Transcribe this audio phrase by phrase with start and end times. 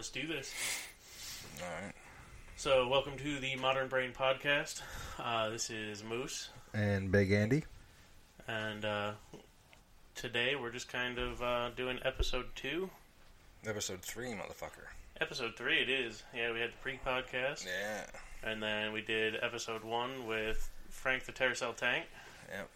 [0.00, 0.50] Let's do this.
[1.62, 1.92] All right.
[2.56, 4.80] So, welcome to the Modern Brain Podcast.
[5.18, 7.64] Uh, this is Moose, And Big Andy.
[8.48, 9.10] and uh,
[10.14, 12.88] today we're just kind of uh, doing episode two.
[13.66, 14.88] Episode three, motherfucker.
[15.20, 16.22] Episode three, it is.
[16.34, 18.06] Yeah, we had the pre-podcast, Yeah.
[18.42, 22.06] and then we did episode one with Frank the Terracell Tank.
[22.50, 22.70] Yep.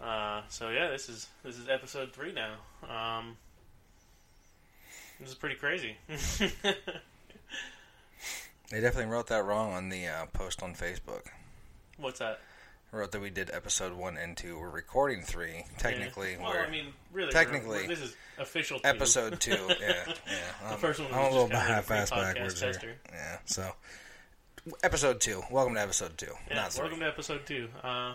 [0.00, 2.54] Uh, so yeah, this is this is episode three now.
[2.90, 3.36] Um,
[5.20, 5.96] this is pretty crazy.
[8.70, 11.24] They definitely wrote that wrong on the uh, post on Facebook.
[11.98, 12.40] What's that?
[12.90, 14.58] Wrote that we did episode one and two.
[14.58, 15.66] We're recording three.
[15.76, 16.42] Technically, Yeah.
[16.42, 18.78] Well, we're I mean, really, technically, we're- this is official.
[18.80, 18.88] two.
[18.88, 19.50] episode two.
[19.80, 20.70] Yeah, yeah.
[20.70, 22.86] The first one was I'm a little kind of a half-ass backwards tester.
[22.86, 22.96] here.
[23.12, 23.38] Yeah.
[23.44, 23.72] So,
[24.82, 25.42] episode two.
[25.50, 26.32] Welcome to episode two.
[26.50, 26.80] Yeah, three.
[26.84, 27.68] welcome to episode two.
[27.82, 28.14] Uh,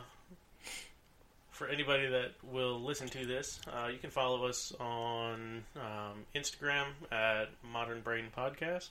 [1.57, 6.85] for anybody that will listen to this, uh, you can follow us on um, Instagram
[7.11, 8.89] at Modern Brain Podcast.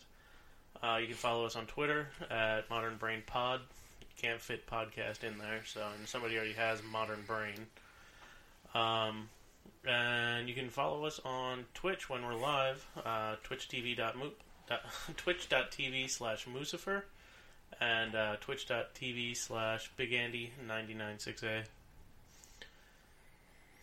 [0.83, 3.61] Uh, you can follow us on Twitter at Modern Brain Pod.
[4.21, 7.67] Can't fit podcast in there, so and somebody already has Modern Brain.
[8.75, 9.29] Um,
[9.87, 12.85] and you can follow us on Twitch when we're live.
[12.97, 14.01] Uh, twitch.tv
[16.11, 17.03] slash Mucifer
[17.81, 21.63] and uh, twitch.tv slash bigandy996a.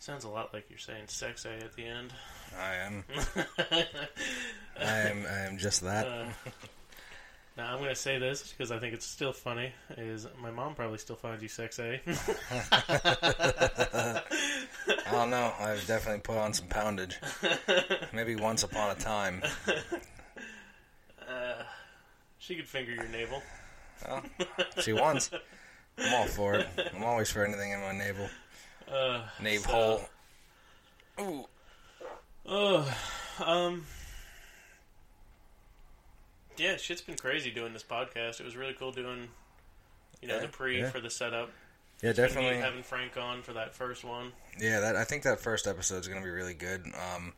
[0.04, 2.12] Sounds a lot like you're saying sex A at the end.
[2.60, 3.04] I am.
[4.78, 5.24] I am.
[5.24, 6.06] I am just that.
[6.06, 6.26] Uh,
[7.56, 9.72] now I'm going to say this because I think it's still funny.
[9.96, 12.02] Is my mom probably still finds you sex A?
[12.70, 14.20] I
[15.10, 15.54] don't know.
[15.58, 17.18] I've definitely put on some poundage.
[18.12, 19.42] Maybe once upon a time.
[21.26, 21.62] uh,
[22.36, 23.42] she could finger your navel.
[24.06, 24.22] Well,
[24.82, 25.30] she wants.
[25.96, 26.68] I'm all for it.
[26.94, 28.28] I'm always for anything in my navel.
[28.90, 30.08] Uh, Nave so- hole.
[31.20, 31.46] Ooh.
[32.46, 32.96] Oh,
[33.42, 33.86] um,
[36.56, 38.38] yeah, shit's been crazy doing this podcast.
[38.40, 39.28] It was really cool doing,
[40.20, 40.90] you know, Yeah, the pre yeah.
[40.90, 41.50] for the setup.
[42.02, 42.56] Yeah, It's definitely.
[42.60, 44.32] having Frank on for that first one.
[44.60, 46.84] Yeah, that I think that first episode is going to be really good.
[47.14, 47.32] Um,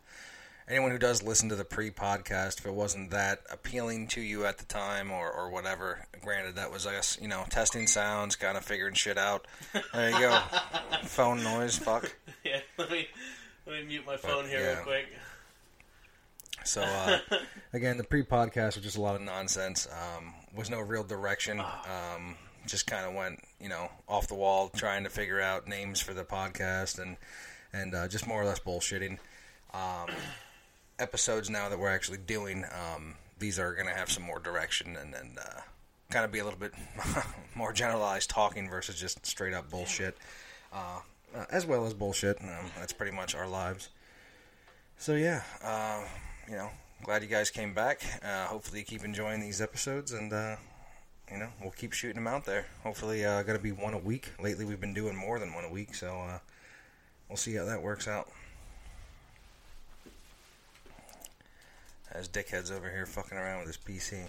[0.68, 4.58] anyone who does listen to the pre-podcast, if it wasn't that appealing to you at
[4.58, 8.64] the time or, or whatever, granted that was us, you know, testing sounds, kind of
[8.64, 9.46] figuring shit out.
[9.92, 10.40] There you go.
[11.04, 12.14] Phone noise, fuck.
[12.44, 13.06] yeah, let me
[13.66, 14.74] let me mute my phone here yeah.
[14.74, 15.06] real quick.
[16.64, 17.18] So uh,
[17.72, 19.86] again, the pre-podcast was just a lot of nonsense.
[19.90, 21.60] Um, was no real direction.
[21.60, 26.00] Um, just kind of went, you know, off the wall, trying to figure out names
[26.00, 27.16] for the podcast and
[27.72, 29.18] and uh, just more or less bullshitting.
[29.74, 30.08] Um,
[30.98, 34.96] episodes now that we're actually doing, um, these are going to have some more direction
[34.96, 35.60] and and uh,
[36.10, 36.72] kind of be a little bit
[37.54, 40.16] more generalized talking versus just straight up bullshit.
[40.72, 41.00] Uh,
[41.34, 42.40] uh, as well as bullshit.
[42.40, 43.90] Um, that's pretty much our lives.
[44.98, 46.02] So yeah, uh,
[46.48, 46.70] you know,
[47.04, 48.00] glad you guys came back.
[48.24, 50.56] Uh, hopefully, you keep enjoying these episodes, and uh,
[51.30, 52.66] you know, we'll keep shooting them out there.
[52.82, 54.30] Hopefully, uh, going to be one a week.
[54.40, 56.38] Lately, we've been doing more than one a week, so uh,
[57.28, 58.28] we'll see how that works out.
[62.16, 64.26] As dickheads over here fucking around with his PC.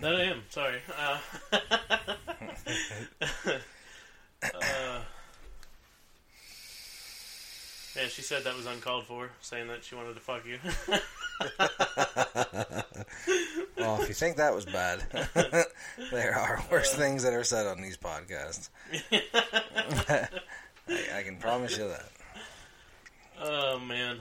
[0.00, 0.42] That I am.
[0.50, 0.80] Sorry.
[0.98, 1.18] Uh,
[4.42, 5.00] uh,
[7.94, 10.58] yeah, she said that was uncalled for, saying that she wanted to fuck you.
[13.78, 15.02] Well, if you think that was bad,
[16.10, 18.70] there are worse things that are said on these podcasts.
[19.12, 20.28] I,
[21.14, 22.08] I can promise you that.
[23.40, 24.18] oh man.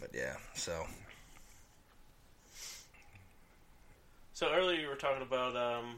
[0.00, 0.84] But yeah, so
[4.38, 5.96] So earlier you were talking about um,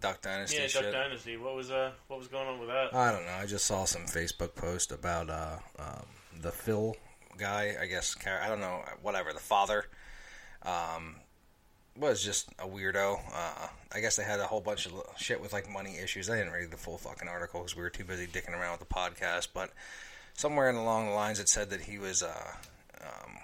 [0.00, 0.82] Duck Dynasty yeah, shit.
[0.82, 1.36] Duck Dynasty.
[1.36, 2.92] What was uh, what was going on with that?
[2.92, 3.32] I don't know.
[3.40, 6.04] I just saw some Facebook post about uh, um,
[6.40, 6.96] the Phil
[7.38, 7.76] guy.
[7.80, 8.82] I guess I don't know.
[9.02, 9.84] Whatever the father
[10.64, 11.14] um,
[11.96, 13.20] was just a weirdo.
[13.32, 16.28] Uh, I guess they had a whole bunch of shit with like money issues.
[16.28, 18.88] I didn't read the full fucking article because we were too busy dicking around with
[18.88, 19.50] the podcast.
[19.54, 19.70] But
[20.34, 22.52] somewhere along the lines, it said that he was uh,
[23.00, 23.36] um,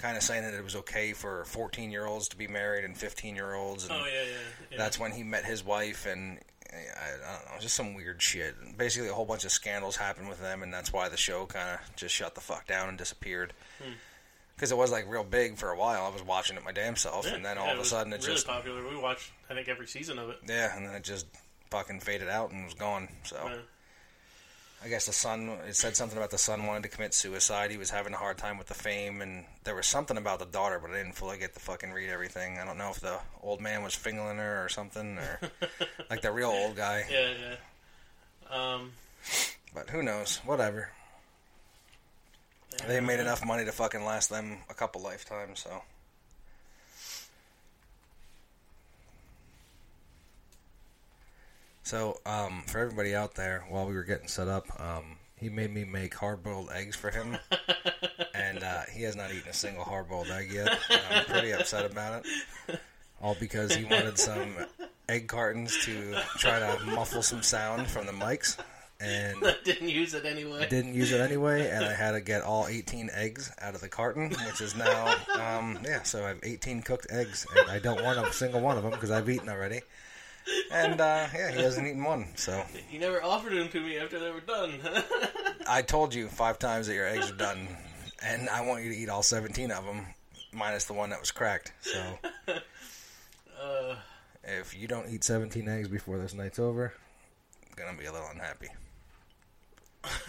[0.00, 2.96] kind of saying that it was okay for 14 year olds to be married and
[2.96, 3.84] 15 year olds.
[3.84, 4.28] And Oh yeah, yeah.
[4.72, 4.78] yeah.
[4.78, 6.38] that's when he met his wife, and
[6.72, 8.54] I, I don't know, just some weird shit.
[8.78, 11.68] Basically, a whole bunch of scandals happened with them, and that's why the show kind
[11.78, 13.52] of just shut the fuck down and disappeared.
[13.82, 13.92] Hmm.
[14.54, 16.04] Because it was like real big for a while.
[16.04, 18.12] I was watching it my damn self, Yeah, and then all it of a sudden
[18.12, 18.86] it really just popular.
[18.86, 20.36] We watched, I think, every season of it.
[20.46, 21.26] yeah, and then it just
[21.70, 23.08] fucking faded out and was gone.
[23.24, 23.38] So
[24.82, 25.50] I guess the son.
[25.68, 27.70] It said something about the son wanted to commit suicide.
[27.70, 30.46] He was having a hard time with the fame, and there was something about the
[30.46, 32.58] daughter, but I didn't fully get to fucking read everything.
[32.58, 35.38] I don't know if the old man was fingering her or something, or
[36.10, 37.04] like the real old guy.
[37.10, 37.28] yeah,
[38.50, 38.74] yeah.
[38.74, 38.92] Um,
[39.74, 40.38] But who knows?
[40.46, 40.90] Whatever.
[42.88, 45.82] They made enough money to fucking last them a couple lifetimes, so.
[51.90, 55.74] So, um, for everybody out there, while we were getting set up, um, he made
[55.74, 57.36] me make hard-boiled eggs for him,
[58.32, 60.78] and uh, he has not eaten a single hard-boiled egg yet.
[60.88, 62.24] And I'm pretty upset about
[62.68, 62.78] it,
[63.20, 64.54] all because he wanted some
[65.08, 68.56] egg cartons to try to muffle some sound from the mics,
[69.00, 70.68] and Didn't use it anyway.
[70.68, 73.88] didn't use it anyway, and I had to get all 18 eggs out of the
[73.88, 78.04] carton, which is now, um, yeah, so I have 18 cooked eggs, and I don't
[78.04, 79.80] want a single one of them because I've eaten already.
[80.72, 82.64] And, uh, yeah, he hasn't eaten one, so.
[82.90, 84.72] You never offered them to me after they were done.
[85.68, 87.68] I told you five times that your eggs are done,
[88.22, 90.06] and I want you to eat all 17 of them,
[90.52, 92.02] minus the one that was cracked, so.
[93.60, 93.94] uh,
[94.44, 96.92] If you don't eat 17 eggs before this night's over,
[97.68, 98.68] I'm gonna be a little unhappy.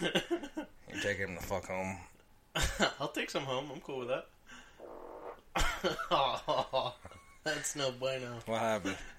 [0.00, 1.96] you take him the fuck home.
[3.00, 3.70] I'll take some home.
[3.72, 4.26] I'm cool with that.
[7.44, 8.38] That's no bueno.
[8.46, 8.96] What happened?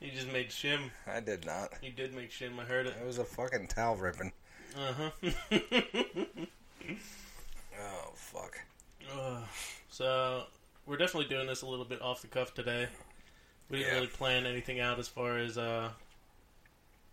[0.00, 0.90] you just made shim.
[1.06, 1.72] I did not.
[1.82, 2.58] You did make shim.
[2.58, 2.94] I heard it.
[3.00, 4.32] It was a fucking towel ripping.
[4.76, 5.30] Uh huh.
[7.80, 8.58] Oh fuck.
[9.12, 9.40] Uh,
[9.88, 10.44] so
[10.86, 12.88] we're definitely doing this a little bit off the cuff today.
[13.70, 13.94] We didn't Yeah.
[13.96, 15.90] really plan anything out as far as uh,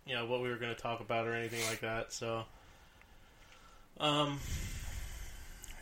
[0.06, 2.12] you know what we were going to talk about or anything like that.
[2.12, 2.44] So,
[4.00, 4.40] um,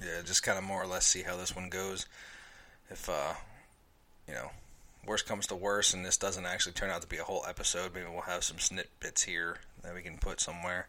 [0.02, 2.06] Yeah, just kind of more or less see how this one goes.
[2.90, 3.34] If uh,
[4.28, 4.50] you know,
[5.06, 7.92] worst comes to worst, and this doesn't actually turn out to be a whole episode,
[7.94, 10.88] maybe we'll have some snippets here that we can put somewhere.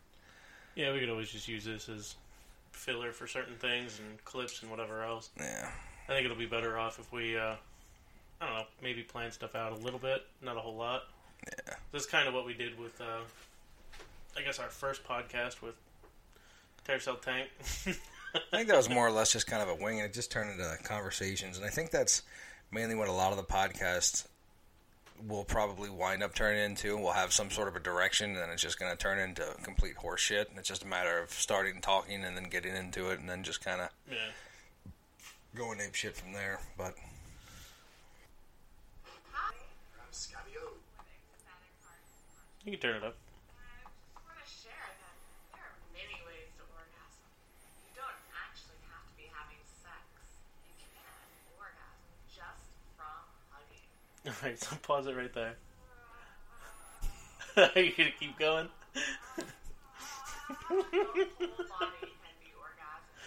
[0.76, 2.16] yeah, we could always just use this as
[2.72, 5.30] filler for certain things and clips and whatever else.
[5.38, 5.70] Yeah.
[6.08, 7.56] I think it'll be better off if we, uh,
[8.42, 11.04] I don't know, maybe plan stuff out a little bit, not a whole lot.
[11.46, 11.76] Yeah.
[11.92, 13.22] This is kind of what we did with, uh,
[14.38, 15.76] I guess, our first podcast with
[16.88, 17.50] Terracell Tank.
[18.36, 20.32] I think that was more or less just kind of a wing, and it just
[20.32, 21.58] turned into conversations.
[21.58, 22.22] And I think that's
[22.72, 24.26] mainly what a lot of the podcasts
[25.28, 26.98] will probably wind up turning into.
[26.98, 29.46] We'll have some sort of a direction, and then it's just going to turn into
[29.64, 30.50] complete horseshit.
[30.50, 33.44] And it's just a matter of starting talking and then getting into it, and then
[33.44, 34.18] just kind of yeah.
[35.56, 36.60] going ape shit from there.
[36.78, 36.96] But
[39.06, 40.74] I'm Scotty O.
[42.66, 43.16] You can turn it up.
[43.62, 45.16] I just want to share that
[45.54, 47.30] there are many ways to orgasm.
[47.86, 50.02] You don't actually have to be having sex.
[50.66, 51.06] You can
[51.62, 52.66] orgasm just
[52.98, 53.22] from
[53.54, 53.86] hugging.
[54.44, 55.56] Alright, so pause it right there.
[57.58, 58.68] Are you gonna keep going?
[58.96, 59.02] The
[60.66, 63.22] whole body can be orgasmic.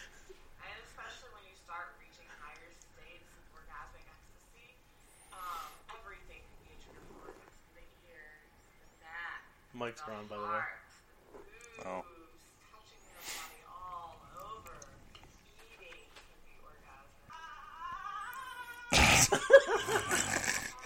[0.58, 4.74] And especially when you start reaching higher states of orgasmic ecstasy,
[5.32, 5.70] um,
[6.02, 7.78] everything can be a trigger for orgasm.
[7.78, 8.50] The ears,
[8.82, 9.46] the neck,
[9.78, 10.50] Mic's the on, by the way.
[10.50, 10.82] heart,
[11.78, 12.02] the Oh.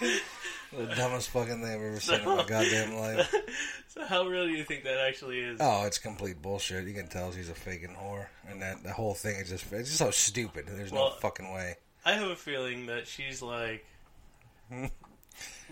[0.77, 3.35] the dumbest fucking thing I've ever seen in my goddamn life.
[3.93, 5.59] So how real do you think that actually is?
[5.61, 6.87] Oh, it's complete bullshit.
[6.87, 9.91] You can tell she's a faking whore, and that the whole thing is just it's
[9.91, 10.65] just so stupid.
[10.67, 11.77] There's no fucking way.
[12.03, 13.85] I have a feeling that she's like
[14.71, 14.87] hmm?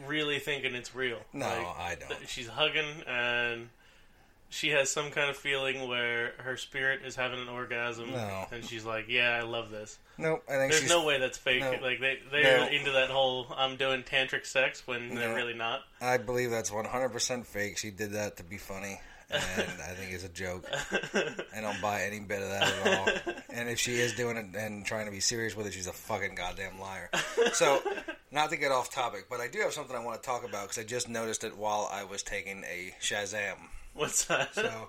[0.07, 1.21] really thinking it's real.
[1.33, 2.29] No, Like, I don't.
[2.29, 3.71] She's hugging and
[4.51, 8.47] she has some kind of feeling where her spirit is having an orgasm, No.
[8.53, 10.43] and she's like, "Yeah, I love this." Nope.
[10.49, 11.61] I think There's no way that's fake.
[11.63, 11.71] No.
[11.81, 12.67] Like they they're No.
[12.69, 15.81] into that whole "I'm doing tantric sex" when they're really not.
[16.01, 17.79] I believe that's 100% fake.
[17.79, 20.67] She did that to be funny, and I think it's a joke.
[21.55, 23.35] I don't buy any bit of that at all.
[23.51, 25.93] And if she is doing it and trying to be serious with it, she's a
[25.93, 27.09] fucking goddamn liar.
[27.53, 27.83] So,
[28.31, 30.63] not to get off topic, but I do have something I want to talk about
[30.69, 33.57] because I just noticed it while I was taking a Shazam.
[33.95, 34.55] What's that?
[34.55, 34.89] So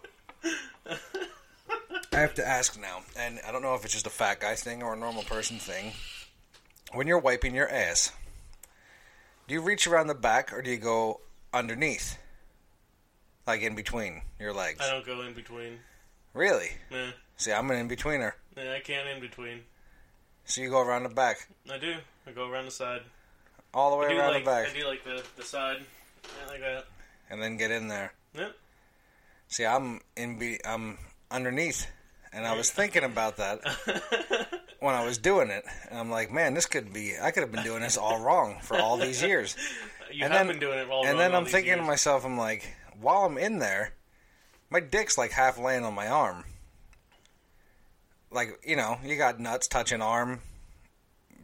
[2.13, 4.55] I have to ask now, and I don't know if it's just a fat guy
[4.55, 5.93] thing or a normal person thing.
[6.93, 8.11] When you're wiping your ass,
[9.47, 11.21] do you reach around the back or do you go
[11.53, 12.17] underneath?
[13.47, 14.79] Like in between your legs?
[14.81, 15.79] I don't go in between.
[16.33, 16.71] Really?
[16.91, 18.33] Nah, See, I'm an in betweener.
[18.55, 19.61] nah, I can't in between.
[20.45, 21.95] So you go around the back, I do.
[22.27, 23.01] I go around the side.
[23.73, 25.77] all the way around like the back, I do like the the side,
[26.23, 26.85] yeah, like that.
[27.29, 28.13] and then get in there.
[28.35, 28.55] Yep.
[29.51, 30.97] See, I'm in be I'm
[31.29, 31.85] underneath,
[32.33, 33.59] and I was thinking about that
[34.79, 37.13] when I was doing it, and I'm like, man, this could be.
[37.21, 39.55] I could have been doing this all wrong for all these years.
[40.11, 41.73] You And have then- been doing it all and wrong then all I'm these thinking
[41.73, 41.87] to years.
[41.87, 43.91] myself, I'm like, while I'm in there,
[44.69, 46.45] my dick's like half laying on my arm.
[48.31, 50.39] Like, you know, you got nuts touching arm,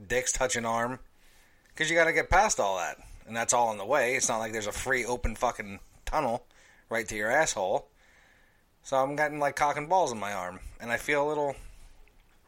[0.07, 0.99] dicks touching arm,
[1.69, 2.97] because you got to get past all that.
[3.27, 4.15] And that's all in the way.
[4.15, 6.45] It's not like there's a free open fucking tunnel
[6.89, 7.89] right to your asshole.
[8.87, 10.61] So I'm getting like cock and balls in my arm.
[10.79, 11.57] And I feel a little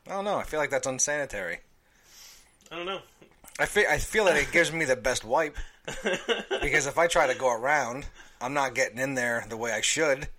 [0.07, 0.37] I don't know.
[0.37, 1.57] I feel like that's unsanitary.
[2.71, 3.01] I don't know.
[3.59, 5.57] I feel I feel that it gives me the best wipe
[6.61, 8.05] because if I try to go around,
[8.39, 10.29] I'm not getting in there the way I should.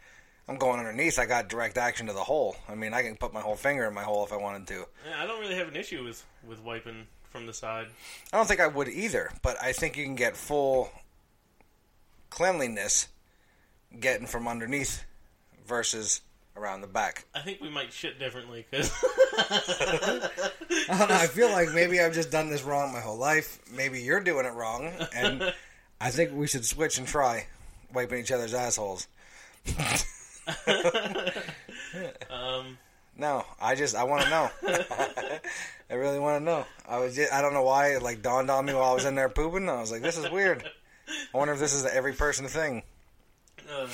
[0.49, 1.19] I'm going underneath.
[1.19, 2.57] I got direct action to the hole.
[2.66, 4.87] I mean, I can put my whole finger in my hole if I wanted to.
[5.07, 7.88] Yeah, I don't really have an issue with with wiping from the side.
[8.33, 10.92] I don't think I would either, but I think you can get full
[12.30, 13.09] cleanliness
[14.00, 15.04] getting from underneath
[15.71, 16.21] versus
[16.57, 17.25] around the back.
[17.35, 18.93] I think we might shit differently because
[19.39, 20.21] I
[20.89, 21.15] don't know.
[21.15, 23.59] I feel like maybe I've just done this wrong my whole life.
[23.73, 25.55] Maybe you're doing it wrong, and
[26.00, 27.47] I think we should switch and try
[27.95, 29.07] wiping each other's assholes.
[32.31, 32.79] um,
[33.17, 34.50] No, I just I want to know.
[35.91, 36.67] I really want to know.
[36.89, 39.05] I was just, I don't know why it like dawned on me while I was
[39.05, 39.69] in there pooping.
[39.69, 40.69] I was like, this is weird.
[41.35, 42.83] I wonder if this is the every person thing.
[43.73, 43.89] uh,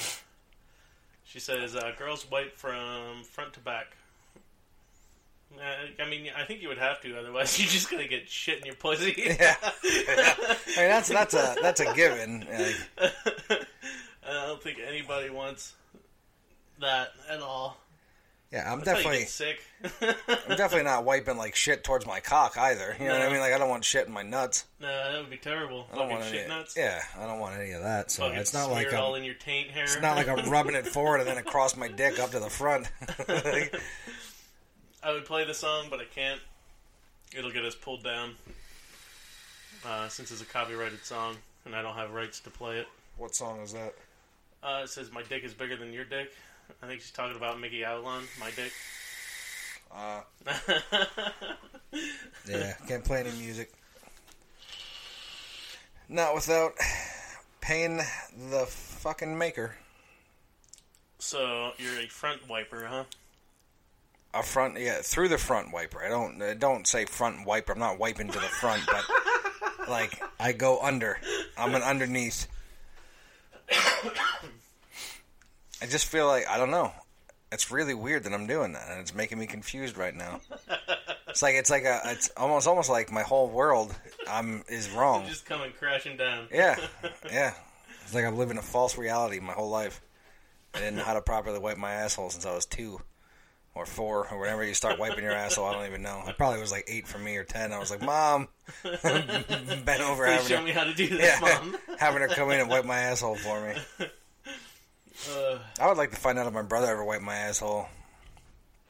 [1.37, 3.95] she says uh, girls wipe from front to back.
[5.55, 8.61] Uh, I mean, I think you would have to, otherwise you're just gonna get shit
[8.61, 9.13] in your pussy.
[9.39, 9.55] Yeah.
[9.63, 12.47] I mean that's that's a that's a given.
[12.51, 13.11] Like,
[14.27, 15.75] I don't think anybody wants
[16.81, 17.77] that at all.
[18.53, 19.61] Yeah, I'm That's how you definitely sick.
[20.49, 22.97] I'm definitely not wiping like shit towards my cock either.
[22.99, 23.41] You know what I mean?
[23.41, 24.65] Like I don't want shit in my nuts.
[24.81, 25.87] no, that would be terrible.
[25.93, 26.75] I don't Fucking want shit nuts.
[26.77, 28.11] Yeah, I don't want any of that.
[28.11, 29.85] So Fucking it's not like all I'm, in your taint hair.
[29.85, 32.51] it's not like I'm rubbing it forward and then across my dick up to the
[32.51, 32.91] front.
[35.03, 36.41] I would play the song, but I can't.
[37.37, 38.35] It'll get us pulled down.
[39.85, 42.89] Uh, since it's a copyrighted song, and I don't have rights to play it.
[43.19, 43.95] what song is that?
[44.63, 46.33] Uh, it says, My dick is bigger than your dick.
[46.83, 48.73] I think she's talking about Mickey Avalon, my dick.
[49.95, 50.21] Uh,
[52.49, 53.73] yeah, can't play any music.
[56.09, 56.73] Not without
[57.61, 59.77] paying the fucking maker.
[61.19, 63.05] so, you're a front wiper, huh?
[64.35, 66.05] A front, yeah, through the front wiper.
[66.05, 67.73] I don't, uh, don't say front wiper.
[67.73, 69.05] I'm not wiping to the front, but
[69.89, 71.19] like I go under.
[71.57, 72.47] I'm an underneath.
[75.83, 76.93] I just feel like I don't know.
[77.53, 80.41] It's really weird that I'm doing that, and it's making me confused right now.
[81.29, 83.95] It's like it's like a it's almost almost like my whole world
[84.27, 85.27] I'm is wrong.
[85.29, 86.49] Just coming crashing down.
[86.51, 86.77] Yeah,
[87.31, 87.53] yeah.
[88.05, 90.01] It's like I'm living a false reality my whole life.
[90.73, 93.03] I didn't know how to properly wipe my asshole since I was two
[93.75, 95.67] or four or whenever you start wiping your asshole.
[95.67, 96.23] I don't even know.
[96.27, 97.71] I probably was like eight for me or ten.
[97.75, 98.49] I was like, Mom,
[98.83, 101.77] bent over Please show her, me how to do this, yeah, Mom.
[101.99, 104.07] having her come in and wipe my asshole for me.
[105.35, 107.87] Uh, I would like to find out if my brother ever wiped my asshole,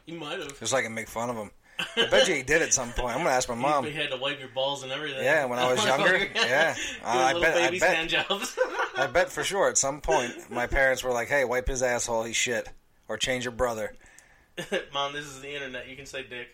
[0.07, 0.59] you might have.
[0.59, 1.51] just so I can make fun of him.
[1.97, 3.15] I bet you he did at some point.
[3.15, 3.85] I'm gonna ask my mom.
[3.85, 5.23] You had to wipe your balls and everything.
[5.23, 6.17] Yeah, when I was younger.
[6.35, 7.57] Yeah, Doing I bet.
[7.75, 8.59] I bet.
[8.97, 12.25] I bet for sure at some point my parents were like, "Hey, wipe his asshole.
[12.25, 12.69] He's shit."
[13.09, 13.95] Or change your brother.
[14.93, 15.87] Mom, this is the internet.
[15.87, 16.49] You can say dick.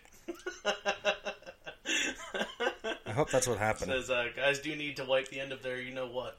[3.07, 3.91] I hope that's what happened.
[3.93, 6.38] Says uh, guys do need to wipe the end of their you know what.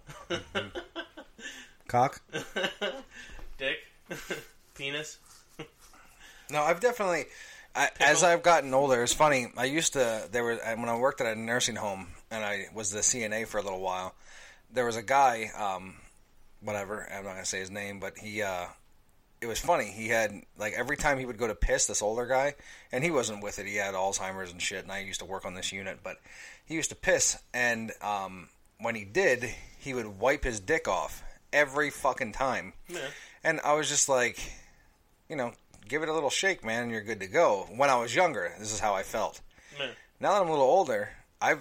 [1.88, 2.22] Cock?
[3.58, 3.78] dick,
[4.76, 5.18] penis.
[6.52, 7.26] No, I've definitely.
[7.76, 9.48] I, as I've gotten older, it's funny.
[9.58, 12.92] I used to there was when I worked at a nursing home and I was
[12.92, 14.14] the CNA for a little while.
[14.72, 15.96] There was a guy, um,
[16.62, 17.08] whatever.
[17.12, 18.42] I'm not gonna say his name, but he.
[18.42, 18.66] Uh,
[19.42, 19.92] it was funny.
[19.92, 22.54] He had like every time he would go to piss, this older guy,
[22.92, 23.66] and he wasn't with it.
[23.66, 24.84] He had Alzheimer's and shit.
[24.84, 26.18] And I used to work on this unit, but
[26.66, 28.50] he used to piss, and um,
[28.80, 29.50] when he did,
[29.80, 32.74] he would wipe his dick off every fucking time.
[32.90, 33.00] Yeah.
[33.44, 34.40] And I was just like,
[35.30, 35.54] you know,
[35.88, 37.68] give it a little shake, man, and you're good to go.
[37.76, 39.40] When I was younger, this is how I felt.
[39.80, 39.88] Yeah.
[40.20, 41.10] Now that I'm a little older,
[41.42, 41.60] I've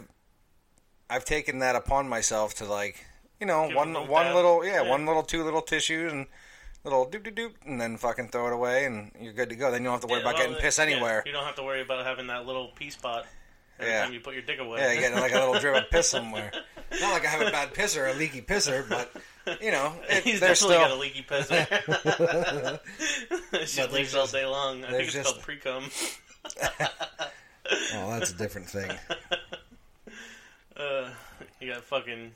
[1.11, 3.05] I've taken that upon myself to like,
[3.41, 4.35] you know, Give one little one dab.
[4.35, 4.91] little yeah, Yeah.
[4.91, 6.27] one little two little tissues and
[6.85, 9.71] little doop doop doop, and then fucking throw it away, and you're good to go.
[9.71, 11.23] Then you don't have to worry Yeah, about well, getting piss anywhere.
[11.27, 13.27] you don't have to worry about having that little pee spot
[13.79, 14.05] every Yeah.
[14.05, 14.81] time you put your dick away.
[14.81, 16.53] Yeah, getting like a little drip of piss somewhere.
[17.01, 19.11] Not like I have a bad pisser, a leaky pisser, but
[19.63, 22.81] you know, it, He's definitely still got a leaky pisser.
[23.53, 24.85] Just leaks all day long.
[24.85, 25.91] I think it's there's called just- pre cum.
[27.95, 28.91] Oh, that's a different thing.
[30.77, 31.09] Uh,
[31.61, 32.33] you got fucking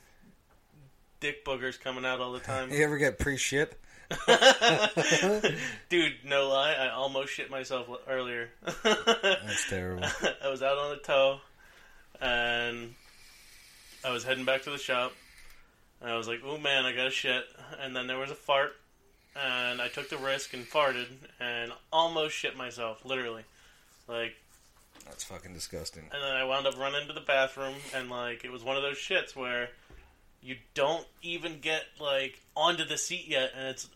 [1.19, 2.71] dick boogers coming out all the time.
[2.71, 3.77] You ever get pre shit?
[5.89, 8.49] Dude, no lie, I almost shit myself earlier.
[8.83, 10.03] That's terrible.
[10.43, 11.39] I was out on the tow,
[12.21, 12.93] and
[14.05, 15.13] I was heading back to the shop.
[15.99, 17.43] And I was like, "Oh man, I got a shit."
[17.81, 18.75] And then there was a fart,
[19.35, 21.07] and I took the risk and farted,
[21.39, 23.43] and almost shit myself, literally.
[24.07, 24.35] Like,
[25.05, 26.03] That's fucking disgusting.
[26.03, 28.83] and then I wound up running to the bathroom, and like, it was one of
[28.83, 29.69] those shits where
[30.41, 33.89] you don't even get like onto the seat yet, and it's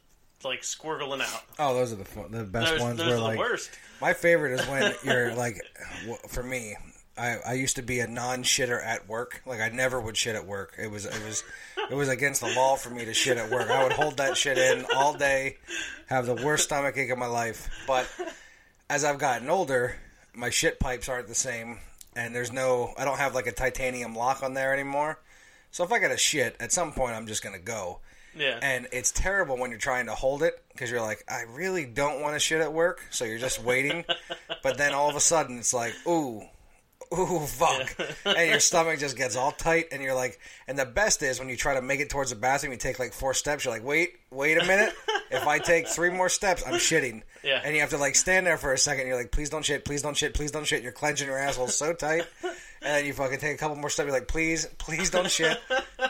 [0.45, 1.43] like squirgling out.
[1.59, 2.97] Oh, those are the fun, the best Those, ones.
[2.97, 3.71] those where are the worst.
[4.01, 5.61] my favorite is when you're like,
[6.27, 6.75] for me,
[7.17, 9.41] I, I used to be a non-shitter at work.
[9.45, 10.75] Like I never would shit at work.
[10.81, 11.43] It was it was
[11.89, 13.69] it was against the law for me to shit at work.
[13.69, 15.57] I would hold that shit in all day,
[16.07, 17.69] have the worst stomach ache of my life.
[17.85, 18.07] But
[18.89, 19.95] as I've gotten older,
[20.33, 21.79] my shit pipes aren't the same,
[22.15, 25.19] and there's no I don't have like a titanium lock on there anymore.
[25.69, 27.99] So if I got a shit, at some point I'm just gonna go.
[28.35, 28.59] Yeah.
[28.61, 32.21] And it's terrible when you're trying to hold it because you're like, I really don't
[32.21, 34.05] want to shit at work, so you're just waiting.
[34.63, 36.41] but then all of a sudden, it's like, ooh,
[37.13, 37.93] ooh, fuck,
[38.25, 41.49] and your stomach just gets all tight, and you're like, and the best is when
[41.49, 43.65] you try to make it towards the bathroom, you take like four steps.
[43.65, 44.93] You're like, wait, wait a minute.
[45.29, 47.23] if I take three more steps, I'm shitting.
[47.43, 47.61] Yeah.
[47.63, 49.07] And you have to like stand there for a second.
[49.07, 50.83] You're like, please don't shit, please don't shit, please don't shit.
[50.83, 52.25] You're clenching your asshole so tight.
[52.83, 54.07] And then you fucking take a couple more steps.
[54.07, 55.59] You're like, please, please don't shit.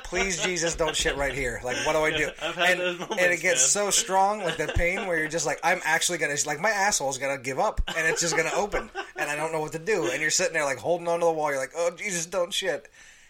[0.05, 1.59] Please, Jesus, don't shit right here.
[1.65, 2.29] Like, what do I do?
[2.57, 3.85] And, moments, and it gets man.
[3.85, 7.17] so strong, like the pain, where you're just like, I'm actually gonna, like, my asshole's
[7.17, 10.09] gonna give up, and it's just gonna open, and I don't know what to do.
[10.11, 11.49] And you're sitting there like holding onto the wall.
[11.49, 12.89] You're like, oh Jesus, don't shit.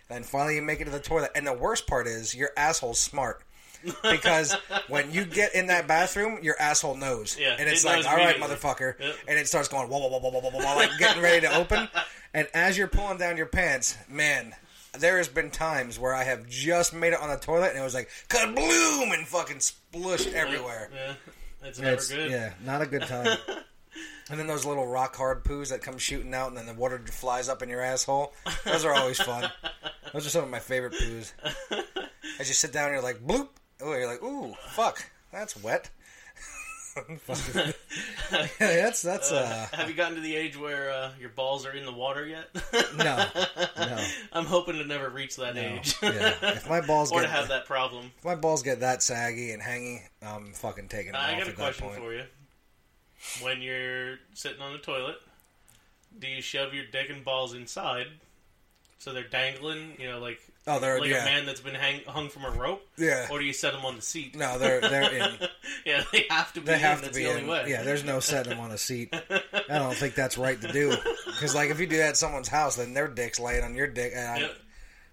[0.10, 1.32] And finally you make it to the toilet.
[1.36, 3.44] And the worst part is your asshole's smart.
[4.04, 4.54] Because
[4.88, 8.18] when you get in that bathroom, your asshole knows, Yeah, and it's it like, "All
[8.18, 9.16] right, motherfucker," Yep.
[9.28, 11.56] and it starts going whoa, whoa, whoa, whoa, whoa, whoa, whoa, like getting ready to
[11.56, 11.88] open.
[12.34, 14.56] And as you're pulling down your pants, man,
[14.98, 17.84] there has been times where I have just made it on the toilet and it
[17.84, 20.90] was like kabloom and fucking splushed everywhere.
[20.94, 21.14] Yeah.
[21.64, 22.32] It's never It's- good.
[22.32, 23.38] Yeah, not a good time.
[24.30, 27.00] and then those little rock hard poos that come shooting out, and then the water
[27.12, 28.34] flies up in your asshole.
[28.66, 29.50] Those are always fun.
[30.14, 31.32] Those are some of my favorite poos.
[32.40, 33.48] As you sit down, you're like bloop.
[33.82, 35.90] Oh, you're like ooh, fuck, that's wet.
[38.32, 41.72] Yeah, that's that's uh Have you gotten to the age where uh, your balls are
[41.72, 42.50] in the water yet?
[42.98, 43.26] no
[43.78, 45.62] no I'm hoping to never reach that no.
[45.62, 45.96] age.
[46.02, 48.12] Yeah, if my balls or get to have that problem.
[48.18, 51.48] if my balls get that saggy and hangy, I'm fucking taking them I off got
[51.48, 52.00] a question point.
[52.00, 52.24] for you.
[53.42, 55.16] When you're sitting on the toilet,
[56.20, 58.08] do you shove your dick and balls inside
[58.98, 59.96] so they're dangling?
[60.00, 62.52] You know, like Oh, they're like yeah a man that's been hang, hung from a
[62.52, 63.28] rope, yeah.
[63.32, 64.36] or do you set them on the seat?
[64.36, 65.32] No, they're they're in.
[65.86, 66.68] yeah, they have to be.
[66.68, 66.80] They in.
[66.80, 67.48] have to That's be the only in.
[67.48, 67.66] way.
[67.68, 69.12] Yeah, there's no setting them on a seat.
[69.14, 70.96] I don't think that's right to do.
[71.26, 73.88] Because like if you do that at someone's house, then their dick's laying on your
[73.88, 74.14] dick.
[74.16, 74.50] And I-.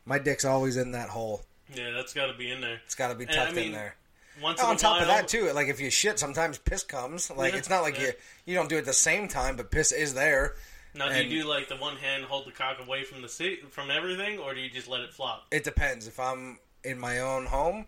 [0.04, 1.42] My dick's always in that hole.
[1.74, 2.80] Yeah, that's got to be in there.
[2.84, 3.94] It's got to be And, I tucked mean, in there.
[4.42, 7.30] Once oh, on top while, of that too, like if you shit, sometimes piss comes.
[7.30, 8.08] Like Yeah, it's not like yeah.
[8.08, 8.12] you
[8.46, 10.54] you don't do it at the same time, but piss is there.
[10.98, 13.28] Now, do and- you do like the one hand hold the cock away from the
[13.28, 15.46] seat from everything, or do you just let it flop?
[15.50, 16.06] It depends.
[16.06, 17.86] If I'm in my own home,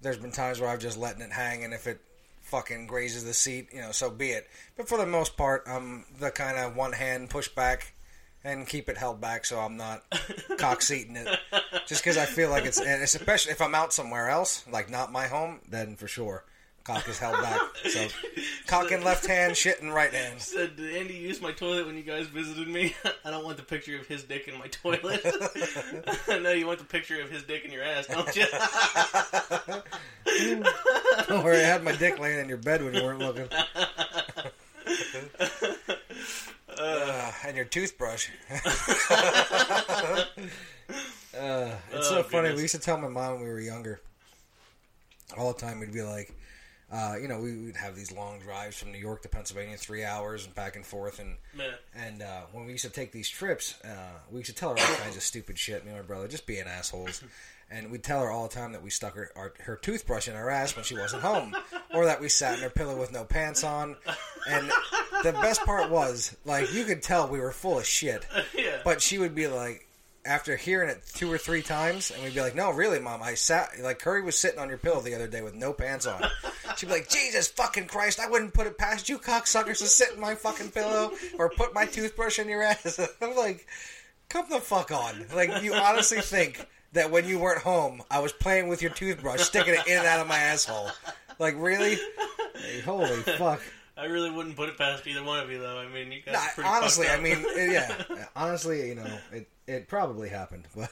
[0.00, 2.00] there's been times where I've just letting it hang, and if it
[2.42, 4.48] fucking grazes the seat, you know, so be it.
[4.76, 7.94] But for the most part, I'm the kind of one hand push back
[8.42, 10.02] and keep it held back, so I'm not
[10.58, 11.28] cock seating it.
[11.86, 14.90] Just because I feel like it's, and it's especially if I'm out somewhere else, like
[14.90, 16.44] not my home, then for sure,
[16.84, 17.60] cock is held back.
[17.88, 18.06] So
[18.66, 20.40] cock in left hand, shit in right hand.
[20.40, 22.94] Said, did Andy use my toilet when you guys visited me?
[23.24, 25.20] I don't want the picture of his dick in my toilet.
[26.28, 28.46] I know you want the picture of his dick in your ass, don't you?
[31.28, 33.48] Don't worry, I had my dick laying in your bed when you weren't looking.
[36.78, 38.28] Uh, and your toothbrush.
[41.38, 42.48] Uh, it's so Oh, funny.
[42.48, 42.56] goodness.
[42.56, 44.00] We used to tell my mom when we were younger.
[45.38, 46.32] All the time, we'd be like,
[46.92, 50.04] uh, you know, we would have these long drives from New York to Pennsylvania, three
[50.04, 51.20] hours and back and forth.
[51.20, 54.56] And Man, and uh, when we used to take these trips, uh, we used to
[54.56, 55.84] tell her all kinds of stupid shit.
[55.84, 57.22] Me and my brother just being assholes.
[57.72, 60.34] And we'd tell her all the time that we stuck her, our, her toothbrush in
[60.34, 61.54] her ass when she wasn't home,
[61.94, 63.94] or that we sat in her pillow with no pants on.
[64.48, 64.68] And
[65.22, 68.26] the best part was, like, you could tell we were full of shit.
[68.56, 68.78] yeah.
[68.82, 69.86] But she would be like,
[70.24, 73.34] after hearing it two or three times, and we'd be like, "No, really, mom, I
[73.34, 76.22] sat like Curry was sitting on your pillow the other day with no pants on."
[76.76, 80.12] She'd be like, "Jesus fucking Christ, I wouldn't put it past you cocksuckers to sit
[80.14, 83.66] in my fucking pillow or put my toothbrush in your ass." I'm like,
[84.28, 88.32] "Come the fuck on!" Like, you honestly think that when you weren't home, I was
[88.32, 90.90] playing with your toothbrush, sticking it in and out of my asshole?
[91.38, 91.98] Like, really?
[92.84, 93.62] Holy fuck!
[94.00, 95.78] I really wouldn't put it past either one of you, though.
[95.78, 98.26] I mean, you guys Nah, pretty honestly, I mean, yeah.
[98.36, 100.88] Honestly, you know, it it probably happened, but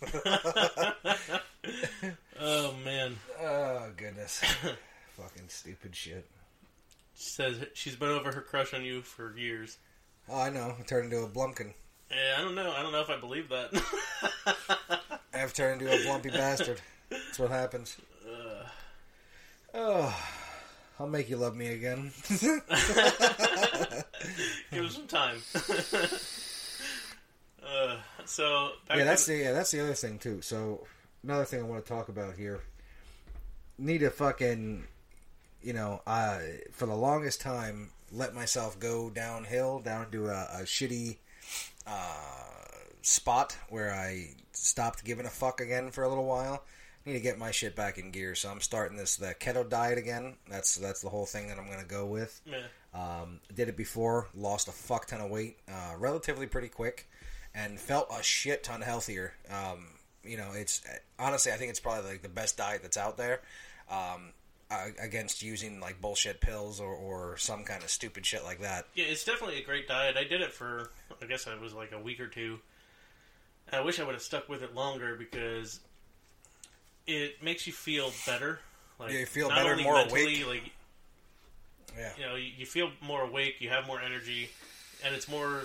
[2.40, 4.38] oh man, oh goodness,
[5.16, 6.26] fucking stupid shit.
[7.14, 9.76] she says she's been over her crush on you for years.
[10.28, 10.74] Oh, I know.
[10.78, 11.74] I turned into a blumpkin.
[12.10, 12.72] Yeah, I don't know.
[12.72, 13.70] I don't know if I believe that.
[15.34, 16.80] I've turned into a blumpy bastard.
[17.10, 17.98] That's what happens.
[19.74, 20.16] Oh,
[20.98, 22.10] I'll make you love me again.
[22.28, 22.40] Give
[24.70, 25.36] him some time.
[27.66, 30.40] uh, so yeah, that's the- the yeah, that's the other thing too.
[30.42, 30.86] So
[31.22, 32.60] another thing I want to talk about here.
[33.78, 34.84] Need to fucking
[35.62, 40.62] you know, I for the longest time let myself go downhill down to a, a
[40.62, 41.16] shitty
[41.86, 42.14] uh,
[43.02, 46.62] spot where I stopped giving a fuck again for a little while.
[47.06, 49.96] Need to get my shit back in gear, so I'm starting this the keto diet
[49.96, 50.34] again.
[50.50, 52.40] That's that's the whole thing that I'm gonna go with.
[52.44, 52.66] Yeah.
[52.92, 57.08] Um, did it before, lost a fuck ton of weight, uh, relatively pretty quick,
[57.54, 59.34] and felt a shit ton healthier.
[59.48, 59.86] Um,
[60.24, 60.82] you know, it's
[61.18, 63.40] honestly, I think it's probably like the best diet that's out there.
[63.88, 64.32] Um,
[65.00, 68.86] against using like bullshit pills or, or some kind of stupid shit like that.
[68.94, 70.16] Yeah, it's definitely a great diet.
[70.16, 70.90] I did it for,
[71.22, 72.58] I guess it was like a week or two.
[73.72, 75.80] I wish I would have stuck with it longer because
[77.06, 78.60] it makes you feel better.
[78.98, 80.46] Like Yeah, you feel better, more mentally, awake.
[80.46, 80.72] Like
[81.96, 84.50] Yeah, you know, you you feel more awake, you have more energy,
[85.04, 85.62] and it's more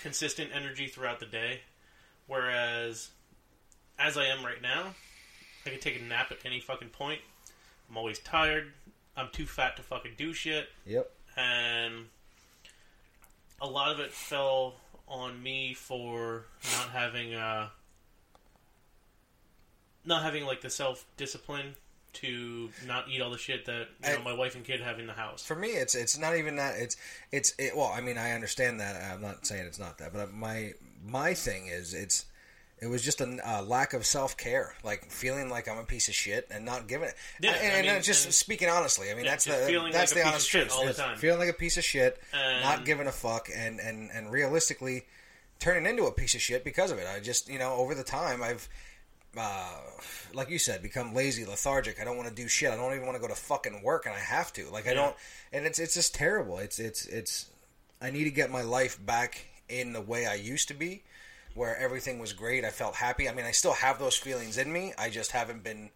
[0.00, 1.60] consistent energy throughout the day.
[2.26, 3.10] Whereas,
[3.98, 4.94] as I am right now,
[5.66, 7.20] I can take a nap at any fucking point.
[7.88, 8.72] I'm always tired.
[9.16, 12.06] I'm too fat to fucking do shit yep, and
[13.60, 14.74] a lot of it fell
[15.08, 16.44] on me for
[16.76, 17.68] not having uh
[20.04, 21.74] not having like the self discipline
[22.12, 24.98] to not eat all the shit that you know, I- my wife and kid have
[24.98, 25.44] in the house.
[25.44, 26.76] for me, it's it's not even that.
[26.78, 26.96] It's
[27.30, 28.96] it's it, well, I mean, I understand that.
[29.12, 30.72] I'm not saying it's not that, but my
[31.04, 32.26] my thing is it's
[32.82, 36.08] it was just a uh, lack of self care, like feeling like I'm a piece
[36.08, 37.14] of shit and not giving it.
[37.40, 40.12] Yeah, and, I mean, just and- speaking honestly, I mean Yeah, that's the feeling that's
[40.14, 40.72] like the honest truth.
[40.72, 41.16] all the time.
[41.18, 45.06] Feeling like a piece of shit, And- not giving a fuck, and and and realistically
[45.60, 47.06] turning into a piece of shit because of it.
[47.06, 48.68] I just you know over the time I've.
[49.36, 49.76] Uh,
[50.34, 52.00] like you said, become lazy, lethargic.
[52.00, 52.70] I don't want to do shit.
[52.72, 54.68] I don't even want to go to fucking work, and I have to.
[54.70, 54.94] Like I Yeah.
[54.94, 55.16] don't,
[55.52, 56.58] and it's it's just terrible.
[56.58, 57.46] It's it's it's.
[58.00, 61.04] I need to get my life back in the way I used to be,
[61.54, 62.64] where everything was great.
[62.64, 63.28] I felt happy.
[63.28, 64.94] I mean, I still have those feelings in me.
[64.98, 65.90] I just haven't been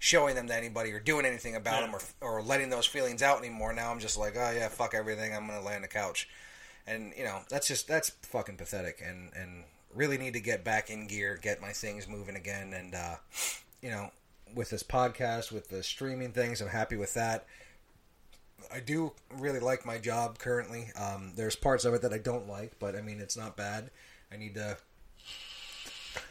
[0.00, 1.86] showing them to anybody or doing anything about Yeah.
[1.92, 3.72] them or or letting those feelings out anymore.
[3.72, 5.32] Now I'm just like, oh yeah, fuck everything.
[5.34, 6.28] I'm gonna lay on the couch,
[6.88, 9.00] and you know that's just that's fucking pathetic.
[9.04, 12.94] And and really need to get back in gear, get my things moving again, and
[12.94, 13.16] uh,
[13.82, 14.10] you know,
[14.54, 17.46] with this podcast, with the streaming things, I'm happy with that.
[18.72, 20.88] I do really like my job currently.
[20.98, 23.90] Um, there's parts of it that I don't like, but I mean, it's not bad.
[24.32, 24.76] I need to.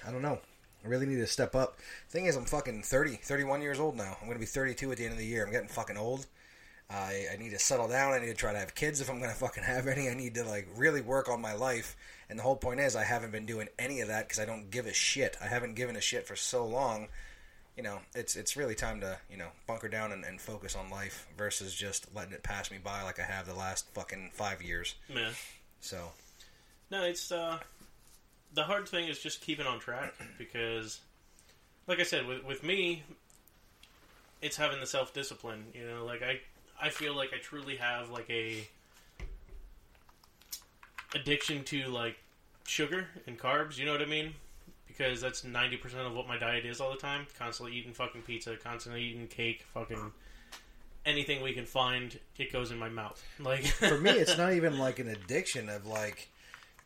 [0.06, 0.40] I don't know.
[0.84, 1.78] I really need to step up.
[2.10, 4.18] Thing is, I'm fucking 30, 31 years old now.
[4.20, 5.46] I'm going to be 32 at the end of the year.
[5.46, 6.26] I'm getting fucking old.
[6.90, 8.14] I, I need to settle down.
[8.14, 10.10] I need to try to have kids if I'm going to fucking have any.
[10.10, 11.96] I need to like really work on my life.
[12.34, 14.72] And the whole point is, I haven't been doing any of that because I don't
[14.72, 15.38] give a shit.
[15.40, 17.10] I haven't given a shit for so long.
[17.78, 20.90] You know, it's it's really time to you know bunker down and, and focus on
[20.90, 24.64] life versus just letting it pass me by like I have the last fucking five
[24.64, 24.96] years.
[25.14, 25.34] Man,
[25.80, 26.10] So
[26.90, 27.60] no, it's uh,
[28.52, 31.02] the hard thing is just keeping on track because,
[31.86, 33.04] like I said, with with me,
[34.42, 35.66] it's having the self discipline.
[35.76, 36.40] You know, like I
[36.82, 38.68] I feel like I truly have like a
[41.14, 42.18] addiction to like
[42.66, 43.78] sugar and carbs.
[43.78, 44.34] You know what I mean?
[44.88, 47.28] Because that's ninety percent of what my diet is all the time.
[47.38, 50.12] Constantly eating fucking pizza, constantly eating cake, fucking
[51.06, 52.20] anything we can find.
[52.38, 53.24] It goes in my mouth.
[53.40, 56.30] Like for me, it's not even like an addiction of like.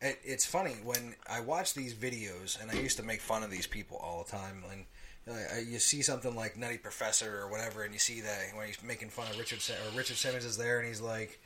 [0.02, 3.50] It, it's funny when I watch these videos, and I used to make fun of
[3.50, 4.64] these people all the time.
[4.72, 4.86] And
[5.30, 8.82] uh, you see something like Nutty Professor or whatever, and you see that when he's
[8.84, 11.40] making fun of Richard Sim- or Richard Simmons is there, and he's like,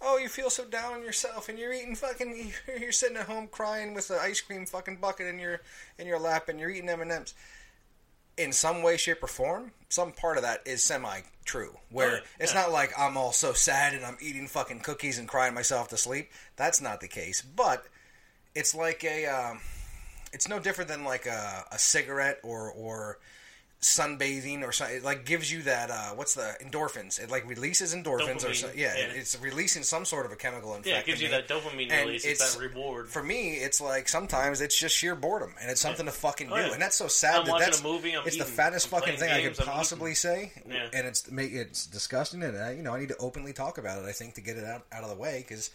[0.00, 3.48] "Oh, you feel so down on yourself, and you're eating fucking, you're sitting at home
[3.48, 5.60] crying with the ice cream fucking bucket in your
[5.98, 7.34] in your lap, and you're eating M and M's."
[8.36, 11.76] in some way, shape, or form, some part of that is semi true.
[11.90, 12.20] Where Oh, yeah.
[12.40, 15.88] it's not like I'm all so sad and I'm eating fucking cookies and crying myself
[15.90, 16.30] to sleep.
[16.56, 17.42] That's not the case.
[17.42, 17.84] But
[18.54, 19.60] it's like a, um,
[20.32, 23.18] it's no different than like a, a cigarette or or
[23.84, 24.96] sunbathing or something.
[24.96, 27.22] It like gives you that uh, what's the endorphins?
[27.22, 29.04] It like releases endorphins or Dopamine, so, yeah, yeah.
[29.14, 30.74] it's releasing some sort of a chemical.
[30.74, 32.24] In yeah, it gives you that dopamine And release.
[32.24, 33.08] It's, it's- that reward.
[33.10, 36.54] For me, it's like sometimes it's just sheer boredom, and it's something to fucking do,
[36.54, 36.72] Oh, yeah.
[36.72, 37.40] and that's so sad.
[37.40, 39.60] I'm that watching that's, a movie, I'm it's the fattest I'm fucking thing I could
[39.60, 40.88] I'm possibly say, Yeah.
[40.94, 44.02] and it's make it's disgusting, and I, you know I need to openly talk about
[44.02, 44.06] it.
[44.08, 45.70] I think to get it out, out of the way because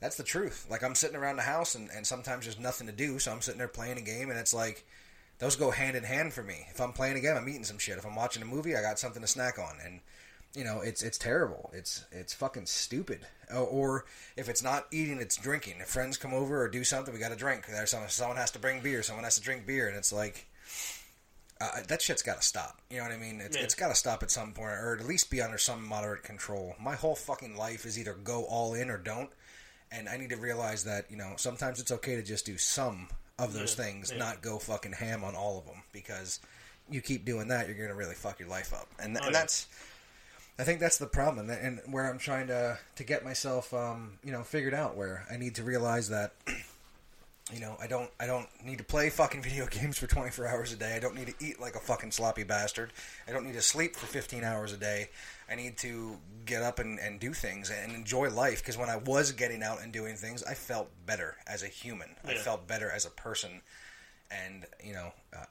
[0.00, 0.66] that's the truth.
[0.70, 3.40] Like I'm sitting around the house, and, and sometimes there's nothing to do, so I'm
[3.40, 4.84] sitting there playing a game, and it's like
[5.38, 6.66] those go hand in hand for me.
[6.70, 7.98] If I'm playing a game, I'm eating some shit.
[7.98, 10.00] If I'm watching a movie, I got something to snack on, and
[10.54, 11.70] you know it's it's terrible.
[11.74, 13.20] It's it's fucking stupid.
[13.50, 14.04] Or, or
[14.36, 15.74] if it's not eating, it's drinking.
[15.80, 17.66] If friends come over or do something, we got to drink.
[17.66, 19.02] There's someone, someone has to bring beer.
[19.02, 20.46] Someone has to drink beer, and it's like
[21.60, 22.80] uh, that shit's got to stop.
[22.90, 23.40] You know what I mean?
[23.40, 23.62] It's, Yeah.
[23.62, 26.74] it's got to stop at some point, or at least be under some moderate control.
[26.80, 29.30] My whole fucking life is either go all in or don't,
[29.92, 33.08] and I need to realize that you know sometimes it's okay to just do some
[33.38, 34.18] of those Yeah, things, yeah.
[34.18, 36.40] not go fucking ham on all of them, because
[36.90, 39.40] you keep doing that, you're gonna really fuck your life up, and Oh, and yeah.
[39.40, 39.66] that's
[40.58, 44.18] I think that's the problem, and, and where I'm trying to to get myself, um,
[44.24, 44.96] you know, figured out.
[44.96, 46.32] Where I need to realize that,
[47.52, 50.72] you know, I don't I don't need to play fucking video games for 24 hours
[50.72, 50.94] a day.
[50.96, 52.92] I don't need to eat like a fucking sloppy bastard.
[53.28, 55.10] I don't need to sleep for 15 hours a day.
[55.48, 58.62] I need to get up and, and do things and enjoy life.
[58.62, 62.16] Because when I was getting out and doing things, I felt better as a human.
[62.24, 63.62] I felt better as a person,
[64.30, 65.12] and you know.
[65.34, 65.44] Uh,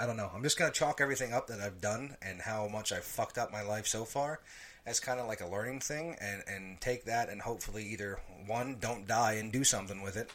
[0.00, 0.28] I don't know.
[0.34, 3.52] I'm just gonna chalk everything up that I've done and how much I've fucked up
[3.52, 4.40] my life so far
[4.84, 8.78] as kind of like a learning thing, and and take that and hopefully either one
[8.80, 10.30] don't die and do something with it,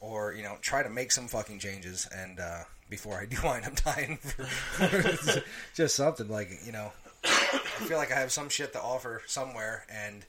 [0.00, 3.66] or you know try to make some fucking changes and uh, before I do wind
[3.66, 5.42] up dying for, for
[5.74, 6.92] just something like you know
[7.24, 10.24] I feel like I have some shit to offer somewhere and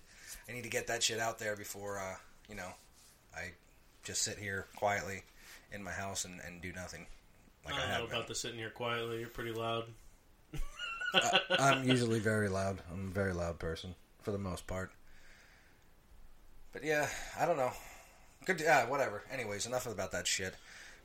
[0.48, 2.16] I need to get that shit out there before uh,
[2.48, 2.70] you know
[3.36, 3.52] I
[4.04, 5.24] just sit here quietly
[5.72, 7.06] in my house and, and do nothing.
[7.66, 8.16] Like I don't know have been.
[8.16, 9.20] about the sitting here quietly.
[9.20, 9.86] You're pretty loud.
[11.60, 12.82] I'm usually very loud.
[12.92, 14.92] I'm a very loud person for the most part.
[16.72, 17.08] But yeah,
[17.40, 17.72] I don't know.
[18.46, 19.24] Good, yeah, whatever.
[19.32, 20.56] Anyways, enough about that shit.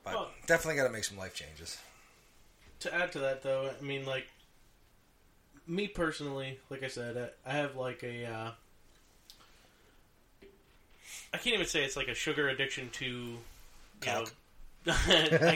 [0.04, 1.78] But Well- definitely got to make some life changes.
[2.80, 4.26] To add to that, though, I mean, like
[5.66, 8.26] me personally, like I said, I, have like a.
[8.26, 8.50] Uh,
[11.32, 13.04] I can't even say it's like a sugar addiction to.
[13.06, 13.38] You
[14.06, 14.24] know,
[14.86, 14.92] I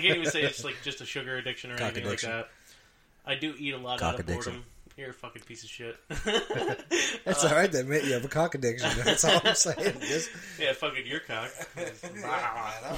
[0.00, 2.30] can't even say it's like just a sugar addiction or Cock anything addiction.
[2.30, 3.30] like that.
[3.30, 4.52] I do eat a lot Cock out of addiction.
[4.52, 4.64] boredom.
[4.98, 5.96] You're a fucking piece of shit.
[7.24, 8.88] It's all right to admit you have a cock addiction.
[9.04, 9.96] That's all I'm saying.
[10.00, 11.50] Just, yeah, fucking your cock.
[11.76, 12.94] I.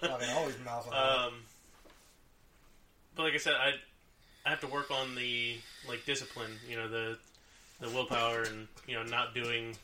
[0.00, 0.92] Fucking always mouthing.
[0.92, 1.34] Um,
[3.14, 3.74] but like I said, I
[4.44, 5.56] I have to work on the
[5.88, 6.50] like discipline.
[6.68, 7.18] You know, the
[7.80, 9.76] the willpower and you know not doing,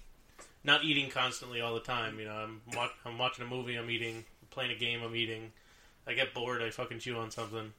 [0.65, 2.19] not eating constantly all the time.
[2.19, 5.53] You know, I'm wa- I'm watching a movie, I'm eating, playing a game, I'm eating.
[6.09, 7.73] I get bored, I fucking chew on something.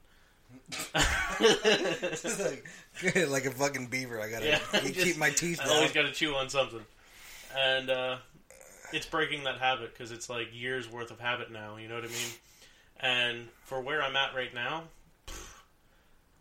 [1.39, 2.65] Like,
[3.29, 4.19] like a fucking beaver.
[4.21, 6.81] I gotta Yeah, keep, just- keep my teeth I always got to chew on something,
[7.57, 8.17] and uh,
[8.93, 11.77] it's breaking that habit because it's like years worth of habit now.
[11.77, 12.31] You know what I mean?
[12.99, 14.83] And for where I'm at right now,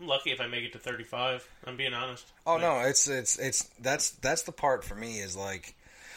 [0.01, 1.49] I'm lucky if I make it to 35.
[1.67, 2.25] I'm being honest.
[2.47, 5.75] Oh no, it's it's it's that's that's the part for me is like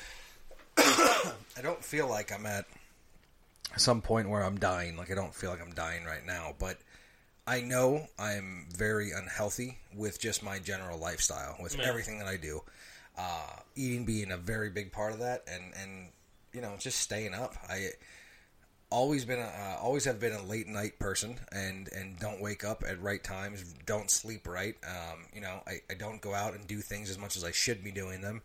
[0.78, 2.65] I don't feel like I'm at
[3.78, 4.95] some point where I'm dying.
[4.95, 6.78] Like I don't feel like I'm dying right now, but
[7.47, 11.86] I know I'm very unhealthy with just my general lifestyle, with Yeah.
[11.86, 12.62] everything that I do.
[13.17, 16.10] Uh, eating being a very big part of that, and and
[16.53, 17.55] you know just staying up.
[17.69, 17.91] I
[18.89, 22.63] always been a, uh, always have been a late night person and and don't wake
[22.63, 26.53] up at right times don't sleep right um, you know I, I don't go out
[26.53, 28.41] and do things as much as I should be doing them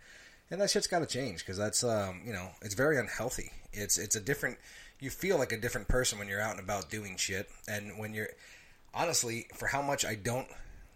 [0.50, 3.98] and that shit's got to change because that's um, you know it's very unhealthy it's
[3.98, 4.58] it's a different
[4.98, 8.12] you feel like a different person when you're out and about doing shit and when
[8.12, 8.30] you're
[8.94, 10.48] honestly for how much I don't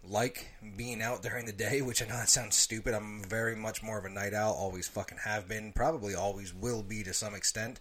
[0.07, 3.83] like being out during the day which I know that sounds stupid I'm very much
[3.83, 7.33] more of a night owl always fucking have been probably always will be to some
[7.35, 7.79] extent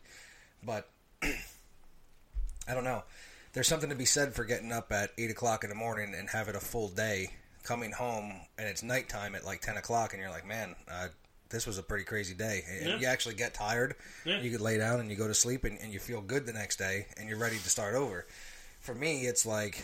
[0.62, 0.88] but
[2.68, 3.04] I don't know.
[3.52, 6.28] There's something to be said for getting up at eight o'clock in the morning and
[6.28, 7.28] having a full day,
[7.62, 11.08] coming home and it's nighttime at like ten o'clock, and you're like, man, uh,
[11.48, 12.64] this was a pretty crazy day.
[12.68, 12.98] And Yeah.
[12.98, 13.94] you actually get tired.
[14.24, 14.40] Yeah.
[14.40, 16.52] You could lay down and you go to sleep, and, and you feel good the
[16.52, 18.26] next day, and you're ready to start over.
[18.80, 19.82] For me, it's like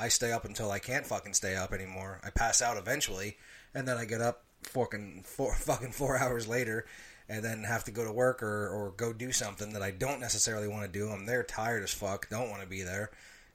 [0.00, 2.20] I stay up until I can't fucking stay up anymore.
[2.24, 3.36] I pass out eventually,
[3.74, 6.86] and then I get up fucking four fucking four hours later,
[7.28, 10.20] and then have to go to work or, or go do something that I don't
[10.20, 11.10] necessarily want to do.
[11.10, 13.10] I'm there tired as fuck, don't want to be there.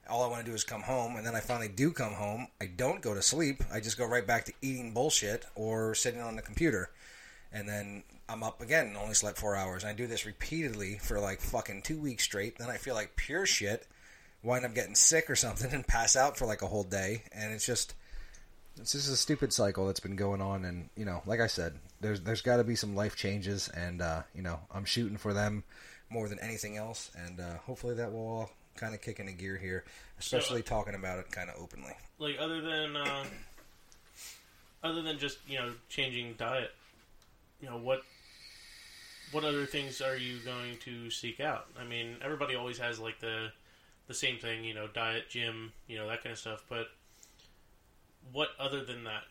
[0.07, 2.47] All I want to do is come home, and then I finally do come home.
[2.61, 3.63] I don't go to sleep.
[3.73, 6.91] I just go right back to eating bullshit or sitting on the computer.
[7.51, 9.83] And then I'm up again and only slept four hours.
[9.83, 12.59] And I do this repeatedly for like fucking two weeks straight.
[12.59, 13.87] Then I feel like pure shit,
[14.45, 17.23] wind up getting sick or something, and pass out for like a whole day.
[17.31, 17.95] And it's just,
[18.79, 20.65] it's just a stupid cycle that's been going on.
[20.65, 24.01] And you know, like I said, there's there's got to be some life changes, and
[24.01, 25.63] uh, you know, I'm shooting for them
[26.09, 27.11] more than anything else.
[27.25, 29.83] And uh, hopefully that will all kind of kick into gear here,
[30.19, 31.93] especially talking about it kind of openly.
[32.19, 33.23] Like other than uh,
[34.83, 36.71] other than just you know changing diet,
[37.61, 38.01] you know what
[39.31, 41.67] what other things are you going to seek out?
[41.79, 43.51] I mean, everybody always has like the
[44.07, 46.63] the same thing, you know, diet, gym, you know, that kind of stuff.
[46.69, 46.87] But
[48.31, 49.23] what other than that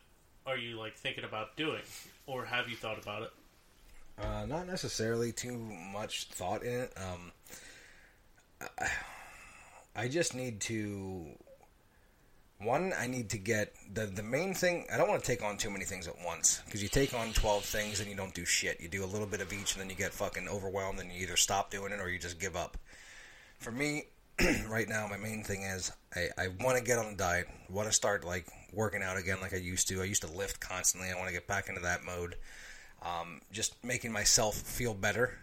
[0.46, 1.82] are you like thinking about doing,
[2.26, 3.30] or have you thought about it?
[4.18, 6.92] Uh, not necessarily too much thought in it.
[6.96, 7.32] Um,
[8.78, 8.88] I,
[9.96, 11.26] I just need to.
[12.60, 14.86] One, I need to get the the main thing.
[14.92, 17.32] I don't want to take on too many things at once because you take on
[17.32, 18.80] twelve things and you don't do shit.
[18.80, 21.22] You do a little bit of each and then you get fucking overwhelmed and you
[21.22, 22.76] either stop doing it or you just give up.
[23.58, 24.04] For me,
[24.68, 27.46] right now, my main thing is I, I want to get on a diet.
[27.70, 30.00] Want to start like working out again like I used to.
[30.02, 31.10] I used to lift constantly.
[31.10, 32.36] I want to get back into that mode.
[33.02, 35.38] Um, just making myself feel better,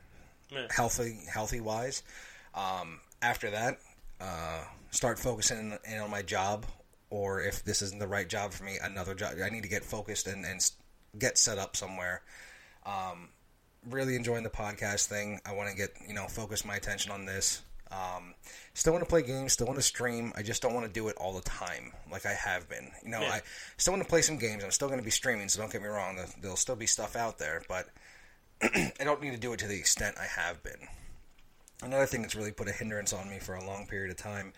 [0.50, 0.68] Yeah.
[0.72, 2.04] healthy, healthy wise.
[2.56, 3.80] Um, after that,
[4.20, 6.66] uh, start focusing in, in on my job,
[7.10, 9.36] or if this isn't the right job for me, another job.
[9.44, 10.60] I need to get focused and, and
[11.18, 12.24] get set up somewhere.
[12.86, 13.30] Um,
[13.90, 15.40] really enjoying the podcast thing.
[15.46, 17.62] I want to get you know focus my attention on this.
[17.92, 18.34] Um,
[18.74, 19.54] still want to play games.
[19.54, 20.32] Still want to stream.
[20.36, 22.90] I just don't want to do it all the time like I have been.
[23.04, 23.34] You know, Yeah.
[23.34, 23.42] I
[23.78, 24.64] still want to play some games.
[24.64, 26.16] I'm still going to be streaming, so don't get me wrong.
[26.16, 27.88] There- There'll still be stuff out there, but
[28.64, 30.88] I don't need to do it to the extent I have been.
[31.84, 34.54] Another thing that's really put a hindrance on me for a long period of time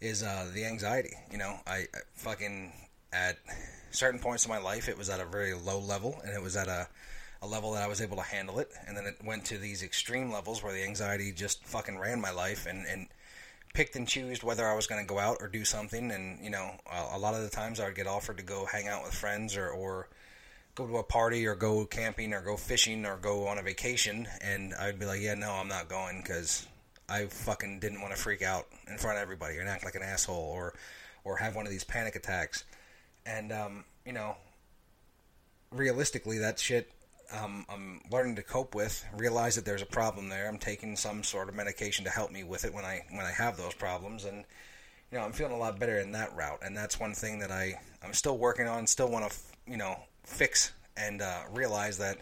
[0.00, 1.14] is uh, the anxiety.
[1.30, 2.72] You know, I, I fucking
[3.12, 3.38] at
[3.92, 6.56] certain points in my life, it was at a very low level, and it was
[6.56, 6.88] at a
[7.42, 9.82] a level that I was able to handle it, and then it went to these
[9.82, 13.06] extreme levels where the anxiety just fucking ran my life and and
[13.74, 16.10] picked and chose whether I was going to go out or do something.
[16.10, 18.64] And you know, a, a lot of the times I would get offered to go
[18.64, 20.08] hang out with friends or or
[20.74, 24.26] go to a party or go camping or go fishing or go on a vacation,
[24.40, 26.66] and I'd be like, yeah, no, I'm not going because
[27.08, 30.02] I fucking didn't want to freak out in front of everybody and act like an
[30.02, 30.74] asshole or
[31.24, 32.64] or have one of these panic attacks.
[33.26, 34.36] And um, you know,
[35.70, 36.90] realistically, that shit
[37.32, 39.04] um, I'm learning to cope with.
[39.16, 40.48] Realize that there's a problem there.
[40.48, 43.32] I'm taking some sort of medication to help me with it when I when I
[43.32, 44.44] have those problems, and
[45.10, 46.60] you know I'm feeling a lot better in that route.
[46.62, 48.86] And that's one thing that I I'm still working on.
[48.86, 52.16] Still want to you know fix and uh, realize that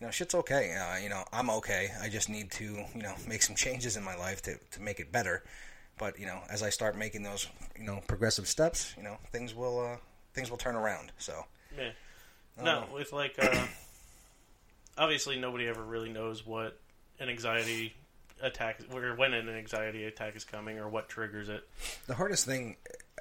[0.00, 0.74] you know shit's okay.
[0.74, 1.90] Uh, you know I'm okay.
[2.02, 5.00] I just need to you know make some changes in my life to to make
[5.00, 5.42] it better.
[5.98, 7.46] But you know as I start making those
[7.78, 9.96] you know progressive steps, you know things will uh,
[10.34, 11.12] things will turn around.
[11.18, 11.44] So.
[11.76, 11.90] Yeah.
[12.58, 12.86] No, know.
[12.92, 13.66] with like, uh,
[14.98, 16.78] obviously nobody ever really knows what
[17.18, 17.94] an anxiety
[18.42, 21.68] attack, or when an anxiety attack is coming, or what triggers it.
[22.06, 22.76] the hardest thing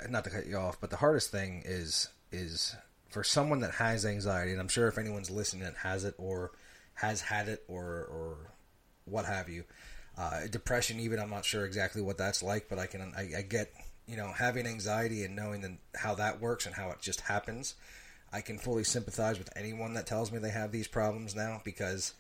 [0.09, 2.75] not to cut you off but the hardest thing is is
[3.09, 6.51] for someone that has anxiety and i'm sure if anyone's listening that has it or
[6.93, 8.37] has had it or or
[9.03, 9.63] what have you
[10.17, 13.41] uh, depression even i'm not sure exactly what that's like but i can I, I
[13.41, 13.73] get
[14.07, 17.75] you know having anxiety and knowing that how that works and how it just happens
[18.31, 22.13] i can fully sympathize with anyone that tells me they have these problems now because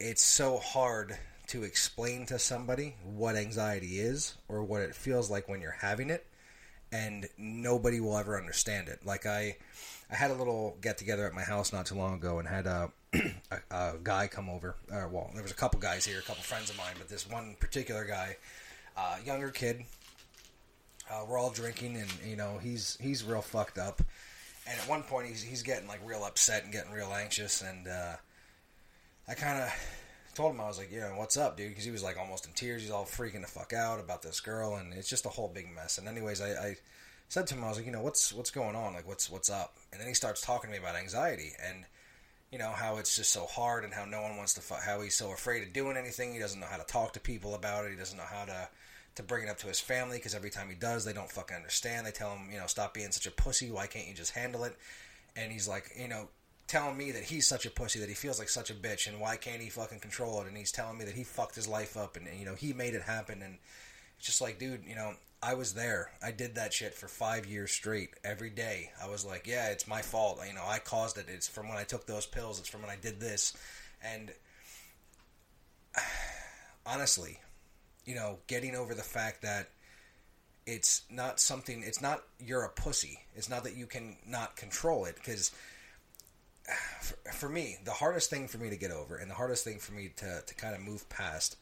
[0.00, 5.48] it's so hard to explain to somebody what anxiety is or what it feels like
[5.48, 6.26] when you're having it
[6.94, 9.04] and nobody will ever understand it.
[9.04, 9.56] Like i
[10.10, 12.66] i had a little get together at my house not too long ago and had
[12.66, 16.42] a a, a guy come over well there was a couple guys here a couple
[16.42, 18.36] friends of mine but this one particular guy
[18.96, 19.82] uh, younger kid
[21.10, 24.02] uh, we're all drinking and you know he's he's real fucked up
[24.66, 27.88] and at one point he's he's getting like real upset and getting real anxious and
[27.88, 28.16] uh,
[29.28, 29.72] I kind of
[30.34, 31.68] told him I was like, know, what's up, dude?
[31.68, 32.82] Because he was like almost in tears.
[32.82, 35.72] He's all freaking the fuck out about this girl, and it's just a whole big
[35.74, 35.98] mess.
[35.98, 36.76] And anyways, I, I
[37.28, 38.92] said to him, I was like, you know, what's what's going on?
[38.92, 39.76] Like, what's what's up?
[39.92, 41.84] And then he starts talking to me about anxiety and
[42.52, 45.00] you know how it's just so hard and how no one wants to fu- how
[45.00, 46.32] he's so afraid of doing anything.
[46.32, 47.90] He doesn't know how to talk to people about it.
[47.90, 48.68] He doesn't know how to
[49.16, 51.56] to bring it up to his family because every time he does, they don't fucking
[51.56, 52.06] understand.
[52.06, 53.70] They tell him, you know, stop being such a pussy.
[53.70, 54.76] Why can't you just handle it?
[55.36, 56.28] And he's like, you know,
[56.66, 59.20] telling me that he's such a pussy, that he feels like such a bitch, and
[59.20, 60.48] why can't he fucking control it?
[60.48, 62.94] And he's telling me that he fucked his life up, and you know he made
[62.94, 63.42] it happen.
[63.42, 63.58] And
[64.18, 66.10] it's just like, dude, you know, I was there.
[66.22, 68.90] I did that shit for five years straight, every day.
[69.02, 70.40] I was like, yeah, it's my fault.
[70.46, 71.26] You know, I caused it.
[71.28, 72.58] It's from when I took those pills.
[72.58, 73.52] It's from when I did this,
[74.02, 74.32] and
[76.86, 77.38] honestly,
[78.04, 79.68] you know, getting over the fact that
[80.66, 81.82] it's not something.
[81.84, 83.20] It's not you're a pussy.
[83.34, 85.52] It's not that you can not control it because
[87.00, 89.78] for, for me, the hardest thing for me to get over and the hardest thing
[89.78, 91.56] for me to, to kind of move past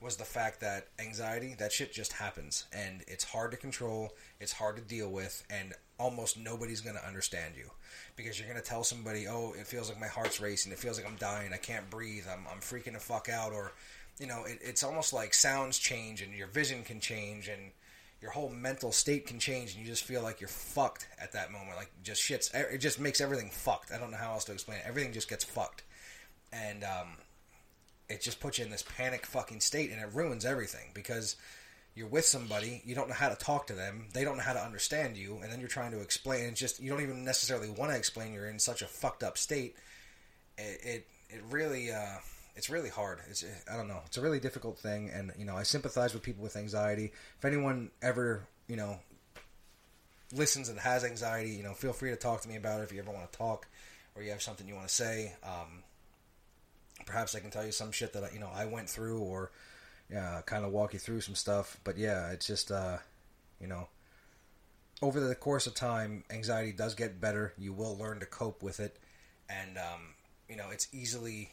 [0.00, 2.64] was the fact that anxiety, that shit just happens.
[2.72, 7.06] And it's hard to control, it's hard to deal with, and almost nobody's going to
[7.06, 7.70] understand you.
[8.14, 10.98] Because you're going to tell somebody, oh, it feels like my heart's racing, it feels
[10.98, 13.72] like I'm dying, I can't breathe, I'm, I'm freaking the fuck out, or,
[14.18, 17.72] you know, it, it's almost like sounds change and your vision can change and
[18.20, 21.52] your whole mental state can change and you just feel like you're fucked at that
[21.52, 21.76] moment.
[21.76, 23.92] Like just shits it just makes everything fucked.
[23.92, 24.84] I don't know how else to explain it.
[24.86, 25.82] Everything just gets fucked.
[26.52, 27.08] And um,
[28.08, 31.36] it just puts you in this panic fucking state and it ruins everything because
[31.94, 34.52] you're with somebody you don't know how to talk to them they don't know how
[34.52, 37.70] to understand you and then you're trying to explain it's just you don't even necessarily
[37.70, 39.76] want to explain you're in such a fucked up state.
[40.58, 42.18] It it, it really uh,
[42.56, 43.20] it's really hard.
[43.28, 44.00] It's I don't know.
[44.06, 47.12] It's a really difficult thing, and you know I sympathize with people with anxiety.
[47.38, 48.98] If anyone ever you know
[50.34, 52.92] listens and has anxiety, you know feel free to talk to me about it if
[52.92, 53.68] you ever want to talk
[54.16, 55.34] or you have something you want to say.
[55.44, 55.82] Um,
[57.04, 59.52] perhaps I can tell you some shit that you know I went through or
[60.16, 61.78] uh, kind of walk you through some stuff.
[61.84, 62.98] But yeah, it's just uh,
[63.60, 63.88] you know
[65.02, 67.52] over the course of time, anxiety does get better.
[67.58, 68.96] You will learn to cope with it,
[69.50, 70.14] and um,
[70.48, 71.50] you know it's easily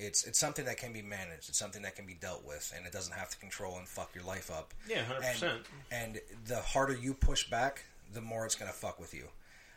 [0.00, 1.48] it's it's something that can be managed.
[1.48, 4.14] It's something that can be dealt with, and it doesn't have to control and fuck
[4.14, 4.72] your life up.
[4.88, 5.60] Yeah, hundred And, percent.
[5.92, 9.24] and the harder you push back, the more it's going to fuck with you.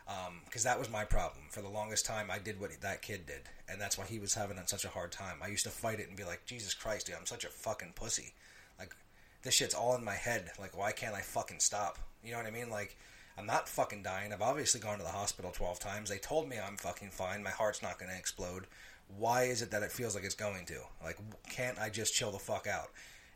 [0.06, 1.44] Um, because that was my problem.
[1.50, 4.34] For the longest time, I did what that kid did, and that's why he was
[4.34, 5.36] having such a hard time.
[5.42, 7.92] I used to fight it and be like, Jesus Christ, dude, I'm such a fucking
[7.94, 8.34] pussy.
[8.78, 8.94] Like,
[9.42, 10.50] this shit's all in my head.
[10.60, 11.98] Like, why can't I fucking stop?
[12.22, 12.68] You know what I mean?
[12.68, 12.98] Like,
[13.38, 14.32] I'm not fucking dying.
[14.34, 16.10] I've obviously gone to the hospital 12 times.
[16.10, 17.42] They told me I'm fucking fine.
[17.42, 18.66] My heart's not going to explode.
[19.16, 20.80] Why is it that it feels like it's going to?
[21.02, 22.88] Like, can't I just chill the fuck out?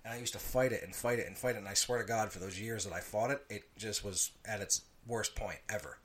[0.04, 1.58] And I used to fight it and fight it and fight it.
[1.58, 4.30] And I swear to God, for those years that I fought it, it just was
[4.44, 5.98] at its worst point ever.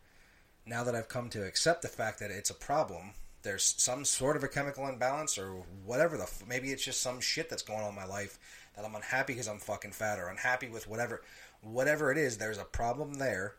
[0.66, 3.12] Now that I've come to accept the fact that it's a problem,
[3.44, 7.20] there's some sort of a chemical imbalance or whatever the f- maybe it's just some
[7.20, 8.40] shit that's going on in my life
[8.76, 11.22] that I'm unhappy because I'm fucking fat or unhappy with whatever
[11.62, 13.56] whatever it is there's a problem there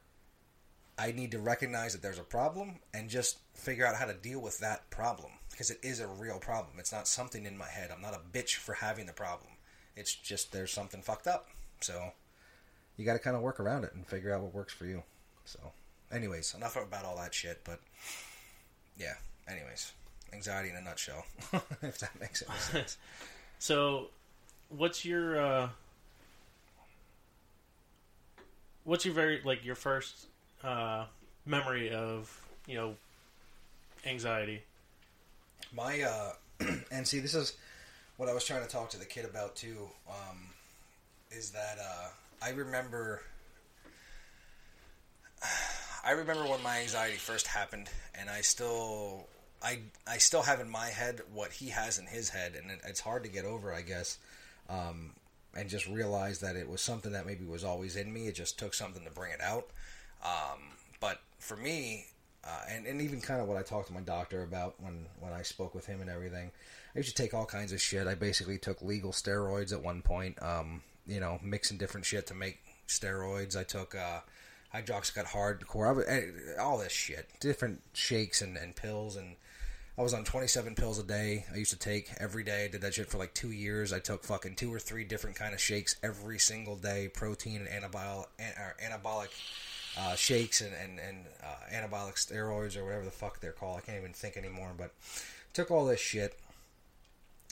[0.98, 4.40] I need to recognize that there's a problem and just figure out how to deal
[4.40, 6.78] with that problem because it is a real problem.
[6.78, 7.90] It's not something in my head.
[7.94, 9.52] I'm not a bitch for having the problem.
[9.96, 11.48] It's just there's something fucked up.
[11.80, 12.12] So
[12.96, 15.04] you got to kind of work around it and figure out what works for you.
[15.44, 15.60] So
[16.12, 17.80] anyways enough about all that shit but
[18.98, 19.14] yeah.
[19.48, 19.92] Anyways
[20.32, 21.24] anxiety in a nutshell
[21.82, 22.98] if that makes any sense.
[23.60, 24.08] So,
[24.68, 25.68] what's your uh,
[28.82, 30.26] what's your very like your first
[30.62, 31.06] uh,
[31.46, 32.96] memory of you know
[34.04, 34.62] anxiety?
[35.72, 36.32] My uh,
[36.90, 37.54] and see, this is
[38.16, 39.88] what I was trying to talk to the kid about too.
[40.08, 40.38] Um,
[41.30, 42.08] is that uh,
[42.42, 43.22] I remember,
[46.04, 47.88] I remember when my anxiety first happened,
[48.18, 49.26] and I still,
[49.62, 52.80] I, I still have in my head what he has in his head, and it,
[52.86, 54.18] it's hard to get over, I guess.
[54.68, 55.10] Um,
[55.56, 58.26] and just realize that it was something that maybe was always in me.
[58.26, 59.68] It just took something to bring it out.
[60.24, 60.58] Um,
[61.00, 62.06] but for me,
[62.46, 65.32] uh, and, and even kind of what I talked to my doctor about when, when
[65.32, 66.50] I spoke with him and everything,
[66.94, 68.06] I used to take all kinds of shit.
[68.06, 72.34] I basically took legal steroids at one point, um, you know, mixing different shit to
[72.34, 73.56] make steroids.
[73.56, 74.20] I took uh,
[74.74, 79.16] hydroxycut hardcore, I was, eh, all this shit, different shakes and, and pills.
[79.16, 79.36] And
[79.96, 81.46] I was on 27 pills a day.
[81.52, 82.64] I used to take every day.
[82.64, 83.92] I did that shit for like two years.
[83.92, 87.84] I took fucking two or three different kind of shakes every single day, protein and
[87.84, 89.28] anabolic, an- anabolic
[89.98, 93.78] uh, shakes and, and, and uh, anabolic steroids or whatever the fuck they're called.
[93.78, 94.72] I can't even think anymore.
[94.76, 94.92] But
[95.52, 96.38] took all this shit.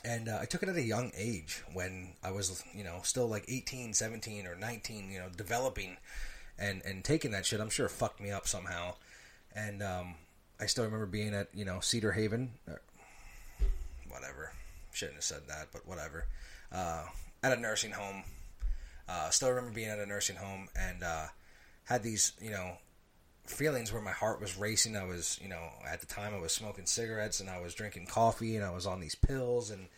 [0.04, 3.28] And uh, I took it at a young age when I was, you know, still
[3.28, 5.96] like 18, 17, or 19, you know, developing
[6.58, 7.60] and, and taking that shit.
[7.60, 8.94] I'm sure fucked me up somehow.
[9.54, 10.14] And um,
[10.60, 12.50] I still remember being at, you know, Cedar Haven.
[14.08, 14.52] Whatever.
[14.90, 16.26] Shouldn't have said that, but whatever.
[16.72, 17.04] Uh,
[17.44, 18.24] at a nursing home.
[19.08, 21.26] Uh, still remember being at a nursing home and uh,
[21.84, 22.76] had these, you know,
[23.46, 24.96] feelings where my heart was racing.
[24.96, 28.06] I was, you know, at the time I was smoking cigarettes and I was drinking
[28.06, 29.88] coffee and I was on these pills and,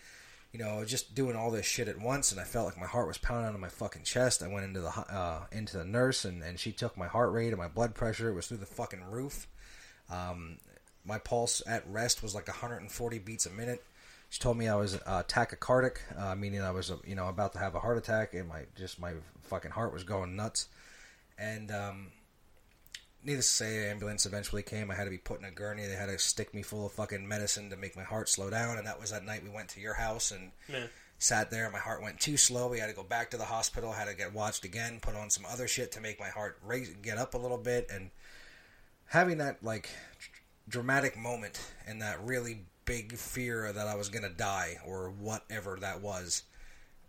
[0.53, 2.33] you know, just doing all this shit at once.
[2.33, 4.43] And I felt like my heart was pounding on my fucking chest.
[4.43, 7.49] I went into the uh, into the nurse and, and she took my heart rate
[7.49, 8.29] and my blood pressure.
[8.29, 9.47] It was through the fucking roof.
[10.11, 10.59] Um,
[11.05, 13.85] my pulse at rest was like 140 beats a minute.
[14.31, 17.53] She told me I was uh, tachycardic, uh, meaning I was, uh, you know, about
[17.53, 19.13] to have a heart attack, and my just my
[19.43, 20.67] fucking heart was going nuts.
[21.39, 22.13] And um,
[23.25, 24.91] needless to say, the ambulance eventually came.
[24.91, 25.87] I had to be put in a gurney.
[25.87, 28.79] They had to stick me full of fucking medicine to make my heart slow down.
[28.79, 30.87] And that was that night we went to your house and Yeah.
[31.19, 31.71] sat there.
[31.71, 32.69] My heart went too slow.
[32.69, 33.93] We had to go back to the hospital.
[33.93, 35.01] Had to get watched again.
[35.01, 37.89] Put on some other shit to make my heart raise, get up a little bit.
[37.91, 38.11] And
[39.07, 39.89] having that like
[40.69, 46.01] dramatic moment and that really big fear that I was gonna die or whatever that
[46.01, 46.43] was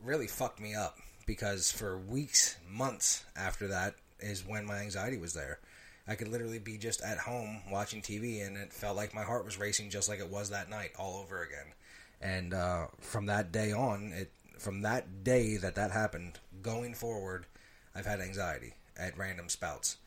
[0.01, 5.33] really fucked me up because for weeks, months after that is when my anxiety was
[5.33, 5.59] there.
[6.07, 9.45] I could literally be just at home watching TV and it felt like my heart
[9.45, 11.73] was racing just like it was that night all over again.
[12.21, 17.45] And uh, from that day on, it from that day that that happened going forward,
[17.93, 19.97] I've had anxiety at random spouts.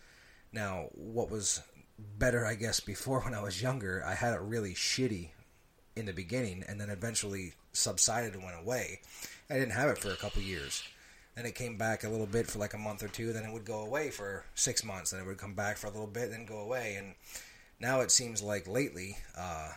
[0.52, 1.60] Now, what was
[2.18, 5.30] better, I guess, before when I was younger, I had it really shitty
[5.96, 9.00] in the beginning, and then eventually subsided and went away.
[9.50, 10.82] I didn't have it for a couple years.
[11.38, 13.32] Then it came back a little bit for like a month or two.
[13.32, 15.12] Then it would go away for six months.
[15.12, 16.96] Then it would come back for a little bit, then go away.
[16.98, 17.14] And
[17.78, 19.70] now it seems like lately, uh,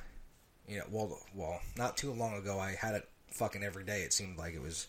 [0.68, 4.02] you know, well, well, not too long ago, I had it fucking every day.
[4.02, 4.88] It seemed like it was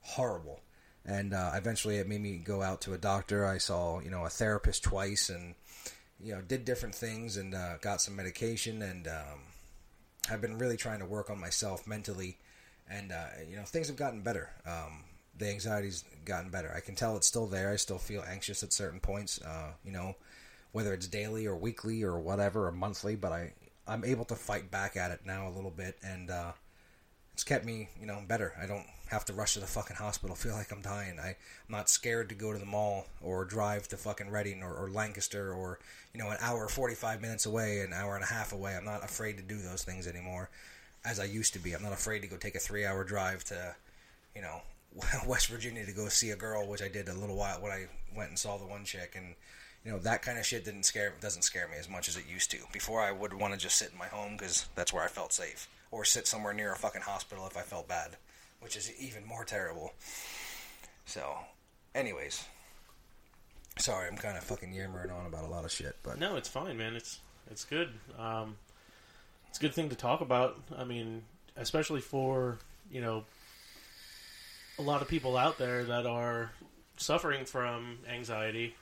[0.00, 0.60] horrible.
[1.04, 3.44] And uh, eventually, it made me go out to a doctor.
[3.44, 5.56] I saw, you know, a therapist twice, and
[6.18, 9.40] you know, did different things, and uh, got some medication, and um,
[10.30, 12.38] I've been really trying to work on myself mentally,
[12.88, 14.48] and uh, you know, things have gotten better.
[14.66, 15.04] Um,
[15.38, 16.72] the anxiety's gotten better.
[16.74, 17.70] I can tell it's still there.
[17.70, 19.40] I still feel anxious at certain points.
[19.40, 20.16] Uh, you know,
[20.72, 23.52] whether it's daily or weekly or whatever or monthly, but I
[23.86, 26.52] I'm able to fight back at it now a little bit, and uh,
[27.32, 28.52] it's kept me you know better.
[28.60, 30.36] I don't have to rush to the fucking hospital.
[30.36, 31.18] Feel like I'm dying.
[31.18, 31.36] I, I'm
[31.70, 35.52] not scared to go to the mall or drive to fucking Reading or, or Lancaster
[35.52, 35.78] or
[36.12, 38.76] you know an hour forty five minutes away, an hour and a half away.
[38.76, 40.50] I'm not afraid to do those things anymore,
[41.04, 41.72] as I used to be.
[41.72, 43.74] I'm not afraid to go take a three hour drive to,
[44.36, 44.60] you know,
[45.26, 47.86] West Virginia to go see a girl, which I did a little while when I
[48.16, 49.34] went and saw the one chick, and
[49.84, 52.24] you know that kind of shit didn't scare doesn't scare me as much as it
[52.28, 52.58] used to.
[52.72, 55.32] Before I would want to just sit in my home because that's where I felt
[55.32, 58.16] safe, or sit somewhere near a fucking hospital if I felt bad,
[58.60, 59.92] which is even more terrible.
[61.06, 61.36] So,
[61.94, 62.44] anyways,
[63.78, 66.48] sorry, I'm kind of fucking yammering on about a lot of shit, but No, it's
[66.48, 66.94] fine, man.
[66.94, 67.20] It's
[67.50, 67.90] it's good.
[68.18, 68.56] Um,
[69.48, 70.60] it's a good thing to talk about.
[70.76, 71.22] I mean,
[71.56, 72.58] especially for
[72.90, 73.24] you know
[74.78, 76.52] a lot of people out there that are
[76.96, 78.74] suffering from anxiety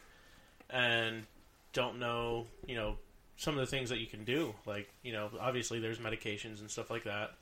[0.70, 1.24] and
[1.72, 2.97] don't know, you know,
[3.36, 4.55] some of the things that you can do.
[4.66, 7.32] Like, you know, obviously there's medications and stuff like that.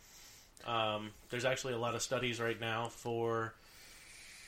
[0.67, 3.55] Um, there's actually a lot of studies right now for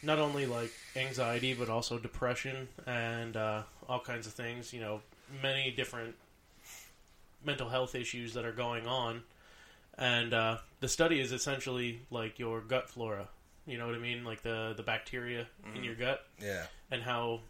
[0.02, 4.72] not only like anxiety but also depression and uh, all kinds of things.
[4.72, 5.00] You know,
[5.42, 6.14] many different
[7.44, 9.22] mental health issues that are going on,
[9.98, 13.28] and uh, the study is essentially like your gut flora.
[13.66, 16.66] You know what I mean, like the the bacteria in your gut yeah.
[16.90, 17.40] and how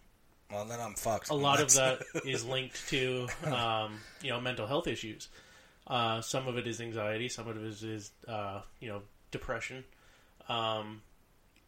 [0.51, 1.29] Well, then I'm fucked.
[1.31, 5.29] a lot of That's- linked to um, you know mental health issues.
[5.87, 7.29] Uh, some of it is anxiety.
[7.29, 9.85] Some of it is, is uh, you know depression.
[10.49, 11.03] Um,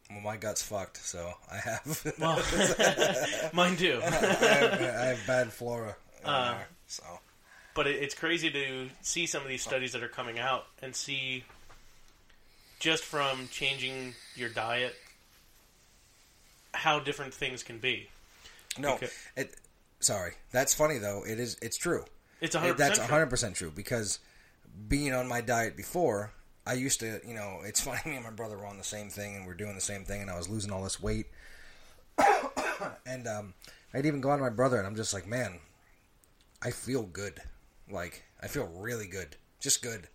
[0.09, 2.13] well, my gut's fucked, so I have.
[2.19, 2.41] well,
[3.53, 4.01] mine too.
[4.05, 5.95] I, have I have bad flora.
[6.25, 7.03] Uh, there, so
[7.75, 10.95] but it, it's crazy to see some of these studies that are coming out and
[10.95, 11.43] see
[12.79, 14.95] just from changing your diet
[16.73, 18.09] how different things can be.
[18.77, 19.09] no, okay.
[19.35, 19.55] it.
[19.99, 21.23] Sorry, that's funny though.
[21.27, 21.57] It is.
[21.61, 22.05] It's true.
[22.41, 23.07] It's It- 100% that's true.
[23.07, 24.19] 100% true because
[24.87, 26.31] being on my diet before,
[26.65, 29.09] I used to, you know, it's funny, me and my brother were on the same
[29.09, 31.27] thing and we're doing the same thing and I was losing all this weight.
[33.05, 33.53] and um,
[33.93, 35.59] I'd even gone to my brother and I'm just like, man,
[36.61, 37.41] I feel good.
[37.89, 39.35] Like, I feel really good.
[39.59, 40.07] Just good.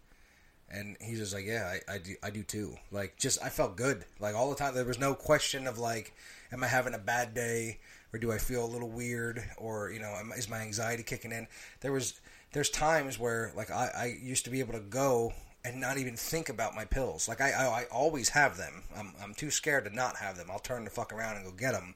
[0.75, 2.77] And he's just like, yeah, I, I, do, I do too.
[2.91, 4.05] Like, just, I felt good.
[4.19, 4.75] Like, all the time.
[4.75, 6.13] There was no question of, like,
[6.51, 7.79] am I having a bad day?
[8.13, 9.45] Or do I feel a little weird?
[9.57, 11.47] Or, you know, is my anxiety kicking in?
[11.81, 12.21] There was,
[12.53, 15.33] there's times where, like, I, I used to be able to go
[15.65, 17.29] and not even think about my pills.
[17.29, 18.83] Like, I, I, I always have them.
[18.97, 20.49] I'm, I'm too scared to not have them.
[20.51, 21.95] I'll turn the fuck around and go get them.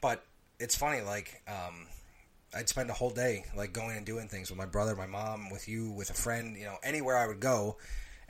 [0.00, 0.24] But
[0.60, 1.86] it's funny, like, um,
[2.54, 5.50] I'd spend a whole day like going and doing things with my brother, my mom,
[5.50, 7.78] with you, with a friend, you know, anywhere I would go,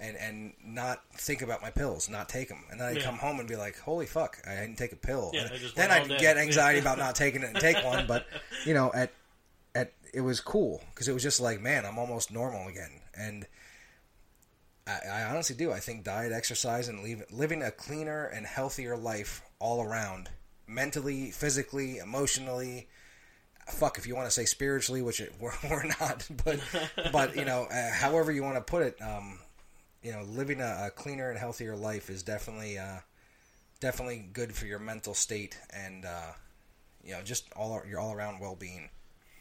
[0.03, 3.05] and and not think about my pills, not take them, and then I'd Yeah.
[3.05, 5.91] come home and be like, "Holy fuck, I didn't take a pill." Yeah, And then
[5.91, 6.19] I'd day.
[6.19, 8.27] get anxiety about not taking it and take one, but
[8.67, 9.13] you know, at
[9.75, 13.47] at it was cool because it was just like, man, I'm almost normal again, and
[14.87, 15.73] I, I honestly do.
[15.73, 20.29] I think diet, exercise, and leave, living a cleaner and healthier life all around,
[20.67, 22.89] mentally, physically, emotionally.
[23.69, 26.59] Fuck, if you want to say spiritually, which it, we're, we're not, but
[27.13, 29.39] but you know, uh, however you want to put it, um,
[30.03, 32.99] you know, living a, a cleaner and healthier life is definitely uh,
[33.81, 36.33] definitely good for your mental state and uh,
[37.05, 38.89] you know just all your all around well being.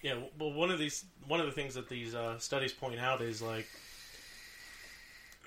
[0.01, 3.22] Yeah, well, one of these, one of the things that these uh, studies point out
[3.22, 3.68] is like,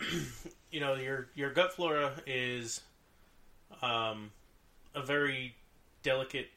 [0.70, 2.80] you know, your your gut flora is
[3.82, 4.30] um,
[4.94, 5.56] a very
[6.04, 6.50] delicate.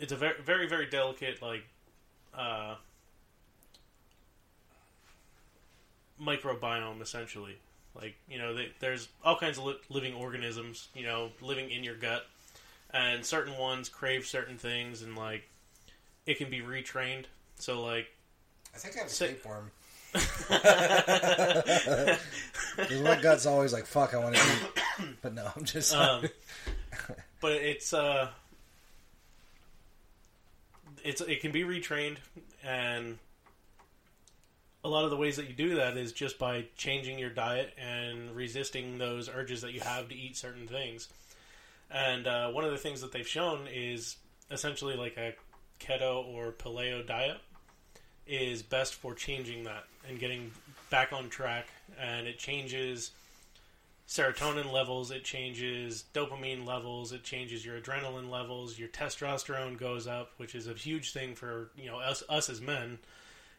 [0.00, 1.64] It's a very, very, very delicate, like,
[2.32, 2.76] uh,
[6.20, 7.56] microbiome, essentially.
[7.94, 11.82] Like, you know, they, there's all kinds of li- living organisms, you know, living in
[11.82, 12.26] your gut,
[12.90, 15.48] and certain ones crave certain things, and like,
[16.26, 17.24] it can be retrained.
[17.56, 18.08] So like
[18.74, 19.42] I think I have a Sick.
[19.42, 19.70] tapeworm.
[22.76, 24.42] Because my gut's always like, "Fuck, I want to
[25.02, 25.92] eat," but no, I'm just.
[25.94, 26.22] um,
[27.40, 28.28] but it's uh
[31.02, 32.18] it's it can be retrained
[32.64, 33.18] and
[34.88, 37.74] a lot of the ways that you do that is just by changing your diet
[37.78, 41.08] and resisting those urges that you have to eat certain things.
[41.90, 44.16] And uh, one of the things that they've shown is
[44.50, 45.34] essentially like a
[45.78, 47.38] keto or paleo diet
[48.26, 50.52] is best for changing that and getting
[50.88, 51.66] back on track.
[52.00, 53.10] And it changes
[54.08, 60.32] serotonin levels, it changes dopamine levels, it changes your adrenaline levels, your testosterone goes up,
[60.38, 62.98] which is a huge thing for you know us us as men.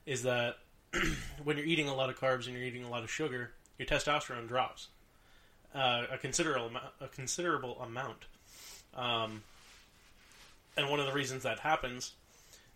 [0.08, 0.58] Is that
[1.44, 3.88] when you're eating a lot of carbs and you're eating a lot of sugar, your
[3.88, 4.88] testosterone drops,
[5.76, 8.26] uh, a considerable a considerable amount.
[8.96, 9.44] Um,
[10.76, 12.14] and one of the reasons that happens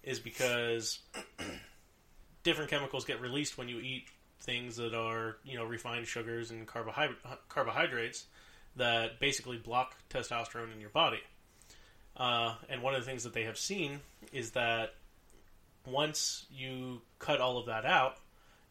[0.04, 1.00] is because
[2.44, 4.08] different chemicals get released when you eat
[4.42, 8.26] things that are you know refined sugars and carbohydrate, carbohydrates
[8.76, 11.22] that basically block testosterone in your body.
[12.16, 14.00] Uh, and one of the things that they have seen
[14.32, 14.94] is that
[15.86, 18.18] once you cut all of that out,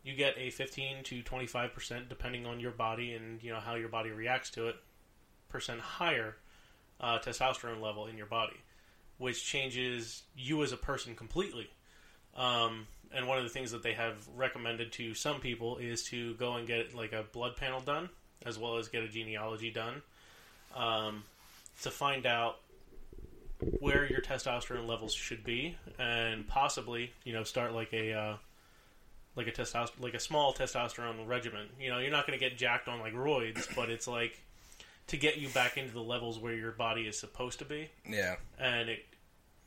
[0.02, 3.74] you get a 15 to 25 percent, depending on your body and you know how
[3.74, 4.76] your body reacts to it,
[5.48, 6.36] percent higher
[7.00, 8.56] uh, testosterone level in your body,
[9.18, 11.70] which changes you as a person completely.
[12.36, 16.34] Um, and one of the things that they have recommended to some people is to
[16.34, 18.08] go and get like a blood panel done,
[18.46, 20.02] as well as get a genealogy done,
[20.74, 21.24] um,
[21.82, 22.56] to find out
[23.80, 28.36] where your testosterone levels should be, and possibly you know start like a uh,
[29.36, 31.66] like a testosterone like a small testosterone regimen.
[31.80, 34.40] You know, you're not going to get jacked on like roids, but it's like
[35.08, 38.36] to get you back into the levels where your body is supposed to be, Yeah.
[38.58, 39.04] and it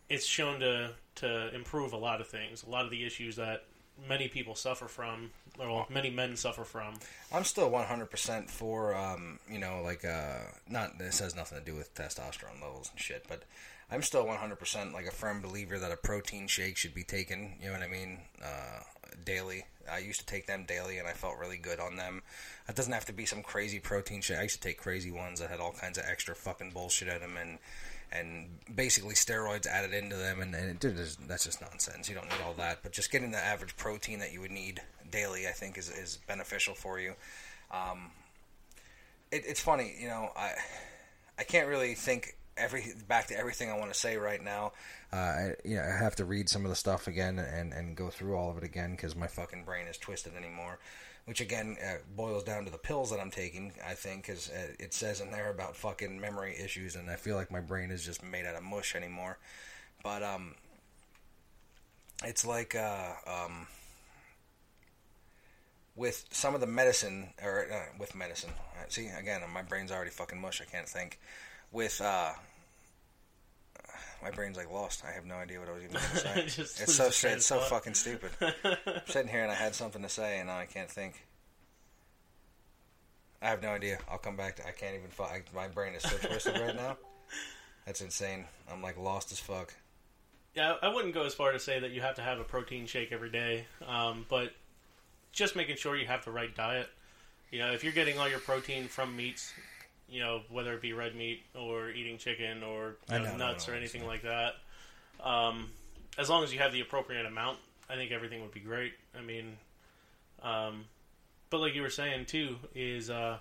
[0.10, 3.64] it's shown to to improve a lot of things, a lot of the issues that
[4.10, 6.94] many people suffer from, or many men suffer from.
[7.32, 11.74] I'm still 100% for, um, you know, like, uh, not, this has nothing to do
[11.74, 13.44] with testosterone levels and shit, but
[13.92, 17.68] I'm still 100% like a firm believer that a protein shake should be taken, you
[17.68, 18.80] know what I mean, uh,
[19.24, 19.66] daily.
[19.92, 22.24] I used to take them daily and I felt really good on them.
[22.68, 24.40] It doesn't have to be some crazy protein shake.
[24.40, 27.22] I used to take crazy ones that had all kinds of extra fucking bullshit in
[27.22, 27.60] them and,
[28.12, 30.80] and basically steroids added into them, and, and
[31.28, 32.10] that's just nonsense.
[32.10, 34.82] You don't need all that, but just getting the average protein that you would need
[35.12, 37.14] daily, I think, is, is beneficial for you.
[37.72, 38.12] Um,
[39.32, 40.54] it, it's funny, you know, I
[41.38, 44.74] I can't really think every back to everything I want to say right now.
[45.12, 47.96] Uh, I, you know, I have to read some of the stuff again and, and
[47.96, 50.80] go through all of it again because my fucking brain is twisted anymore.
[51.26, 53.74] Which again uh, boils down to the pills that I'm taking.
[53.86, 57.36] I think because uh, it says in there about fucking memory issues, and I feel
[57.36, 59.40] like my brain is just made out of mush anymore.
[60.04, 60.54] But um,
[62.24, 63.66] it's like uh, um,
[65.96, 68.52] with some of the medicine, or uh, with medicine.
[68.78, 70.62] Uh, see, again, my brain's already fucking mush.
[70.62, 71.20] I can't think.
[71.76, 72.32] With uh,
[74.24, 75.04] my brain's like lost.
[75.06, 76.64] I have no idea what I was even going to say.
[76.84, 77.70] It's so it's so thought.
[77.70, 78.32] fucking stupid.
[78.64, 81.26] I'm sitting here and I had something to say and now I can't think.
[83.42, 84.00] I have no idea.
[84.10, 84.66] I'll come back to.
[84.66, 85.10] I can't even.
[85.20, 86.96] I, my brain is so twisted right now.
[87.86, 88.46] That's insane.
[88.72, 89.74] I'm like lost as fuck.
[90.56, 92.86] Yeah, I wouldn't go as far to say that you have to have a protein
[92.86, 94.54] shake every day, um, but
[95.34, 96.88] just making sure you have the right diet.
[97.52, 99.52] You know, if you're getting all your protein from meats,
[100.08, 103.68] you know, whether it be red meat or eating chicken or you know, know, nuts
[103.68, 104.26] or anything understand.
[104.26, 104.54] like
[105.20, 105.70] that, um,
[106.18, 107.58] as long as you have the appropriate amount,
[107.90, 108.94] I think everything would be great.
[109.18, 109.58] I mean,
[110.42, 110.86] um,
[111.50, 113.38] but like you were saying too, is uh,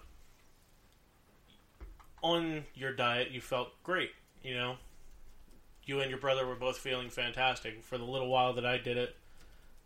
[2.22, 4.10] on your diet you felt great.
[4.42, 4.76] You know,
[5.84, 8.96] you and your brother were both feeling fantastic for the little while that I did
[8.96, 9.16] it.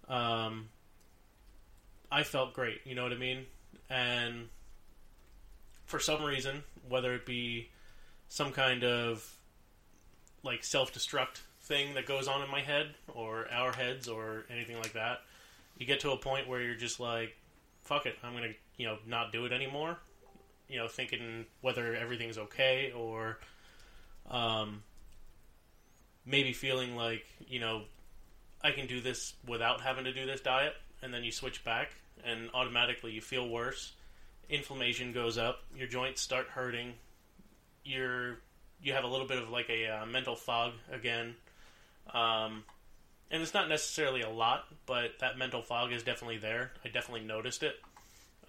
[0.09, 0.69] Um,
[2.11, 2.81] I felt great.
[2.85, 3.47] You know what I mean?
[3.91, 4.49] And
[5.89, 7.71] for some reason, whether it be
[8.29, 9.35] some kind of
[10.45, 14.93] like self-destruct thing that goes on in my head or our heads or anything like
[14.93, 15.23] that,
[15.79, 17.35] you get to a point where you're just like,
[17.85, 19.99] "Fuck it, I'm gonna you know not do it anymore."
[20.69, 23.39] You know, thinking whether everything's okay or
[24.31, 24.83] um,
[26.27, 27.85] maybe feeling like you know
[28.63, 31.93] I can do this without having to do this diet, and then you switch back,
[32.25, 33.93] and automatically you feel worse.
[34.51, 36.95] Inflammation goes up, your joints start hurting.
[37.85, 38.39] You're
[38.83, 41.35] you have a little bit of like a uh, mental fog again,
[42.15, 42.65] um,
[43.31, 46.73] and it's not necessarily a lot, but that mental fog is definitely there.
[46.85, 47.77] I definitely noticed it.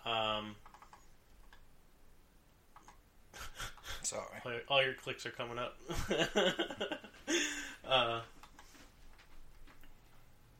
[0.06, 0.56] Um,
[4.04, 4.24] Sorry.
[4.45, 5.78] all your, all your clicks are coming up.
[7.88, 8.22] uh,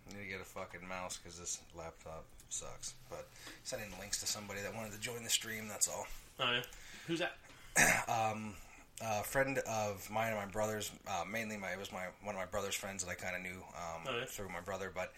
[0.10, 2.94] I need to get a fucking mouse because this laptop sucks.
[3.10, 3.28] But
[3.64, 5.68] sending links to somebody that wanted to join the stream.
[5.68, 6.08] That's all.
[6.40, 6.62] oh, yeah.
[7.08, 7.38] Who's that?
[8.10, 8.56] Um,
[9.02, 12.40] a friend of mine and my brother's, uh, mainly my it was my one of
[12.42, 14.26] my brother's friends that I kind of knew um, Oh, yeah?
[14.26, 14.92] through my brother.
[14.94, 15.14] But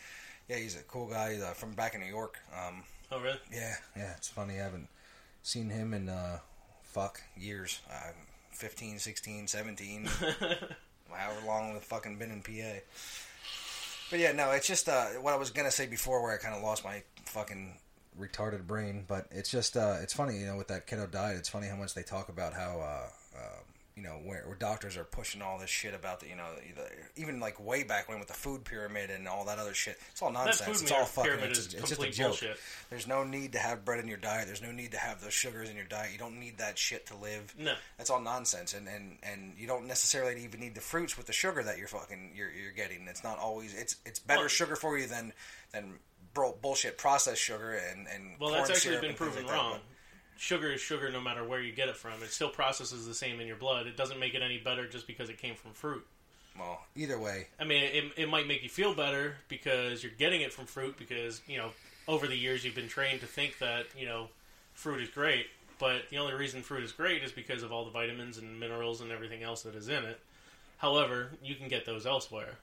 [0.48, 2.38] yeah, he's a cool guy He's, uh, from back in New York.
[2.56, 3.40] Um, Oh, really?
[3.52, 4.56] yeah, yeah, it's funny.
[4.60, 4.88] I haven't
[5.44, 6.40] seen him in uh,
[6.84, 7.80] fuck years.
[7.92, 8.12] Uh,
[8.52, 10.06] 15, 16, 17,
[11.12, 12.80] however long we've fucking been in PA.
[14.12, 16.54] But yeah, no, it's just uh, what I was gonna say before, where I kind
[16.54, 17.78] of lost my fucking
[18.20, 19.06] retarded brain.
[19.08, 21.38] But it's just uh, it's funny, you know, with that keto diet.
[21.38, 23.60] It's funny how much they talk about how uh, uh,
[23.96, 27.22] you know where, where doctors are pushing all this shit about the you know the,
[27.22, 29.98] even like way back when with the food pyramid and all that other shit.
[30.12, 30.82] It's all nonsense.
[30.82, 31.40] it's all fucking.
[31.42, 32.28] It's, is it's just a joke.
[32.30, 32.58] bullshit.
[32.90, 34.48] There's no need to have bread in your diet.
[34.48, 36.12] There's no need to have those sugars in your diet.
[36.14, 37.54] You don't need that shit to live.
[37.60, 37.74] No.
[37.98, 41.34] That's all nonsense, and, and, and you don't necessarily even need the fruits with the
[41.34, 43.08] sugar that you're fucking you're, you're getting.
[43.08, 45.34] It's not always it's it's better Well- sugar for you than
[45.74, 46.00] than
[46.34, 49.58] bro, bullshit processed sugar and and Well, corn that's actually syrup been proven like that,
[49.58, 49.80] wrong.
[50.38, 52.24] Sugar is sugar no matter where you get it from.
[52.24, 53.86] It still processes the same in your blood.
[53.86, 56.06] It doesn't make it any better just because it came from fruit.
[56.58, 60.42] well, either way, I mean, it, it might make you feel better because you're getting
[60.42, 61.70] it from fruit because, you know,
[62.08, 64.30] over the years you've been trained to think that, you know,
[64.74, 65.46] fruit is great.
[65.80, 69.02] But the only reason fruit is great is because of all the vitamins and minerals
[69.02, 70.20] and everything else that is in it.
[70.78, 72.58] However, you can get those elsewhere.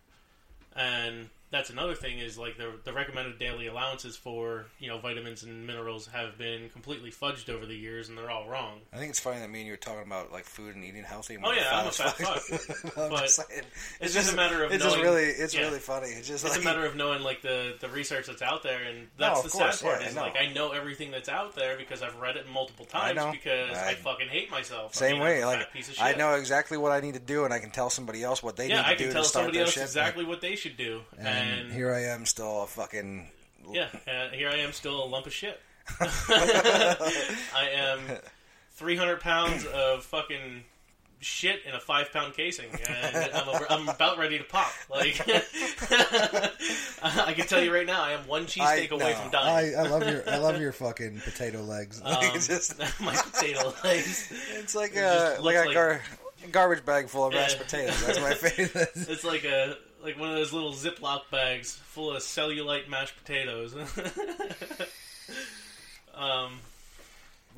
[0.77, 5.43] And that's another thing is like the the recommended daily allowances for you know vitamins
[5.43, 8.81] and minerals have been completely fudged over the years and they're all wrong.
[8.93, 11.05] I think it's funny that me and you were talking about like food and eating
[11.05, 11.37] healthy.
[11.37, 12.97] and Oh, yeah, I'm a fat fuck.
[12.99, 13.63] I'm But just saying,
[14.01, 15.61] it's just a matter of it's just knowing- really it's yeah.
[15.63, 16.09] really funny.
[16.09, 18.83] It's just It's like a matter of knowing like the the research that's out there,
[18.83, 20.01] and that's of the course, sad part.
[20.01, 22.87] yeah, I is like I know everything that's out there because I've read it multiple
[22.93, 23.31] I times know.
[23.33, 24.95] because I, I- fucking hate myself.
[24.95, 25.45] Same I'm way.
[25.45, 26.05] Like fat piece of shit.
[26.05, 28.57] I know exactly what I need to do, and I can tell somebody else what
[28.57, 29.83] they Yeah, need to I do tell to start somebody their else shit.
[29.85, 33.29] exactly what they should do, And, and, here I am, still a fucking
[33.71, 35.61] yeah, and here I am still a lump of shit.
[36.01, 38.01] I am
[38.73, 40.65] 300 pounds of fucking
[41.21, 44.71] shit in a five pound casing, and I'm, a, I'm about ready to pop.
[44.91, 45.21] Like,
[47.03, 49.75] I can tell you right now, I am one cheesesteak away no, from dying.
[49.75, 52.01] I, I love your I love your fucking potato legs.
[52.09, 54.33] Um, it's just my potato legs.
[54.55, 56.01] it's like it a like a like- gar-
[56.53, 57.63] garbage bag full of mashed Yeah.
[57.65, 58.07] potatoes.
[58.07, 58.91] That's my favorite.
[58.95, 63.75] It's like a like one of those little Ziploc bags full of cellulite mashed potatoes.
[66.15, 66.61] um,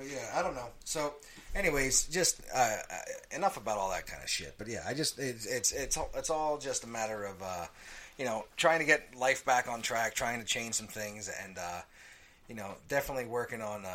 [0.00, 0.68] But yeah, I don't know.
[0.84, 1.12] So,
[1.54, 4.54] anyways, just uh, uh, enough about all that kind of shit.
[4.56, 7.66] But yeah, I just it's it's it's all, it's all just a matter of uh,
[8.18, 11.58] you know trying to get life back on track, trying to change some things, and
[11.58, 11.82] uh,
[12.48, 13.90] you know definitely working on uh,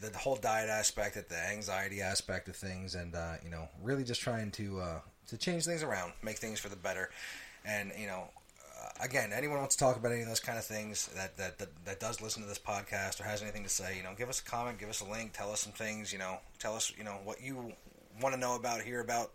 [0.00, 4.04] the whole diet aspect, at the anxiety aspect of things, and uh, you know really
[4.04, 4.80] just trying to
[5.28, 7.10] to change things around, make things for the better,
[7.64, 8.28] and you know
[8.82, 11.58] uh, again, anyone wants to talk about any of those kind of things that, that
[11.58, 14.28] that that does listen to this podcast or has anything to say, you know, give
[14.28, 16.92] us a comment, give us a link, tell us some things, you know, tell us,
[16.96, 17.72] you know, what you
[18.20, 19.32] want to know about, hear about,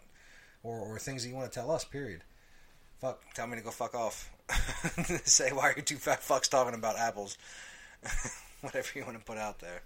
[0.63, 1.85] or, or things that you want to tell us.
[1.85, 2.21] Period.
[2.99, 4.31] Fuck, tell me to go fuck off.
[5.25, 7.37] say why are you two fat fucks talking about apples?
[8.61, 9.83] Whatever you want to put out there.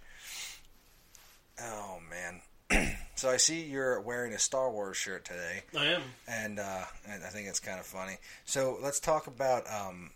[1.61, 2.41] Oh man.
[3.15, 6.01] so I see you're wearing a Star Wars shirt today I am.
[6.27, 8.17] and, uh, I think it's kind of funny.
[8.45, 10.11] So let's talk about um,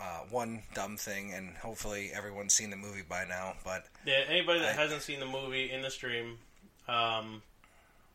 [0.00, 3.54] uh, one dumb thing, and hopefully everyone's seen the movie by now.
[3.64, 6.38] But Yeah, anybody that I- hasn't seen the movie in the stream,
[6.88, 7.42] um,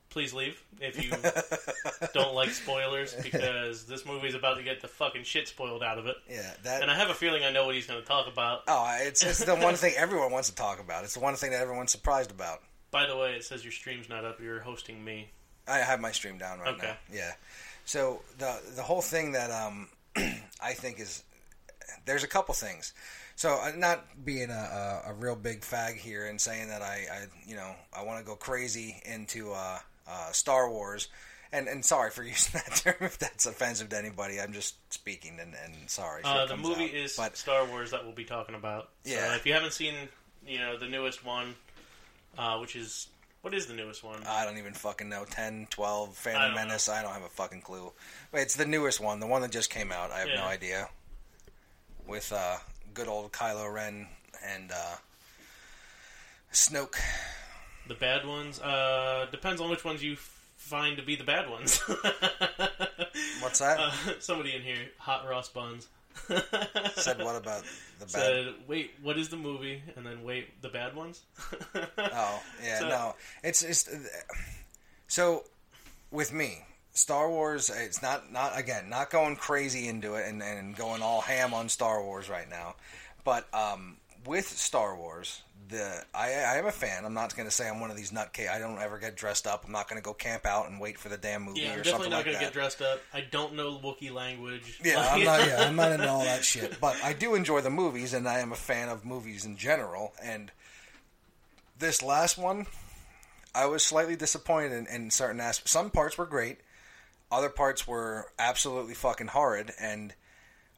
[0.09, 1.11] please leave if you
[2.13, 6.07] don't like spoilers because this movie's about to get the fucking shit spoiled out of
[6.07, 6.15] it.
[6.30, 8.63] yeah, that And I have a feeling I know what he's going to talk about.
[8.67, 11.03] oh, it's it's the one thing everyone wants to talk about.
[11.03, 12.59] It's the one thing that everyone's surprised about.
[12.97, 14.41] By the way, it says your stream's not up.
[14.41, 15.29] You're hosting me.
[15.67, 16.87] I have my stream down right Okay.
[16.87, 16.95] now.
[17.13, 17.31] Yeah.
[17.85, 19.87] So the the whole thing that um
[20.59, 21.21] I think is
[22.05, 22.93] there's a couple things.
[23.35, 27.05] So uh, not being a, a, a real big fag here and saying that I,
[27.11, 29.77] I you know I want to go crazy into uh,
[30.09, 31.07] uh, Star Wars.
[31.51, 34.41] And, and sorry for using that term if that's offensive to anybody.
[34.41, 36.23] I'm just speaking and, and sorry.
[36.25, 36.93] Uh, the movie out.
[36.95, 38.89] is but Star Wars that we'll be talking about.
[39.05, 39.35] So Yeah.
[39.35, 39.93] if you haven't seen,
[40.47, 41.53] you know, the newest one,
[42.38, 43.07] uh, which is
[43.41, 44.21] what is the newest one?
[44.27, 45.23] I don't even fucking know.
[45.29, 46.89] 10, 12, Phantom don't Menace.
[46.89, 47.91] I don't have a fucking clue.
[48.31, 50.11] But it's the newest one, the one that just came out.
[50.11, 50.89] I have no idea.
[52.05, 52.57] With uh,
[52.93, 54.07] good old Kylo Ren
[54.45, 54.95] and uh,
[56.51, 56.99] Snoke.
[57.88, 58.59] the bad ones.
[58.59, 60.17] Uh, depends on which ones you
[60.57, 61.77] find to be the bad ones.
[63.39, 63.79] What's that?
[63.79, 65.88] Uh, somebody in here, hot Ross buns.
[66.95, 67.63] Said what about
[67.99, 68.09] the bad?
[68.09, 69.82] Said, wait, what is the movie?
[69.95, 71.22] And then wait, the bad ones.
[71.97, 73.15] Oh, yeah, So- no.
[73.43, 73.89] It's just
[75.07, 75.43] so
[76.11, 77.70] with me, Star Wars.
[77.70, 81.70] It's not not again not going crazy into it and, and going all ham on
[81.70, 82.76] Star Wars right now,
[83.24, 87.05] but um, with Star Wars, the I, I am a fan.
[87.05, 88.49] I'm not going to say I'm one of these nutcase.
[88.49, 89.63] I don't ever get dressed up.
[89.65, 91.80] I'm not going to go camp out and wait for the damn movie Yeah, I'm
[91.80, 93.01] or definitely something not like going to get dressed up.
[93.13, 94.80] I don't know Wookiee language.
[94.84, 95.47] Yeah, Like- I'm not.
[95.47, 96.80] Yeah, I'm not into all that shit.
[96.80, 100.13] But I do enjoy the movies, and I am a fan of movies in general.
[100.24, 100.51] And
[101.80, 102.65] this last one,
[103.53, 105.72] I was slightly disappointed in, in certain aspects.
[105.72, 106.59] Some parts were great,
[107.32, 109.72] other parts were absolutely fucking horrid.
[109.80, 110.13] And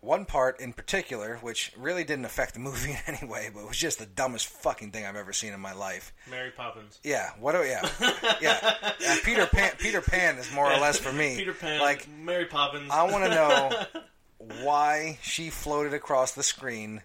[0.02, 3.78] one part in particular, which really didn't affect the movie in any way, but was
[3.78, 6.14] just the dumbest fucking thing I've ever seen in my life.
[6.30, 7.00] Mary Poppins.
[7.04, 7.52] Yeah, what?
[7.54, 7.88] Do, yeah,
[8.42, 8.76] yeah.
[8.84, 9.72] Uh, Peter Pan.
[9.78, 11.36] Peter Pan is more or less for me.
[11.38, 11.80] Peter Pan.
[11.82, 12.90] Like Mary Poppins.
[12.92, 14.04] I want to know
[14.64, 17.02] why she floated across the screen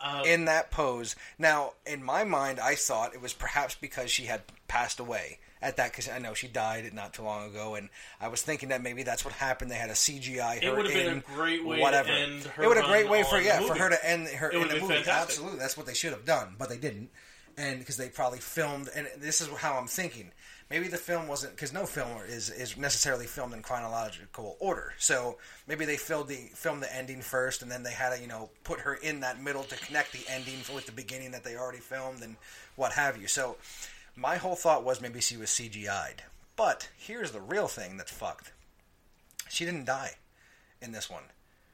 [0.00, 1.16] Uh, in that pose.
[1.38, 5.76] Now, in my mind, I thought it was perhaps because she had passed away at
[5.76, 5.90] that.
[5.92, 7.88] Because I know she died not too long ago, and
[8.20, 9.70] I was thinking that maybe that's what happened.
[9.70, 12.62] They had a CGI her It would've been in, a great way to end her
[12.62, 14.68] it would have a great way for yeah for her to end her It in
[14.68, 14.94] the movie.
[14.94, 15.10] fantastic.
[15.10, 17.10] Absolutely, that's what they should have done, but they didn't.
[17.56, 20.30] And because they probably filmed, and this is how I'm thinking.
[20.70, 24.92] Maybe the film wasn't because no film is is necessarily filmed in chronological order.
[24.98, 28.28] So maybe they filmed the filmed the ending first, and then they had to you
[28.28, 31.56] know put her in that middle to connect the ending with the beginning that they
[31.56, 32.36] already filmed and
[32.76, 33.26] what have you.
[33.26, 33.56] So
[34.18, 36.22] my whole thought was maybe she was CGI'd.
[36.56, 38.52] But here's the real thing that's fucked.
[39.48, 40.16] She didn't die
[40.82, 41.22] in this one,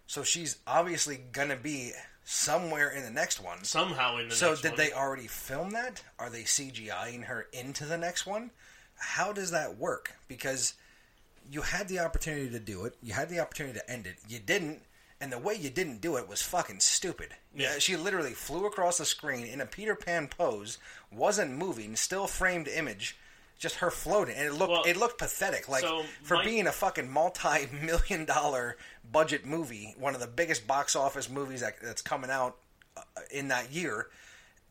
[0.07, 1.93] so she's obviously gonna be
[2.25, 3.65] somewhere in the next one.
[3.65, 4.39] somehow in the next one.
[4.39, 4.79] So next did one.
[4.79, 6.03] they already film that?
[6.19, 8.51] Are they CGIing her into the next one?
[8.97, 10.13] How does that work?
[10.29, 10.75] Because
[11.51, 12.95] you had the opportunity to do it.
[13.03, 14.17] You had the opportunity to end it.
[14.29, 14.83] You didn't.
[15.25, 17.29] And the way you didn't do it was fucking stupid.
[17.57, 17.79] Yeah.
[17.79, 20.77] She literally flew across the screen in a Peter Pan pose,
[21.11, 23.17] wasn't moving, still framed image,
[23.59, 25.67] just her floating, and it looked Well, it looked pathetic.
[25.67, 28.77] Like so for my- being a fucking multi-million dollar
[29.11, 32.59] budget movie, one of the biggest box office movies that, that's coming out
[32.95, 33.01] uh,
[33.31, 34.09] in that year,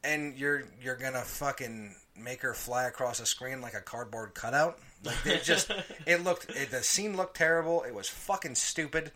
[0.04, 4.78] and you're you're gonna fucking make her fly across a screen like a cardboard cutout.
[5.04, 5.72] Like it just
[6.06, 7.82] it looked it, the scene looked terrible.
[7.82, 9.12] It was fucking stupid.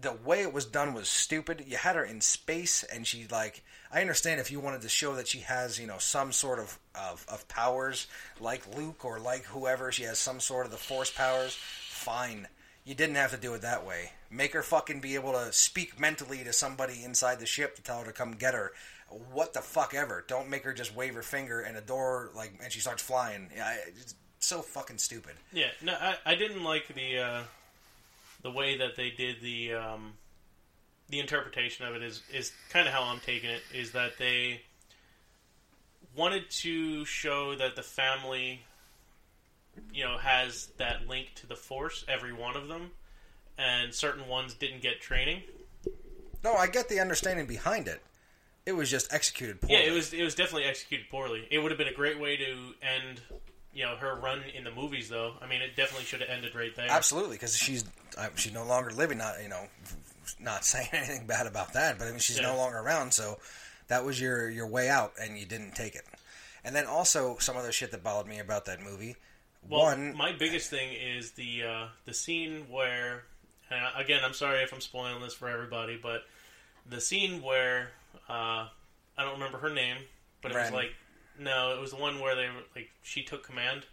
[0.00, 1.64] The way it was done was stupid.
[1.66, 5.14] You had her in space, and she like I understand if you wanted to show
[5.16, 8.06] that she has you know some sort of of, of powers
[8.40, 9.92] like Luke or like whoever.
[9.92, 11.54] She has some sort of the Force powers.
[11.54, 12.48] Fine.
[12.84, 14.12] You didn't have to do it that way.
[14.30, 17.98] Make her fucking be able to speak mentally to somebody inside the ship to tell
[18.00, 18.72] her to come get her.
[19.32, 20.24] What the fuck ever.
[20.28, 23.48] Don't make her just wave her finger and a door like and she starts flying.
[23.88, 25.32] It's so fucking stupid.
[25.52, 27.42] Yeah, no, I, I didn't like the uh,
[28.46, 30.12] the way that they did the um,
[31.08, 34.60] the interpretation of it is is kind of how I'm taking it is that they
[36.14, 38.60] wanted to show that the family
[39.92, 42.92] you know has that link to the force every one of them
[43.58, 45.42] and certain ones didn't get training
[46.44, 48.00] No, I get the understanding behind it.
[48.64, 49.74] It was just executed poorly.
[49.74, 52.36] yeah it was it was definitely executed poorly it would have been a great way
[52.36, 53.20] to end
[53.76, 56.54] you know her run in the movies though i mean it definitely should have ended
[56.54, 57.84] right there Absolutely, because she's
[58.16, 59.18] uh, she's no longer living.
[59.18, 59.64] Not you know,
[60.40, 62.44] not saying anything bad about that, but I mean she's Yeah.
[62.52, 63.12] no longer around.
[63.12, 63.38] So
[63.88, 66.04] that was your your way out, and you didn't take it.
[66.64, 69.16] And then also some other shit that bothered me about that movie.
[69.68, 73.24] Well, One, my biggest thing is the uh, the scene where,
[73.70, 76.22] and again, I'm sorry if I'm spoiling this for everybody, but
[76.88, 77.90] the scene where
[78.30, 78.66] uh,
[79.18, 79.98] I don't remember her name,
[80.40, 80.72] but it Ren.
[80.72, 80.94] was like
[81.38, 83.84] no, it was the one where they were, like she took command.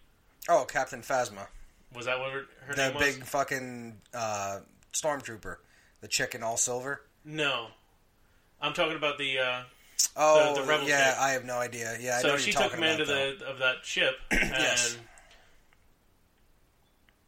[0.49, 1.47] oh Captain Phasma,
[1.95, 3.03] Was that what her, her the name was?
[3.15, 4.59] big fucking uh,
[4.93, 5.57] stormtrooper,
[6.01, 7.01] the chick in all silver.
[7.25, 7.67] No,
[8.61, 9.39] I'm talking about the.
[9.39, 9.61] Uh,
[10.15, 11.19] Oh, the rebel yeah, chick.
[11.21, 11.97] I have no idea.
[11.99, 14.97] Yeah, I know so she took command about, of the of that ship and Yes.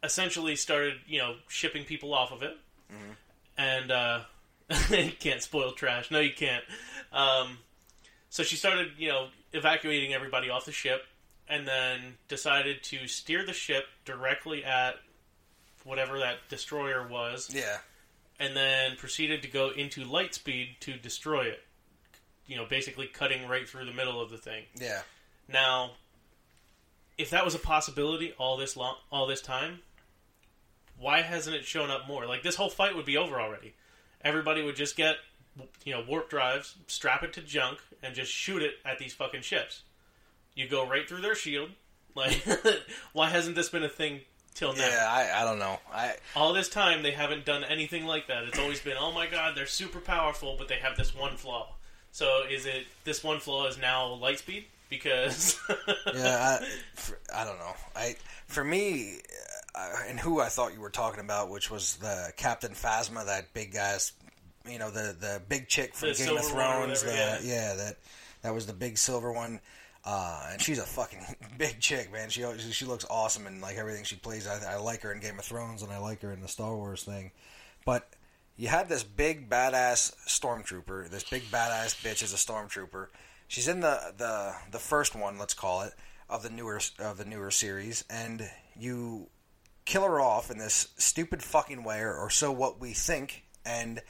[0.02, 2.56] essentially started, you know, shipping people off of it.
[2.92, 3.12] Mm-hmm.
[3.58, 4.20] And uh,
[4.90, 6.10] you can't spoil trash.
[6.10, 6.64] No, you can't.
[7.12, 7.58] Um,
[8.30, 11.02] so she started, you know, evacuating everybody off the ship,
[11.48, 14.96] and then decided to steer the ship directly at
[15.84, 17.50] whatever that destroyer was.
[17.52, 17.78] Yeah,
[18.38, 21.60] and then proceeded to go into light speed to destroy it.
[22.46, 24.64] You know, basically cutting right through the middle of the thing.
[24.80, 25.00] yeah.
[25.48, 25.92] Now,
[27.18, 29.80] if that was a possibility all this long, all this time,
[30.98, 32.26] why hasn't it shown up more?
[32.26, 33.74] Like this whole fight would be over already.
[34.22, 35.16] Everybody would just get,
[35.84, 39.42] you know, warp drives, strap it to junk, and just shoot it at these fucking
[39.42, 39.82] ships.
[40.54, 41.70] You go right through their shield.
[42.14, 42.42] Like,
[43.12, 44.20] why hasn't this been a thing
[44.54, 44.86] till now?
[44.88, 45.78] Yeah, I, I don't know.
[45.92, 48.44] I All this time, they haven't done anything like that.
[48.44, 51.68] It's always been, oh my god, they're super powerful, but they have this one flaw.
[52.12, 54.64] So is it this one flaw is now light speed?
[54.88, 55.60] Because
[56.14, 57.74] yeah, I, for, I don't know.
[57.94, 59.18] I for me,
[59.74, 63.52] uh, and who I thought you were talking about, which was the Captain Phasma, that
[63.52, 64.12] big guy's,
[64.68, 67.04] you know, the the big chick from The Game of silver one or Thrones.
[67.04, 67.74] whatever, the, yeah.
[67.74, 67.96] that
[68.42, 69.60] that was the big silver one.
[70.04, 71.18] Uh, and she's a fucking
[71.58, 72.28] big chick, man.
[72.28, 74.46] She she looks awesome and like everything she plays.
[74.46, 76.74] I, I like her in Game of Thrones and I like her in the Star
[76.76, 77.32] Wars thing.
[77.84, 78.08] But
[78.56, 81.10] you had this big badass stormtrooper.
[81.10, 83.08] This big badass bitch is a stormtrooper.
[83.48, 85.92] She's in the, the the first one, let's call it,
[86.28, 88.48] of the newer of the newer series, and
[88.78, 89.28] you
[89.84, 93.44] kill her off in this stupid fucking way, or, or so what we think.
[93.64, 94.00] And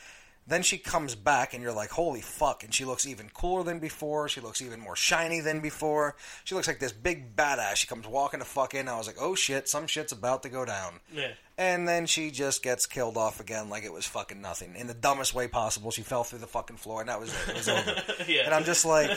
[0.49, 2.63] Then she comes back, and you're like, holy fuck.
[2.63, 4.29] And she looks even cooler than before.
[4.29, 6.15] She looks even more shiny than before.
[6.45, 7.77] She looks like this big badass.
[7.77, 8.89] She comes walking the fuck in.
[8.89, 11.01] I was like, oh shit, some shit's about to go down.
[11.13, 11.33] Yeah.
[11.59, 14.75] And then she just gets killed off again like it was fucking nothing.
[14.77, 15.91] In the dumbest way possible.
[15.91, 17.49] She fell through the fucking floor, and that was it.
[17.49, 18.03] It was over.
[18.29, 18.43] Yeah.
[18.45, 19.11] And I'm just like,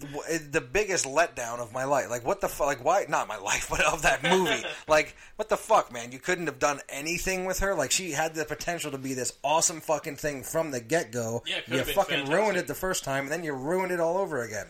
[0.00, 2.10] the biggest letdown of my life.
[2.10, 2.66] Like, what the fuck?
[2.66, 3.06] Like, why?
[3.08, 4.64] Not my life, but of that movie.
[4.88, 6.12] like, what the fuck, man?
[6.12, 7.74] You couldn't have done anything with her.
[7.74, 11.42] Like, she had the potential to be this awesome fucking thing from the get go.
[11.46, 12.34] Yeah, you fucking fantastic.
[12.34, 14.66] ruined it the first time, and then you ruined it all over again.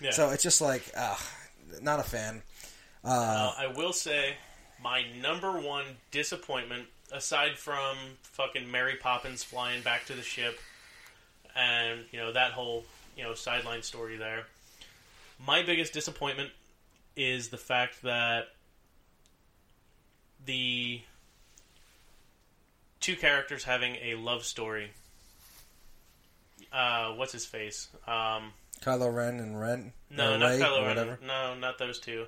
[0.00, 0.10] Yeah.
[0.10, 1.16] So it's just like, uh,
[1.80, 2.42] not a fan.
[3.04, 4.34] Uh, I will say,
[4.82, 10.58] my number one disappointment, aside from fucking Mary Poppins flying back to the ship,
[11.54, 12.84] and you know that whole
[13.16, 14.46] you know sideline story there,
[15.38, 16.50] my biggest disappointment
[17.16, 18.44] is the fact that
[20.46, 21.00] the
[23.00, 24.90] two characters having a love story.
[26.72, 27.88] Uh, what's his face?
[28.06, 29.92] Um, Kylo Ren and Ren.
[30.10, 31.18] no, not Rey, Kylo Ren.
[31.26, 32.26] No, not those two.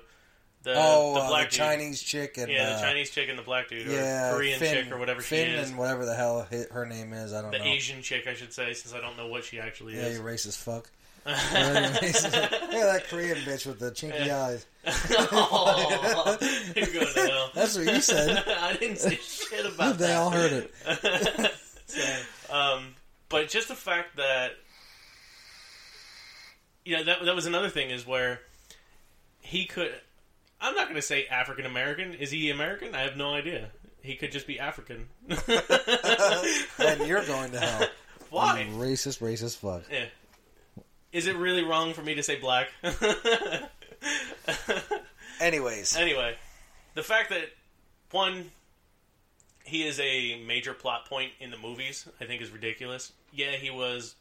[0.63, 1.59] The, oh, the uh, black the dude.
[1.59, 4.59] Chinese chick and Yeah, uh, the Chinese chick and the black dude, or yeah, Korean
[4.59, 5.69] Finn, chick, or whatever Finn she is.
[5.69, 7.31] and whatever the hell her name is.
[7.33, 7.63] I don't The know.
[7.65, 10.17] Asian chick, I should say, since I don't know what she actually Yeah, is.
[10.17, 10.89] Yeah, you racist fuck.
[11.53, 14.65] yeah, that Korean bitch with the chinky eyes.
[14.85, 16.37] Aw,
[16.73, 17.51] you're going to hell.
[17.55, 18.43] That's what you said.
[18.47, 20.15] I didn't say shit about they that.
[20.15, 21.53] all heard it.
[22.49, 22.95] Um,
[23.27, 24.51] but just the fact that
[26.85, 28.39] you know that that was another thing is where
[29.41, 29.93] he could.
[30.61, 32.13] I'm not going to say African American.
[32.13, 32.95] Is he American?
[32.95, 33.69] I have no idea.
[34.01, 35.07] He could just be African.
[35.27, 37.87] Then you're going to hell.
[38.29, 38.61] Why?
[38.61, 39.83] You racist, racist fuck.
[39.91, 40.05] Yeah.
[41.11, 42.69] Is it really wrong for me to say black?
[45.39, 46.35] Anyways, anyway,
[46.95, 47.49] the fact that
[48.11, 48.49] one,
[49.63, 53.11] he is a major plot point in the movies, I think is ridiculous.
[53.31, 54.15] Yeah, he was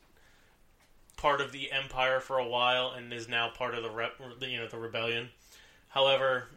[1.16, 4.58] part of the Empire for a while and is now part of the rep, you
[4.58, 5.30] know, the rebellion.
[5.88, 6.48] However,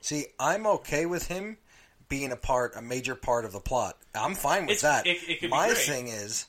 [0.00, 1.56] see, I'm okay with him
[2.08, 3.98] being a part, a major part of the plot.
[4.14, 5.04] I'm fine with that.
[5.06, 6.46] it- it My thing is,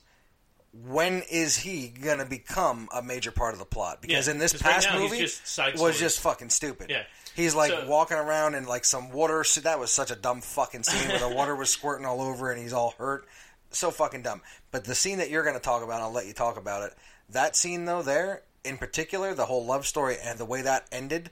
[0.74, 4.02] when is he gonna become a major part of the plot?
[4.02, 6.90] Because Yeah, in this 'cause right past now movie, just was just fucking stupid.
[6.90, 7.04] Yeah.
[7.36, 9.44] He's like So- walking around in like some water.
[9.44, 12.52] So that was such a dumb fucking scene where the water was squirting all over
[12.52, 13.28] and he's all hurt.
[13.72, 14.42] So fucking dumb.
[14.72, 16.98] But the scene that you're going to talk about, I'll let you talk about it.
[17.30, 21.32] That scene though, there in particular, the whole love story and the way that ended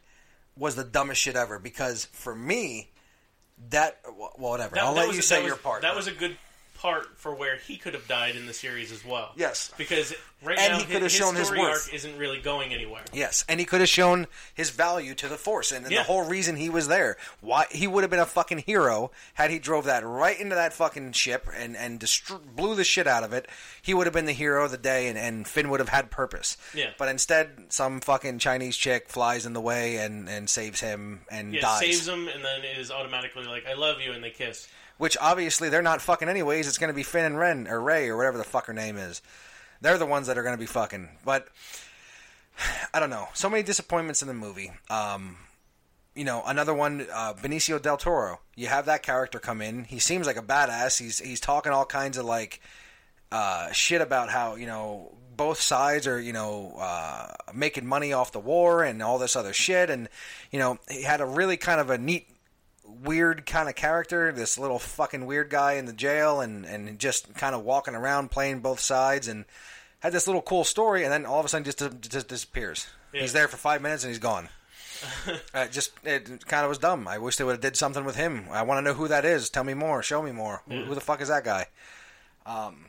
[0.55, 1.59] was the dumbest shit ever.
[1.59, 2.91] Because for me,
[3.69, 4.75] that well, whatever.
[4.75, 5.81] that, I'll that let was, you say was- your part.
[5.83, 6.37] That was a good
[6.81, 9.33] part for where he could have died in the series as well.
[9.35, 9.71] Yes.
[9.77, 10.13] because
[10.43, 11.59] right And now he could have shown his worth.
[11.87, 13.03] arc isn't really going anywhere.
[13.13, 15.99] Yes, and he could have shown his value to the Force, and, and Yeah.
[15.99, 17.17] the whole reason he was there.
[17.41, 20.73] Why he would have been a fucking hero had he drove that right into that
[20.73, 23.47] fucking ship and and destro- blew the shit out of it.
[23.81, 26.09] He would have been the hero of the day, and, and Finn would have had
[26.11, 26.57] purpose.
[26.73, 26.91] Yeah.
[26.97, 31.53] But instead, some fucking Chinese chick flies in the way and and saves him and
[31.53, 31.79] Yeah, dies.
[31.79, 34.67] saves him and then is automatically like, "I love you," and they kiss.
[34.97, 36.67] Which obviously they're not fucking anyways.
[36.67, 38.97] It's going to be Finn and Ren or Rey or whatever the fuck her name
[38.97, 39.21] is.
[39.81, 41.09] They're the ones that are going to be fucking.
[41.25, 41.47] But
[42.93, 43.27] I don't know.
[43.33, 44.71] So many disappointments in the movie.
[44.89, 45.37] Um,
[46.15, 48.39] you know, another one, uh, Benicio del Toro.
[48.55, 49.85] You have that character come in.
[49.85, 50.99] He seems like a badass.
[50.99, 52.61] He's he's talking all kinds of like
[53.31, 58.33] uh, shit about how you know both sides are you know uh, making money off
[58.33, 59.89] the war and all this other shit.
[59.89, 60.09] And
[60.51, 62.27] you know, he had a really kind of a neat
[62.85, 67.33] weird kind of character, this little fucking weird guy in the jail, and and just
[67.35, 69.45] kind of walking around playing both sides, and
[70.01, 72.87] had this little cool story, and then all of a sudden just just disappears.
[73.13, 73.21] Yeah.
[73.21, 74.49] He's there for five minutes and he's gone.
[75.53, 77.07] uh, just it kind of was dumb.
[77.07, 78.45] I wish they would have did something with him.
[78.51, 79.49] I want to know who that is.
[79.49, 80.03] Tell me more.
[80.03, 80.61] Show me more.
[80.67, 81.67] Who, who the fuck is that guy?
[82.45, 82.85] Um,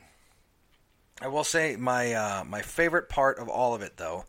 [1.21, 4.25] I will say my uh, my favorite part of all of it though,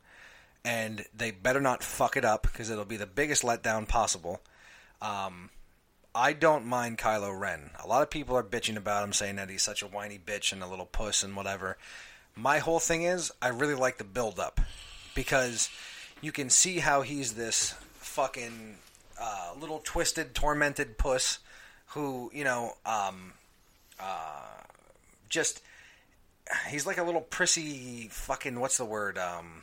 [0.65, 4.41] and they better not fuck it up because it'll be the biggest letdown possible.
[5.01, 5.51] Um,
[6.15, 7.71] I don't mind Kylo Ren.
[7.83, 10.53] A lot of people are bitching about him, saying that he's such a whiny bitch
[10.53, 11.77] and a little puss and whatever.
[12.37, 14.61] My whole thing is, I really like the build up
[15.15, 15.71] because
[16.21, 18.77] you can see how he's this fucking
[19.21, 21.39] uh, little twisted, tormented puss
[21.89, 23.33] who, you know, um,
[24.01, 24.43] uh,
[25.29, 25.63] just
[26.69, 29.63] he's like a little prissy fucking what's the word um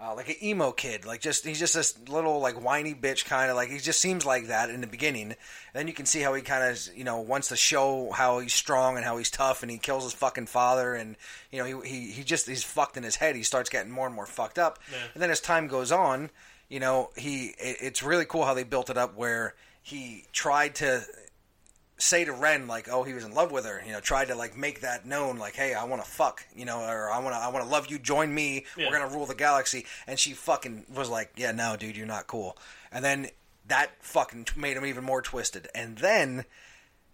[0.00, 3.50] uh, like an emo kid, like just he's just this little like whiny bitch kind
[3.50, 5.22] of like he just seems like that in the beginning.
[5.32, 5.36] And
[5.74, 8.54] then you can see how he kind of you know wants to show how he's
[8.54, 11.16] strong and how he's tough, and he kills his fucking father, and
[11.50, 13.34] you know he he, he just he's fucked in his head.
[13.34, 14.98] He starts getting more and more fucked up, Yeah.
[15.14, 16.30] and then as time goes on,
[16.68, 20.74] you know he it, it's really cool how they built it up where he tried
[20.76, 21.02] to
[21.98, 24.34] say to Ren like, "Oh, he was in love with her," you know, tried to
[24.34, 27.34] like make that known, like, "Hey, I want to fuck," you know, or "I want
[27.34, 28.86] to, I want to love you, join me, Yeah.
[28.86, 32.26] we're gonna rule the galaxy," and she fucking was like, "Yeah, no, dude, you're not
[32.26, 32.56] cool,"
[32.92, 33.30] and then
[33.66, 36.44] that fucking t- made him even more twisted, and then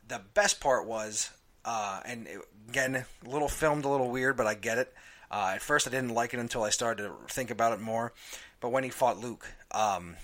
[0.07, 1.30] the best part was,
[1.64, 4.95] uh, and it, again, a little filmed, a little weird, but I get it.
[5.30, 8.12] Uh, at first, I didn't like it until I started to think about it more.
[8.61, 10.16] But when he fought Luke, um,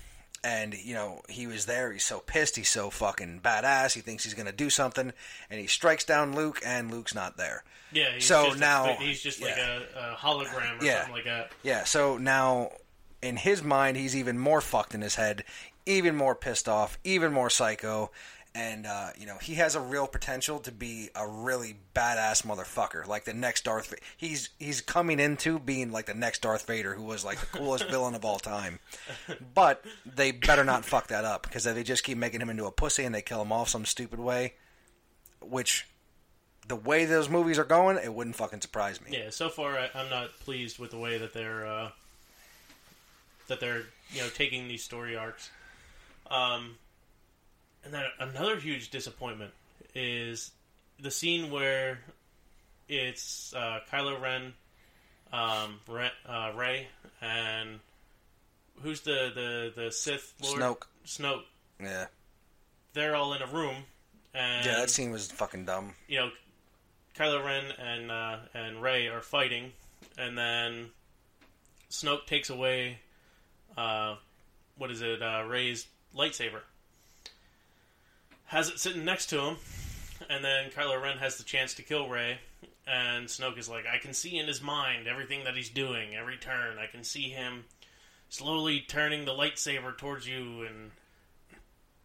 [0.42, 3.92] and you know he was there, he's so pissed, he's so fucking badass.
[3.94, 5.12] He thinks he's gonna do something,
[5.50, 7.62] and he strikes down Luke, and Luke's not there.
[7.92, 8.12] Yeah.
[8.14, 10.98] He's So just a- now- he's just like a, a hologram or Yeah.
[10.98, 11.50] something like that.
[11.62, 12.70] Yeah, so now
[13.22, 15.44] in his mind, he's even more fucked in his head,
[15.86, 18.10] even more pissed off, even more psycho.
[18.52, 23.06] And, uh, you know, he has a real potential to be a really badass motherfucker,
[23.06, 24.02] like the next Darth Vader.
[24.16, 27.84] He's, he's coming into being like the next Darth Vader, who was like the coolest
[27.90, 28.80] villain of all time.
[29.54, 32.66] But they better not fuck that up, because if they just keep making him into
[32.66, 34.54] a pussy and they kill him off some stupid way,
[35.40, 35.86] which
[36.66, 39.10] the way those movies are going, it wouldn't fucking surprise me.
[39.12, 39.30] Yeah.
[39.30, 41.90] So far, I, I'm not pleased with the way that they're uh,
[43.48, 43.82] that they're
[44.12, 45.50] you know taking these story arcs.
[46.30, 46.76] Um,
[47.84, 49.52] and then another huge disappointment
[49.94, 50.50] is
[51.00, 52.00] the scene where
[52.88, 54.52] it's uh, Kylo Ren,
[55.32, 56.86] um, Ren, uh, Rey,
[57.20, 57.80] and
[58.82, 60.60] who's the the the Sith Lord?
[60.60, 60.82] Snoke.
[61.06, 61.42] Snoke.
[61.82, 62.06] Yeah.
[62.92, 63.76] They're all in a room,
[64.34, 65.94] and Yeah, that scene was fucking dumb.
[66.08, 66.30] you know,
[67.16, 69.72] Kylo Ren and uh, and Rey are fighting,
[70.18, 70.90] and then
[71.90, 72.98] Snoke takes away,
[73.76, 74.16] uh,
[74.76, 76.60] what is it, uh, Rey's lightsaber.
[78.50, 79.56] Has it sitting next to him,
[80.28, 82.40] and then Kylo Ren has the chance to kill Rey,
[82.84, 86.36] and Snoke is like, I can see in his mind everything that he's doing, every
[86.36, 86.76] turn.
[86.76, 87.66] I can see him
[88.28, 90.90] slowly turning the lightsaber towards you, and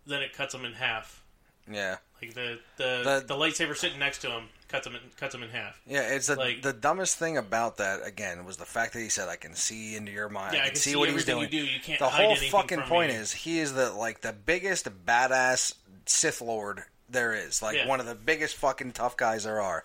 [0.06, 1.24] then it cuts him in half.
[1.72, 1.98] Yeah.
[2.22, 5.44] Like the the, The- the lightsaber sitting next to him cuts him in, cuts him
[5.44, 5.80] in half.
[5.86, 9.10] Yeah, it's the, Like- the dumbest thing about that again was the fact that he
[9.10, 10.56] said, "I can see into your mind.
[10.56, 11.58] Yeah, I can see, what he's doing." you do.
[11.66, 13.18] You can't the whole fucking point me.
[13.18, 15.74] is he is the like the biggest badass
[16.06, 17.62] Sith Lord there is.
[17.62, 17.88] Like Yeah.
[17.88, 19.84] one of the biggest fucking tough guys there are,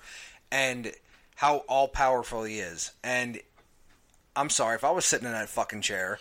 [0.51, 0.93] and
[1.35, 2.93] how all powerful he is.
[3.03, 3.41] And
[4.37, 6.18] I'm sorry if I was sitting in that fucking chair.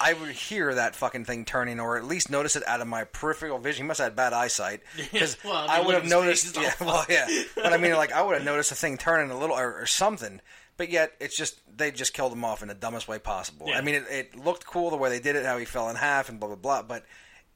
[0.00, 3.04] I would hear that fucking thing turning, or at least notice it out of my
[3.04, 3.84] peripheral vision.
[3.84, 6.56] He must have had bad eyesight because Well, I mean, I, would have noticed.
[6.60, 9.38] Yeah, well, yeah, but I mean, like I would have noticed the thing turning a
[9.38, 10.40] little or, or something.
[10.78, 13.66] But yet, it's just they just killed him off in the dumbest way possible.
[13.68, 13.76] Yeah.
[13.76, 15.96] I mean, it, it looked cool the way they did it, how he fell in
[15.96, 16.82] half and blah blah blah.
[16.82, 17.04] But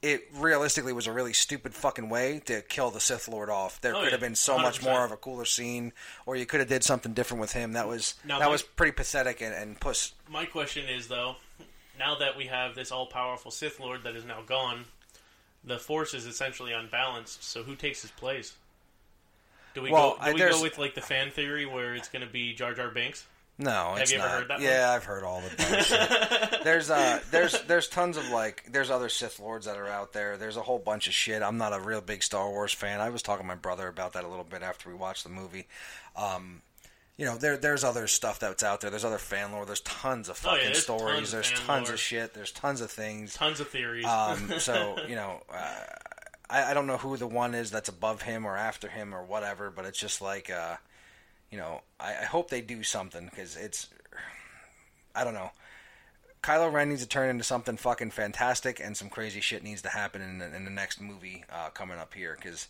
[0.03, 3.81] it realistically was a really stupid fucking way to kill the Sith Lord off.
[3.81, 4.83] There Oh, could have been so much 100%.
[4.83, 5.93] more of a cooler scene,
[6.27, 7.71] or you could have did something different with him.
[7.73, 10.13] That was Now, that my- was pretty pathetic and, and puss.
[10.29, 11.37] My question is though,
[11.99, 14.85] now that we have this all powerful Sith Lord that is now gone,
[15.63, 17.43] the Force is essentially unbalanced.
[17.43, 18.53] So who takes his place?
[19.73, 20.25] Do we Well, go?
[20.27, 22.89] Do we go with like the fan theory where it's going to be Jar Jar
[22.89, 23.25] Binks?
[23.57, 24.37] No, Have it's you ever not.
[24.39, 24.63] heard that one?
[24.63, 26.59] Yeah, I've heard all the.
[26.65, 30.35] There's uh, there's there's tons of like there's other Sith lords that are out there.
[30.35, 31.41] There's a whole bunch of shit.
[31.41, 32.99] I'm not a real big Star Wars fan.
[32.99, 35.29] I was talking to my brother about that a little bit after we watched the
[35.29, 35.67] movie.
[36.17, 36.63] Um,
[37.17, 38.89] you know, there there's other stuff that's out there.
[38.89, 39.65] There's other fan lore.
[39.65, 41.15] There's tons of Oh, yeah, fucking there's stories.
[41.15, 41.93] tons there's fan tons lore.
[41.93, 42.33] of shit.
[42.33, 43.33] There's tons of things.
[43.35, 44.05] Tons of theories.
[44.05, 45.79] Um, so you know, uh,
[46.49, 49.23] I, I don't know who the one is that's above him or after him or
[49.23, 50.75] whatever, but it's just like, uh,
[51.51, 53.89] you know, I, I hope they do something because it's,
[55.15, 55.51] I don't know.
[56.43, 59.89] Kylo Ren needs to turn into something fucking fantastic, and some crazy shit needs to
[59.89, 62.35] happen in the, in the next movie uh, coming up here.
[62.39, 62.67] Because,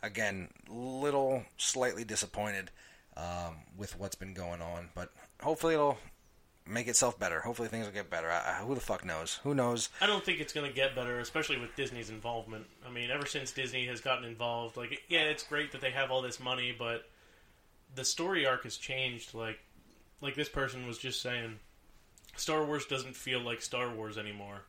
[0.00, 2.70] again, little slightly disappointed
[3.16, 5.10] um, with what's been going on, but
[5.40, 5.98] hopefully it'll
[6.66, 7.40] make itself better.
[7.40, 8.30] Hopefully things will get better.
[8.30, 9.40] I, I, who the fuck knows?
[9.44, 9.88] Who knows?
[10.00, 12.66] I don't think it's going to get better, especially with Disney's involvement.
[12.86, 16.10] I mean, ever since Disney has gotten involved, like, yeah, it's great that they have
[16.10, 17.08] all this money, but
[17.94, 19.34] the story arc has changed.
[19.34, 19.58] Like,
[20.20, 21.58] like this person was just saying,
[22.36, 24.62] Star Wars doesn't feel like Star Wars anymore.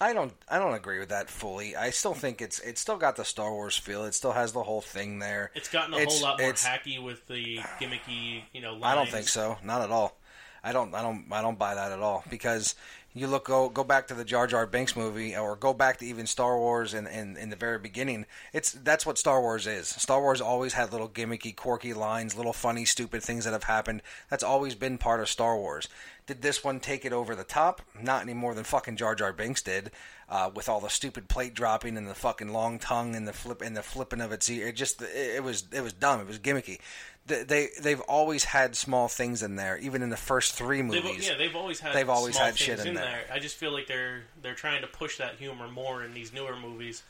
[0.00, 1.74] I don't I don't agree with that fully.
[1.74, 4.04] I still think it's it's still got the Star Wars feel.
[4.04, 5.50] It still has the whole thing there.
[5.54, 8.72] It's gotten a It's- whole lot more hacky with the gimmicky, you know.
[8.74, 8.84] Lines.
[8.84, 9.58] I don't think so.
[9.64, 10.16] Not at all.
[10.62, 12.74] I don't I don't I don't buy that at all because
[13.14, 16.06] you look go go back to the Jar Jar Binks movie or go back to
[16.06, 18.26] even Star Wars in, in, in the very beginning.
[18.52, 19.88] It's that's what Star Wars is.
[19.88, 24.02] Star Wars always had little gimmicky, quirky lines, little funny, stupid things that have happened.
[24.28, 25.88] That's always been part of Star Wars.
[26.26, 27.80] Did this one take it over the top?
[27.98, 29.90] Not any more than fucking Jar Jar Binks did,
[30.28, 33.62] uh, with all the stupid plate dropping and the fucking long tongue and the flip
[33.62, 34.68] and the flipping of its ear.
[34.68, 36.20] It just it, it was it was dumb.
[36.20, 36.80] It was gimmicky.
[37.28, 41.04] They, they they've always had small things in there, even in the first three They've,
[41.04, 41.28] movies.
[41.28, 41.94] yeah, they've always had.
[41.94, 43.24] They've always small had shit things in in there.
[43.32, 46.56] I just feel like they're they're trying to push that humor more in these newer
[46.56, 47.02] movies.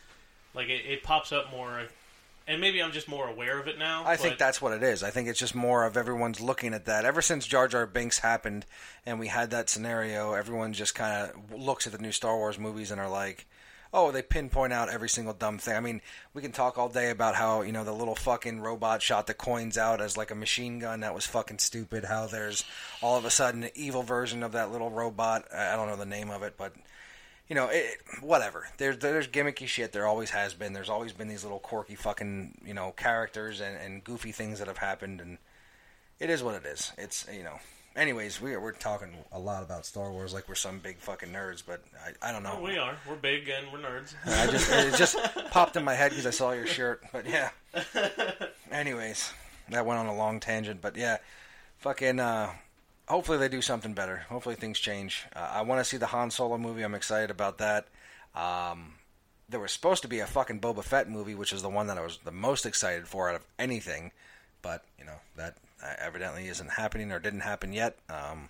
[0.54, 1.82] Like it, it pops up more,
[2.46, 4.04] and maybe I'm just more aware of it now.
[4.06, 5.02] I think that's what it is.
[5.02, 7.04] I think it's just more of everyone's looking at that.
[7.04, 8.66] Ever since Jar Jar Binks happened
[9.06, 12.58] and we had that scenario, everyone just kind of looks at the new Star Wars
[12.58, 13.46] movies and are like,
[13.92, 15.76] oh, they pinpoint out every single dumb thing.
[15.76, 16.00] I mean,
[16.34, 19.34] we can talk all day about how, you know, the little fucking robot shot the
[19.34, 21.00] coins out as like a machine gun.
[21.00, 22.04] That was fucking stupid.
[22.04, 22.64] How there's
[23.02, 25.46] all of a sudden an evil version of that little robot.
[25.54, 26.74] I don't know the name of it, but
[27.48, 28.68] you know, it, whatever.
[28.76, 29.92] There's there's gimmicky shit.
[29.92, 30.74] There always has been.
[30.74, 34.68] There's always been these little quirky fucking you know characters and, and goofy things that
[34.68, 35.38] have happened, and
[36.20, 36.92] it is what it is.
[36.98, 37.58] It's you know.
[37.96, 41.62] Anyways, we we're talking a lot about Star Wars like we're some big fucking nerds,
[41.66, 41.82] but
[42.22, 42.56] I, I don't know.
[42.58, 42.96] Oh, we are.
[43.08, 44.14] We're big and we're nerds.
[44.24, 45.16] I just it just
[45.50, 47.02] popped in my head because I saw your shirt.
[47.12, 47.50] But yeah.
[48.70, 49.32] Anyways,
[49.70, 51.18] that went on a long tangent, but yeah,
[51.78, 52.20] fucking.
[52.20, 52.50] uh
[53.08, 54.26] Hopefully they do something better.
[54.28, 55.24] Hopefully things change.
[55.34, 56.82] Uh, I want to see the Han Solo movie.
[56.82, 57.86] I'm excited about that.
[58.34, 58.96] Um,
[59.48, 61.96] there was supposed to be a fucking Boba Fett movie, which is the one that
[61.96, 64.12] I was the most excited for out of anything,
[64.60, 67.96] but you know that uh, evidently isn't happening or didn't happen yet.
[68.08, 68.48] Um,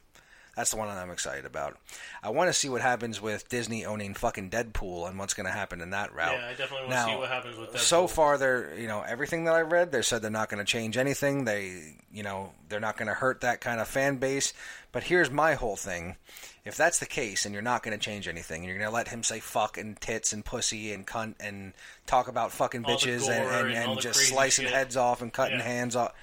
[0.56, 1.76] that's the one that I'm excited about.
[2.20, 5.52] I want to see what happens with Disney owning fucking Deadpool and what's going to
[5.52, 6.32] happen in that route.
[6.36, 7.78] Yeah, I definitely want to see what happens with that.
[7.80, 10.64] So far, they're you know everything that I read, they said they're not going to
[10.70, 11.44] change anything.
[11.44, 14.52] They you know they're not going to hurt that kind of fan base.
[14.90, 16.16] But here's my whole thing:
[16.64, 18.94] if that's the case, and you're not going to change anything, and you're going to
[18.94, 21.72] let him say fuck and tits and pussy and cunt and
[22.06, 24.74] talk about fucking bitches and, and, and and just slicing shit.
[24.74, 25.64] heads off and cutting Yeah.
[25.64, 26.14] hands off,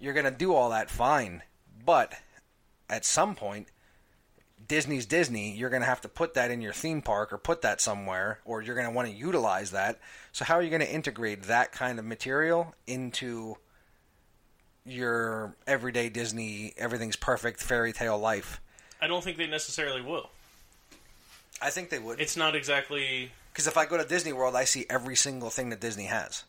[0.00, 1.42] you're going to do all that fine.
[1.84, 2.14] But
[2.88, 3.68] at some point,
[4.66, 7.62] Disney's Disney, you're going to have to put that in your theme park or put
[7.62, 9.98] that somewhere, or you're going to want to utilize that.
[10.32, 13.56] So, how are you going to integrate that kind of material into
[14.84, 18.60] your everyday Disney, everything's perfect fairy tale life?
[19.00, 20.30] I don't think they necessarily will.
[21.62, 22.20] I think they would.
[22.20, 23.32] It's not exactly.
[23.52, 26.44] Because if I go to Disney World, I see every single thing that Disney has.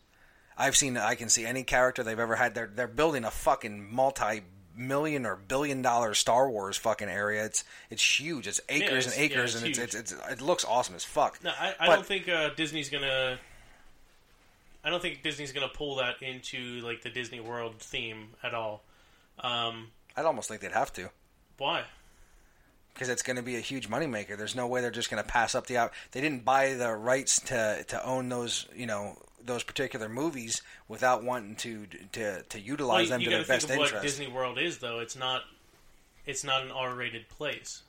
[0.62, 2.54] I've seen, I can see any character they've ever had.
[2.56, 4.42] They're they're building a fucking multi
[4.76, 7.44] million or billion dollar Star Wars fucking area.
[7.46, 8.48] It's it's huge.
[8.48, 11.04] It's acres it's- and acres, yeah, it's and it's, it's, it's it looks awesome as
[11.04, 11.44] fuck.
[11.44, 13.38] No, I, I But- don't think uh, Disney's gonna.
[14.84, 18.84] I don't think Disney's gonna pull that into like the Disney World theme at all.
[19.40, 21.10] Um, I'd almost think they'd have to.
[21.58, 21.84] why?
[22.94, 24.38] because it's going to be a huge moneymaker.
[24.38, 25.94] There's no way they're just going to pass up the out.
[26.12, 31.24] They didn't buy the rights to to own those, you know, those particular movies without
[31.24, 34.02] wanting to to to utilize Well, them you to their think best of what.
[34.02, 35.00] Disney World is, though.
[35.00, 35.44] It's not.
[36.26, 37.82] It's not an R-rated place.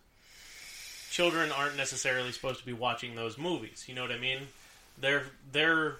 [1.11, 3.85] Children aren't necessarily supposed to be watching those movies.
[3.87, 4.39] You know what I mean?
[4.99, 5.97] They're they're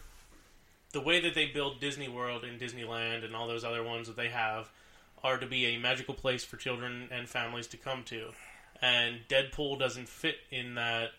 [0.93, 4.17] the way that they build Disney World and Disneyland and all those other ones that
[4.17, 4.71] they have
[5.23, 8.31] are to be a magical place for children and families to come to.
[8.81, 11.11] And Deadpool doesn't fit in that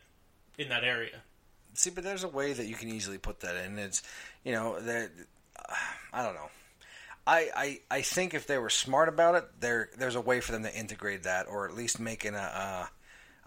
[0.58, 1.22] in that area.
[1.74, 3.80] See, but there's a way that you can easily put that in.
[3.80, 4.04] It's,
[4.44, 5.10] you know, that
[6.12, 6.50] I don't know.
[7.26, 10.52] I, I I think if they were smart about it, there there's a way for
[10.52, 12.90] them to integrate that, or at least making a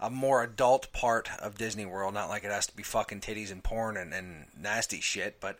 [0.01, 2.13] a, a more adult part of Disney World.
[2.13, 5.59] Not like it has to be fucking titties and porn and, and nasty shit, but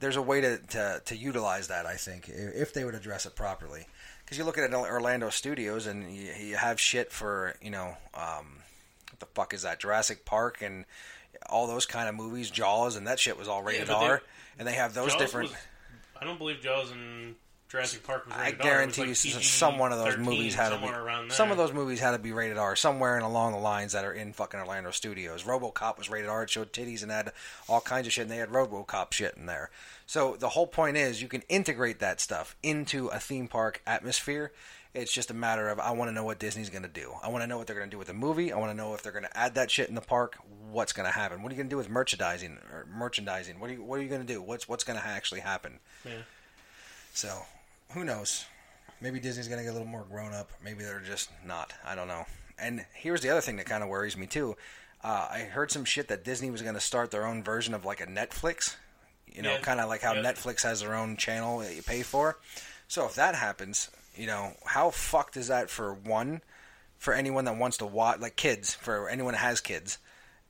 [0.00, 1.86] there's a way to, to, to utilize that.
[1.86, 3.86] I think if they would address it properly,
[4.24, 8.62] because you look at Orlando Studios and you, you have shit for you know um,
[9.10, 10.86] what the fuck is that Jurassic Park and
[11.48, 14.22] all those kind of movies, Jaws, and that shit was all rated they- R,
[14.58, 15.50] and they have those Jaws different.
[15.50, 15.58] was-
[16.20, 17.34] I don't believe Jaws and
[17.68, 18.66] Jurassic Park was I rated R.
[18.68, 20.82] Guarantee like you, s- some one of those movies had to be.
[20.82, 21.36] somewhere around there.
[21.36, 24.04] Some of those movies had to be rated R somewhere and along the lines that
[24.04, 25.42] are in fucking Orlando Studios.
[25.42, 26.44] RoboCop was rated R.
[26.44, 27.32] It showed titties and had
[27.68, 29.70] all kinds of shit, and they had RoboCop shit in there.
[30.06, 34.52] So the whole point is, you can integrate that stuff into a theme park atmosphere.
[34.94, 37.12] It's just a matter of I want to know what Disney's going to do.
[37.22, 38.52] I want to know what they're going to do with the movie.
[38.52, 40.36] I want to know if they're going to add that shit in the park.
[40.70, 41.42] What's going to happen?
[41.42, 42.58] What are you going to do with merchandising?
[42.72, 43.58] Or merchandising?
[43.58, 44.40] What are you What are you going to do?
[44.40, 45.80] What's What's going to actually happen?
[46.04, 46.12] Yeah.
[47.12, 47.42] So,
[47.92, 48.44] who knows?
[49.00, 50.50] Maybe Disney's going to get a little more grown up.
[50.62, 51.72] Maybe they're just not.
[51.84, 52.24] I don't know.
[52.58, 54.56] And here's the other thing that kind of worries me too.
[55.02, 57.84] Uh, I heard some shit that Disney was going to start their own version of
[57.84, 58.76] like a Netflix.
[59.26, 59.58] You know, Yeah.
[59.60, 60.22] kind of like how Yeah.
[60.22, 62.38] Netflix has their own channel that you pay for.
[62.86, 66.40] So if that happens, you know, how fucked is that for one,
[66.98, 69.98] for anyone that wants to watch, like kids, for anyone that has kids.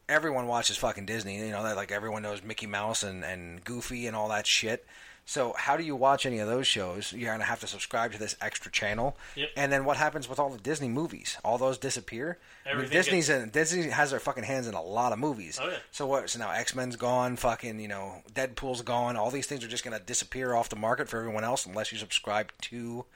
[0.08, 1.38] Everyone watches fucking Disney.
[1.38, 4.84] You know, that like everyone knows Mickey Mouse and, and Goofy and all that shit.
[5.26, 7.12] So how do you watch any of those shows?
[7.12, 9.16] You're gonna have to subscribe to this extra channel.
[9.36, 9.48] Yep.
[9.56, 11.38] And then what happens with all the Disney movies?
[11.42, 12.38] All those disappear.
[12.70, 15.58] I mean, Disney's in, Disney has their fucking hands in a lot of movies.
[15.62, 15.76] Oh, yeah.
[15.92, 16.28] So what?
[16.28, 17.36] So now X Men's gone.
[17.36, 19.16] Fucking you know Deadpool's gone.
[19.16, 21.96] All these things are just gonna disappear off the market for everyone else unless you
[21.96, 23.06] subscribe to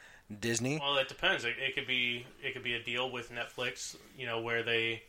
[0.41, 0.79] Disney.
[0.79, 1.45] Well, it depends.
[1.45, 5.03] It, it could be it could be a deal with Netflix, you know, where they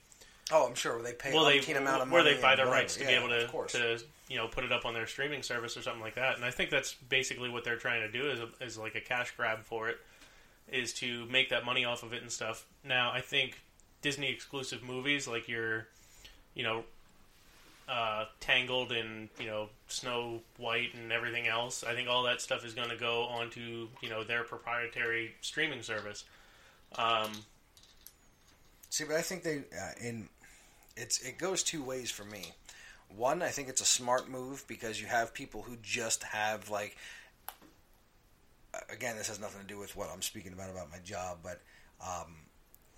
[0.51, 2.11] Oh, I'm sure Where they pay well, they amount of money.
[2.11, 2.71] where they buy the whatever.
[2.71, 3.47] rights to Yeah, be able to
[3.77, 6.35] to you know put it up on their streaming service or something like that.
[6.37, 9.01] And I think that's basically what they're trying to do is a, is like a
[9.01, 9.97] cash grab for it,
[10.71, 12.65] is to make that money off of it and stuff.
[12.83, 13.59] Now, I think
[14.01, 15.87] Disney exclusive movies like your,
[16.55, 16.83] you know.
[17.89, 21.83] Uh, Tangled and you know Snow White and everything else.
[21.83, 25.81] I think all that stuff is going to go onto you know their proprietary streaming
[25.81, 26.23] service.
[26.97, 27.31] Um,
[28.89, 30.29] See, but I think they uh, in
[30.97, 32.53] it's it goes two ways for me.
[33.15, 36.95] One, I think it's a smart move because you have people who just have like
[38.91, 41.61] again, this has nothing to do with what I'm speaking about about my job, but
[42.01, 42.35] um,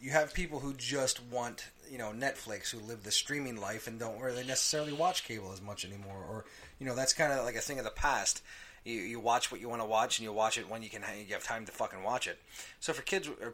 [0.02, 4.00] you have people who just want you know Netflix who live the streaming life and
[4.00, 6.46] don't really necessarily watch cable as much anymore, or
[6.80, 8.42] you know that's kind of like a thing of the past.
[8.84, 11.04] You, you watch what you want to watch and you watch it when you can
[11.28, 12.40] you have time to fucking watch it.
[12.80, 13.54] So for kids or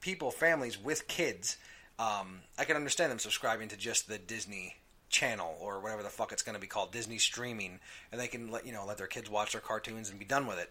[0.00, 1.58] people, families with kids,
[1.98, 4.76] um, I can understand them subscribing to just the Disney
[5.10, 7.80] channel or whatever the fuck it's going to be called, Disney streaming,
[8.10, 10.46] and they can let you know let their kids watch their cartoons and be done
[10.46, 10.70] with it.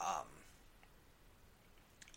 [0.00, 0.26] Um,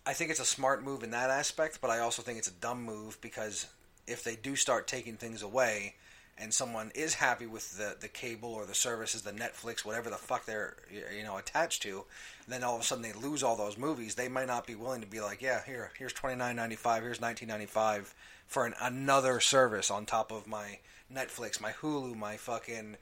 [0.06, 2.52] I think it's a smart move in that aspect, but I also think it's a
[2.52, 3.68] dumb move because
[4.06, 5.96] if they do start taking things away,
[6.38, 10.16] and someone is happy with the, the cable or the services, the Netflix, whatever the
[10.16, 10.76] fuck they're
[11.16, 12.06] you know attached to,
[12.48, 14.16] then all of a sudden they lose all those movies.
[14.16, 17.04] They might not be willing to be like, yeah, here, here's twenty nine ninety five,
[17.04, 18.14] here's nineteen ninety five
[18.48, 20.80] for an, another service on top of my
[21.14, 22.98] Netflix, my Hulu, my fucking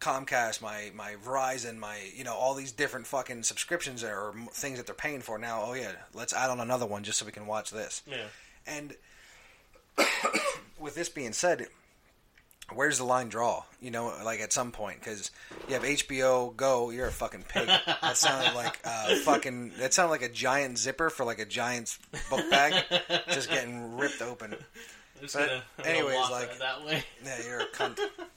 [0.00, 4.86] Comcast, my my Verizon, my you know all these different fucking subscriptions or things that
[4.86, 5.62] they're paying for now.
[5.66, 8.02] Oh yeah, let's add on another one just so we can watch this.
[8.06, 8.26] yeah.
[8.66, 8.94] And
[10.78, 11.66] with this being said,
[12.74, 13.64] where's the line draw?
[13.80, 15.30] You know, like at some point, because
[15.68, 17.66] you have HBO Go, you're a fucking pig.
[17.66, 19.72] That sounded like uh, fucking.
[19.78, 21.98] That sounded like a giant zipper for like a giant's
[22.30, 22.84] book bag,
[23.30, 24.54] just getting ripped open.
[25.18, 25.48] Just But
[25.78, 27.02] gonna, anyways, like- that way.
[27.24, 27.98] Yeah, you're a cunt.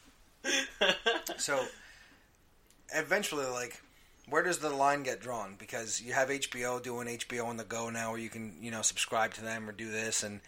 [1.38, 1.64] so
[2.94, 3.82] eventually, like,
[4.30, 5.56] where does the line get drawn?
[5.58, 8.82] Because you have HBO doing HBO on the go now, where you can you know
[8.82, 10.42] subscribe to them or do this, and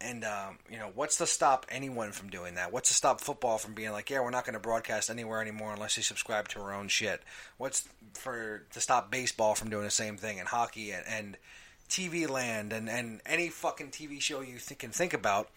[0.00, 2.72] and um, you know what's to stop anyone from doing that?
[2.72, 5.72] What's to stop football from being like, yeah, we're not going to broadcast anywhere anymore
[5.72, 7.22] unless you subscribe to our own shit?
[7.56, 11.36] What's for to stop baseball from doing the same thing and hockey and, and
[11.88, 15.48] TV Land and, and any fucking TV show you th- can think about?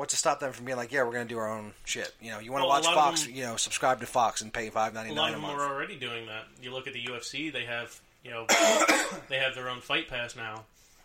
[0.00, 2.10] What's to stop them from being like, yeah, we're going to do our own shit?
[2.22, 3.24] You know, you want to Well, watch Fox?
[3.24, 5.60] them- you know, subscribe to Fox and pay five ninety A lot of them are
[5.60, 6.44] already doing that.
[6.62, 8.46] You look at the UFC; they have you know
[9.28, 10.64] they have their own fight pass now.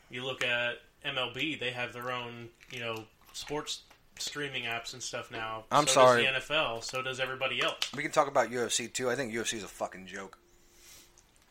[0.10, 3.04] You look at MLB; they have their own you know
[3.34, 3.82] sports
[4.18, 5.66] streaming apps and stuff now.
[5.74, 6.24] I'm so sorry.
[6.24, 7.92] Does the NFL, so does everybody else.
[7.94, 9.10] We can talk about UFC too.
[9.10, 10.38] I think UFC is a fucking joke.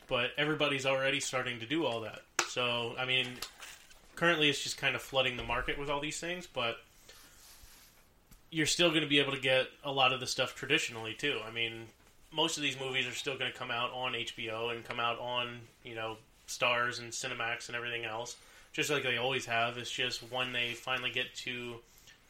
[0.08, 2.20] But everybody's already starting to do all that.
[2.48, 3.26] So I mean,
[4.16, 6.78] currently it's just kind of flooding the market with all these things, but
[8.54, 11.40] you're still going to be able to get a lot of the stuff traditionally too.
[11.46, 11.86] I mean,
[12.32, 15.18] most of these movies are still going to come out on HBO and come out
[15.18, 18.36] on you know Starz and Cinemax and everything else,
[18.72, 19.76] just like they always have.
[19.76, 21.74] It's just when they finally get to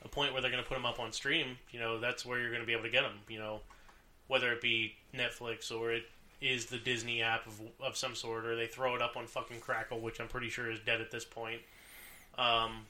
[0.03, 2.39] a point where they're going to put them up on stream, you know, that's where
[2.41, 3.19] you're going to be able to get them.
[3.29, 3.61] You know,
[4.29, 6.05] whether it be Netflix or it
[6.41, 9.61] is the Disney app of, of some sort, or they throw it up on fucking
[9.61, 11.61] Crackle, which I'm pretty sure is dead at this point.
[12.39, 12.87] Um,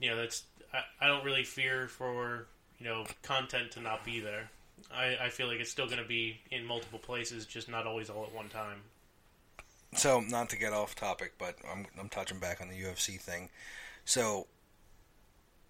[0.00, 2.46] you know, that's I, I don't really fear for
[2.78, 4.50] you know content to not be there.
[4.94, 8.10] I, I feel like it's still going to be in multiple places, just not always
[8.10, 8.82] all at one time.
[9.94, 13.48] So, not to get off topic, but I'm I'm touching back on the UFC thing.
[14.04, 14.46] So,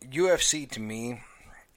[0.02, 1.20] UFC to me,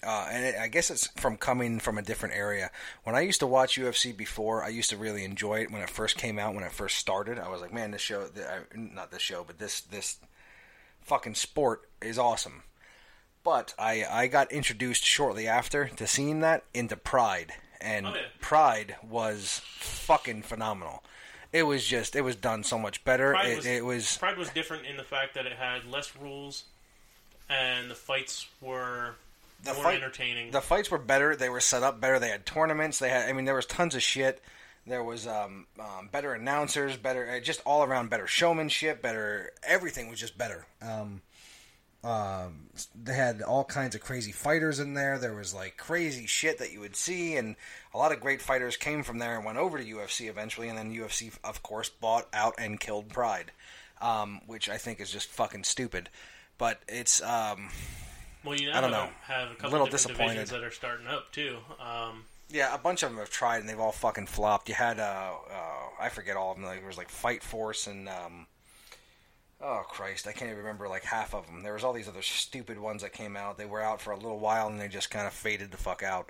[0.02, 2.72] uh, and it, I guess it's from coming from a different area.
[3.04, 5.90] When I used to watch UFC before, I used to really enjoy it when it
[5.90, 6.56] first came out.
[6.56, 9.60] When it first started, I was like, man, this show, uh, not this show, but
[9.60, 10.18] this this
[11.10, 12.64] fucking sport is awesome.
[13.44, 18.22] But I I got introduced shortly after to seeing that into Pride, and Oh, yeah.
[18.40, 21.04] Pride was fucking phenomenal.
[21.52, 23.32] It was just it was done so much better.
[23.32, 26.16] Pride it, was, it was Pride was different in the fact that it had less
[26.16, 26.66] rules,
[27.50, 29.16] and the fights were
[29.64, 30.52] The more fight- entertaining.
[30.52, 31.36] the fights were better.
[31.36, 32.20] They were set up better.
[32.20, 33.00] They had tournaments.
[33.00, 34.42] They had I mean there was tons of shit.
[34.90, 40.10] There was um, um, better announcers, better uh, just all around better showmanship, better everything
[40.10, 40.66] was just better.
[40.82, 41.22] Um,
[42.04, 45.18] um, they had all kinds of crazy fighters in there.
[45.20, 47.56] There was like crazy shit that you would see, and
[47.94, 50.70] a lot of great fighters came from there and went over to UFC eventually.
[50.70, 53.52] And then UFC, of course, bought out and killed Pride,
[54.02, 56.10] um, which I think is just fucking stupid.
[56.58, 57.70] But it's um,
[58.44, 59.10] well, you I don't know.
[59.24, 60.34] have a couple little different disappointed.
[60.34, 61.58] divisions that are starting up too.
[61.80, 64.70] Um, Yeah, a bunch of them have tried and they've all fucking flopped.
[64.70, 66.66] You had uh, uh I forget all of them.
[66.66, 68.48] Like, there was like Fight Force and um,
[69.62, 71.62] oh Christ, I can't even remember like half of them.
[71.62, 73.58] There was all these other stupid ones that came out.
[73.58, 76.04] They were out for a little while and they just kind of faded the fuck
[76.04, 76.30] out.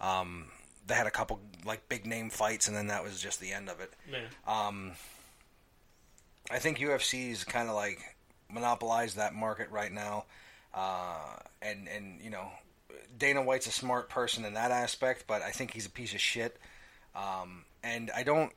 [0.00, 0.46] Um,
[0.86, 3.68] they had a couple like big name fights and then that was just the end
[3.68, 3.92] of it.
[4.10, 4.18] Yeah.
[4.46, 4.92] Um,
[6.50, 7.98] I think UFC's kind of like
[8.52, 10.24] monopolized that market right now,
[10.74, 12.50] uh, and and you know,
[13.16, 16.20] Dana White's a smart person in that aspect, but I think he's a piece of
[16.20, 16.58] shit.
[17.14, 18.52] Um, and I don't,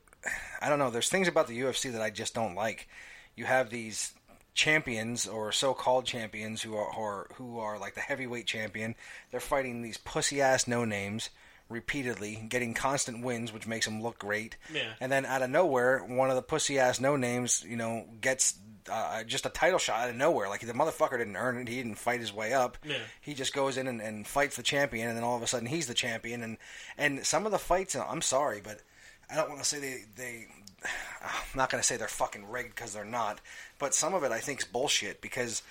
[0.61, 0.89] I don't know.
[0.89, 2.87] There's things about the UFC that I just don't like.
[3.35, 4.13] You have these
[4.53, 8.95] champions or so-called champions who are, who are who are like the heavyweight champion.
[9.29, 11.29] They're fighting these pussy ass no names
[11.69, 14.57] repeatedly, getting constant wins, which makes them look great.
[14.73, 14.93] Yeah.
[14.99, 18.55] And then out of nowhere, one of the pussy ass no names, you know, gets
[18.89, 20.49] uh, just a title shot out of nowhere.
[20.49, 21.67] Like the motherfucker didn't earn it.
[21.67, 22.77] He didn't fight his way up.
[22.83, 22.97] Yeah.
[23.21, 25.67] He just goes in and, and fights the champion, and then all of a sudden
[25.67, 26.43] he's the champion.
[26.43, 26.57] And
[26.97, 28.81] and some of the fights, I'm sorry, but
[29.29, 30.47] I don't want to say they they.
[31.23, 33.41] I'm not going to say they're fucking rigged because they're not,
[33.79, 35.63] but some of it I think is bullshit because.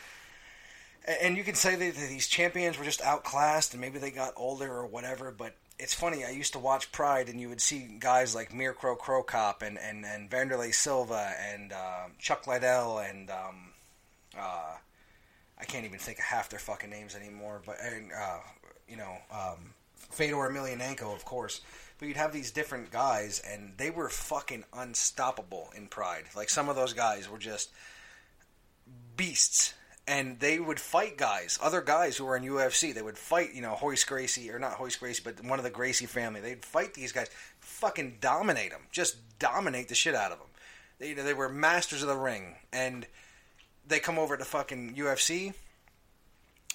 [1.21, 4.73] And you can say that these champions were just outclassed, and maybe they got older
[4.73, 5.31] or whatever.
[5.31, 6.24] But it's funny.
[6.24, 9.78] I used to watch Pride, and you would see guys like Mirko Cro Cop and
[9.78, 13.72] and and Wanderlei Silva and uh, Chuck Liddell and um,
[14.38, 14.74] uh,
[15.59, 17.62] I can't even think of half their fucking names anymore.
[17.64, 18.38] But and, uh,
[18.88, 21.60] you know, um, Fedor Emelianenko, of course.
[21.98, 26.24] But you'd have these different guys, and they were fucking unstoppable in Pride.
[26.36, 27.70] Like some of those guys were just
[29.16, 29.74] beasts.
[30.06, 32.93] And they would fight guys, other guys who were in UFC.
[32.93, 35.70] They would fight, you know, Hoist Gracie, or not Hoist Gracie, but one of the
[35.70, 36.40] Gracie family.
[36.40, 40.48] They'd fight these guys, fucking dominate them, just dominate the shit out of them.
[40.98, 43.06] They, you know, they were masters of the ring, and
[43.86, 45.55] they come over to fucking UFC,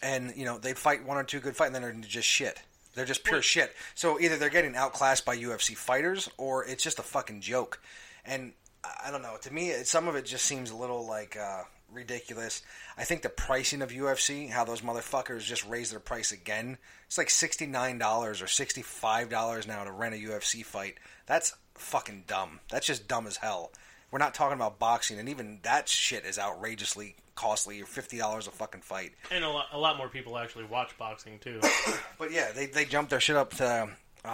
[0.02, 2.62] and you know they'd fight one or two good fights, and then they're just shit.
[2.96, 3.76] They're just pure shit.
[3.96, 7.82] So either they're getting outclassed by UFC fighters, or it's just a fucking joke.
[8.26, 8.54] And
[8.84, 9.38] I I don't know.
[9.42, 11.64] To me, it, some of it just seems a little like uh,
[11.94, 12.62] ridiculous.
[12.98, 16.78] I think the pricing of UFC, how those motherfuckers just raised their price again.
[17.08, 20.96] It's like sixty nine dollars or sixty five dollars now to rent a UFC fight.
[21.26, 22.60] That's fucking dumb.
[22.70, 23.72] That's just dumb as hell.
[24.12, 27.82] We're not talking about boxing, and even that shit is outrageously costly.
[27.84, 29.14] Fifty dollars a fucking fight.
[29.32, 31.62] And a lot, a lot more people actually watch boxing too.
[32.18, 33.90] But yeah, they they jumped their shit up to.
[34.26, 34.28] Uh,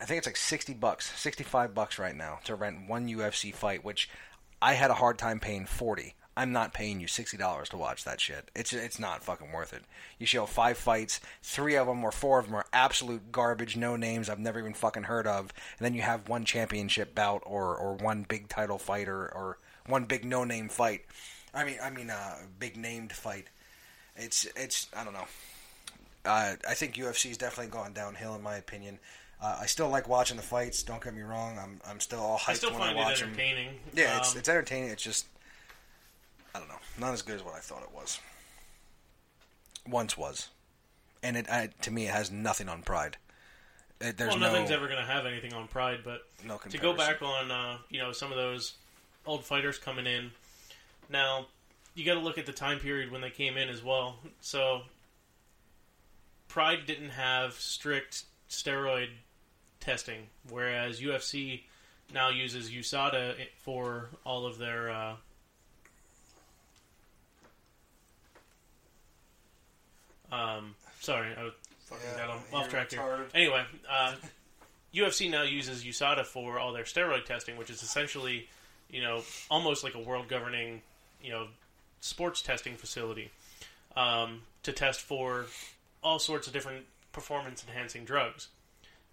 [0.00, 3.54] I think it's like sixty bucks, sixty five bucks right now to rent one UFC
[3.54, 4.08] fight, which
[4.62, 6.14] I had a hard time paying forty.
[6.36, 8.50] I'm not paying you sixty dollars to watch that shit.
[8.54, 9.82] It's it's not fucking worth it.
[10.18, 13.96] You show five fights, three of them or four of them are absolute garbage, no
[13.96, 17.74] names I've never even fucking heard of, and then you have one championship bout or
[17.76, 21.02] or one big title fight or, or one big no name fight.
[21.54, 23.46] I mean I mean uh, big named fight.
[24.14, 25.26] It's it's I don't know.
[26.24, 28.98] Uh, I think UFC's definitely gone downhill in my opinion.
[29.40, 30.82] Uh, I still like watching the fights.
[30.82, 31.58] Don't get me wrong.
[31.58, 33.28] I'm I'm still all hyped I still when find I it watch them.
[33.30, 33.68] entertaining.
[33.94, 34.90] Yeah, it's Um, it's entertaining.
[34.90, 35.26] It's just
[36.56, 38.18] I don't know, not as good as what I thought it was.
[39.86, 40.48] Once was,
[41.22, 43.18] and it I, to me it has nothing on Pride.
[44.00, 46.78] It, there's well, no nothing's ever going to have anything on Pride, but no to
[46.78, 48.74] go back on, uh, you know, some of those
[49.26, 50.30] old fighters coming in.
[51.10, 51.46] Now,
[51.94, 54.16] you got to look at the time period when they came in as well.
[54.40, 54.82] So,
[56.48, 59.08] Pride didn't have strict steroid
[59.78, 61.64] testing, whereas UFC
[62.14, 64.90] now uses USADA for all of their.
[64.90, 65.16] Uh,
[70.32, 71.50] um, sorry, I
[71.86, 73.26] fucking Yeah, got off- track here.
[73.34, 74.14] Anyway, uh,
[74.94, 78.48] UFC now uses USADA for all their steroid testing, which is essentially,
[78.90, 80.82] you know, almost like a world governing,
[81.22, 81.48] you know,
[82.00, 83.30] sports testing facility
[83.96, 85.46] um, to test for
[86.02, 88.48] all sorts of different performance enhancing drugs.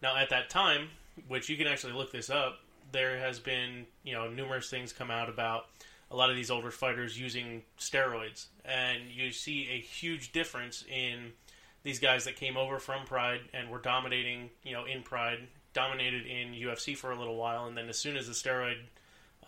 [0.01, 0.89] Now, at that time,
[1.27, 2.59] which you can actually look this up,
[2.91, 5.67] there has been, you know, numerous things come out about
[6.13, 11.33] a lot of these older fighters using steroids, and you see a huge difference in
[11.81, 15.39] these guys that came over from Pride and were dominating, you know, in Pride,
[15.73, 18.77] dominated in UFC for a little while, and then as soon as the steroid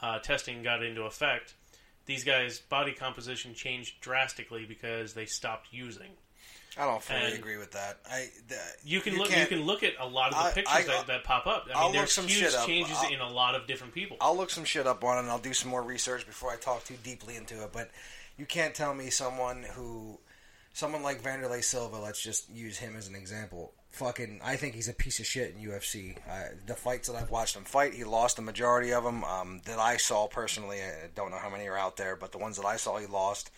[0.02, 1.54] uh, testing got into effect,
[2.08, 6.12] these guys' body composition changed drastically because they stopped using.
[6.78, 8.00] I don't fully and- agree with that.
[8.10, 9.30] I the, You can look.
[9.30, 11.64] You can't- look at a lot of the I- pictures I- that, that pop up.
[11.66, 12.66] I mean, I'll look there's some huge shit up.
[12.66, 14.18] changes I'll- in a lot of different people.
[14.20, 16.58] I'll look some shit up on it and I'll do some more research before I
[16.58, 17.72] talk too deeply into it.
[17.72, 17.92] But
[18.38, 20.20] you can't tell me someone who,
[20.74, 23.74] someone like Wanderlei Silva, let's just use him as an example.
[23.92, 26.18] Fucking, I think he's a piece of shit in UFC.
[26.30, 29.62] Uh, the fights that I've watched him fight, he lost the majority of them um,
[29.64, 30.82] that I saw personally.
[30.84, 33.06] I don't know how many are out there, but the ones that I saw, he
[33.06, 33.52] lost.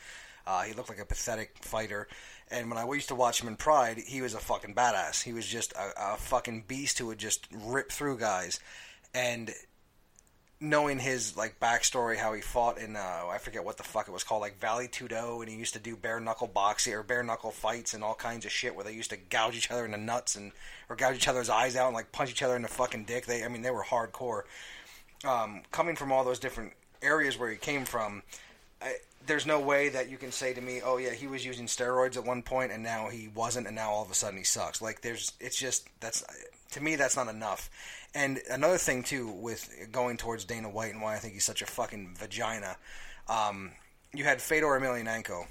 [0.45, 2.07] Uh, he looked like a pathetic fighter.
[2.49, 5.23] And when I used to watch him in Pride, he was a fucking badass.
[5.23, 8.59] He was just a, a fucking beast who would just rip through guys.
[9.13, 9.53] And
[10.59, 14.11] knowing his like backstory, how he fought in uh, I forget what the fuck it
[14.11, 17.23] was called, like Vale Tudo, and he used to do bare knuckle boxing or bare
[17.23, 19.91] knuckle fights and all kinds of shit where they used to gouge each other in
[19.91, 20.51] the nuts and
[20.89, 23.25] or gouge each other's eyes out and like punch each other in the fucking dick.
[23.25, 24.43] They, I mean, they were hardcore.
[25.25, 28.23] Um, coming from all those different areas where he came from,
[28.81, 28.95] I,
[29.27, 32.17] there's no way that you can say to me, "Oh yeah, he was using steroids
[32.17, 34.81] at one point and now he wasn't, and now all of a sudden he sucks."
[34.81, 36.23] Like there's, it's just that's
[36.71, 37.69] to me that's not enough.
[38.15, 41.61] And another thing too with going towards Dana White and why I think he's such
[41.61, 42.77] a fucking vagina.
[43.27, 43.71] Um,
[44.13, 45.45] you had Fedor Emelianenko,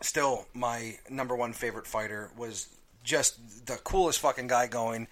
[0.00, 2.68] still my number one favorite fighter, was
[3.04, 5.08] just the coolest fucking guy going.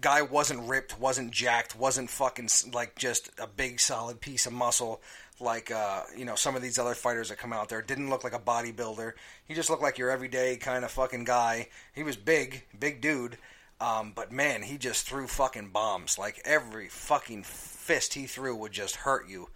[0.00, 5.00] Guy wasn't ripped, wasn't jacked, wasn't fucking like just a big solid piece of muscle
[5.40, 7.82] like uh, you know some of these other fighters that come out there.
[7.82, 9.12] Didn't look like a bodybuilder.
[9.46, 11.68] He just looked like your everyday kind of fucking guy.
[11.94, 13.38] He was big, big dude.
[13.80, 16.18] Um, but man, he just threw fucking bombs.
[16.18, 19.48] Like every fucking fist he threw would just hurt you.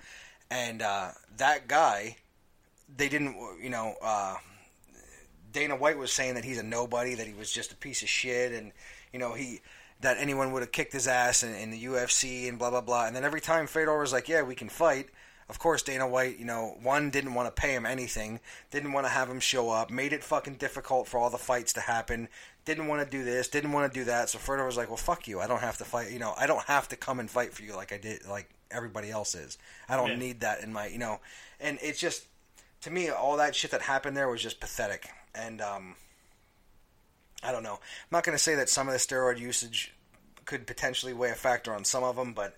[0.50, 2.16] And uh, that guy,
[2.94, 4.36] they didn't, you know, uh,
[5.52, 8.08] Dana White was saying that he's a nobody, that he was just a piece of
[8.08, 8.72] shit, and
[9.12, 9.60] you know he
[10.04, 13.06] that anyone would have kicked his ass in, in the UFC and blah blah blah.
[13.06, 15.08] And then every time Fedor was like, "Yeah, we can fight."
[15.48, 18.40] Of course, Dana White, you know, one didn't want to pay him anything,
[18.70, 21.74] didn't want to have him show up, made it fucking difficult for all the fights
[21.74, 22.28] to happen.
[22.64, 24.30] Didn't want to do this, didn't want to do that.
[24.30, 25.40] So Fedor was like, "Well, fuck you.
[25.40, 26.10] I don't have to fight.
[26.12, 28.48] You know, I don't have to come and fight for you like I did, like
[28.70, 29.58] everybody else is.
[29.88, 30.16] I don't Yeah.
[30.16, 31.20] need that in my, you know."
[31.60, 32.24] And it's just
[32.82, 35.08] to me, all that shit that happened there was just pathetic.
[35.34, 35.94] And um,
[37.42, 37.74] I don't know.
[37.74, 39.93] I'm not going to say that some of the steroid usage
[40.44, 42.56] could potentially weigh a factor on some of them, but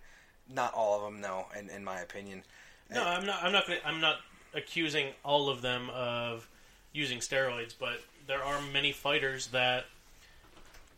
[0.52, 1.20] not all of them.
[1.20, 2.42] No, in, in my opinion.
[2.90, 3.42] No, I'm not.
[3.42, 3.66] I'm not.
[3.66, 4.18] Gonna, I'm not
[4.54, 6.48] accusing all of them of
[6.92, 9.84] using steroids, but there are many fighters that,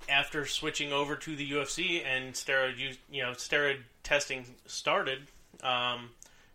[0.09, 5.21] after switching over to the UFC and steroid use, you know, steroid testing started,
[5.63, 6.11] um,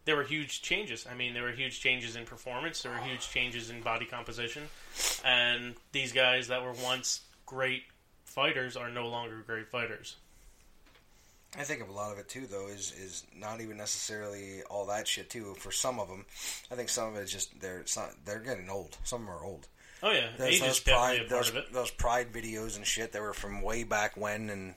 [0.06, 1.06] there were huge changes.
[1.10, 2.82] I mean, there were huge changes in performance.
[2.82, 4.64] There were huge changes in body composition,
[5.26, 7.84] and these guys that were once great
[8.24, 10.16] fighters are no longer great fighters.
[11.58, 14.88] I think of a lot of it too, though, is is not even necessarily all
[14.88, 15.56] that shit too.
[15.60, 16.26] For some of them,
[16.72, 18.98] I think some of it is just they're it's not, they're getting old.
[19.04, 19.68] Some of them are old.
[20.02, 21.74] Oh yeah, Those, age those pride, a part those, of it.
[21.74, 23.12] those pride videos and shit.
[23.12, 24.76] They were from way back when, and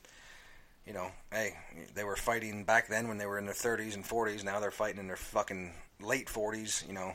[0.86, 1.56] you know, hey,
[1.94, 4.44] they were fighting back then when they were in their thirties and forties.
[4.44, 6.84] Now they're fighting in their fucking late forties.
[6.86, 7.12] You know,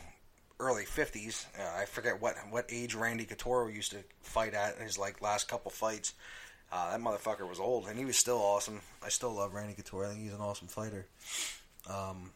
[0.60, 1.46] early fifties.
[1.58, 5.22] Uh, I forget what what age Randy Couture used to fight at in his like
[5.22, 6.14] last couple fights.
[6.72, 8.80] Uh, that motherfucker was old, and he was still awesome.
[9.04, 10.06] I still love Randy Couture.
[10.06, 11.06] I think he's an awesome fighter.
[11.90, 12.32] Um,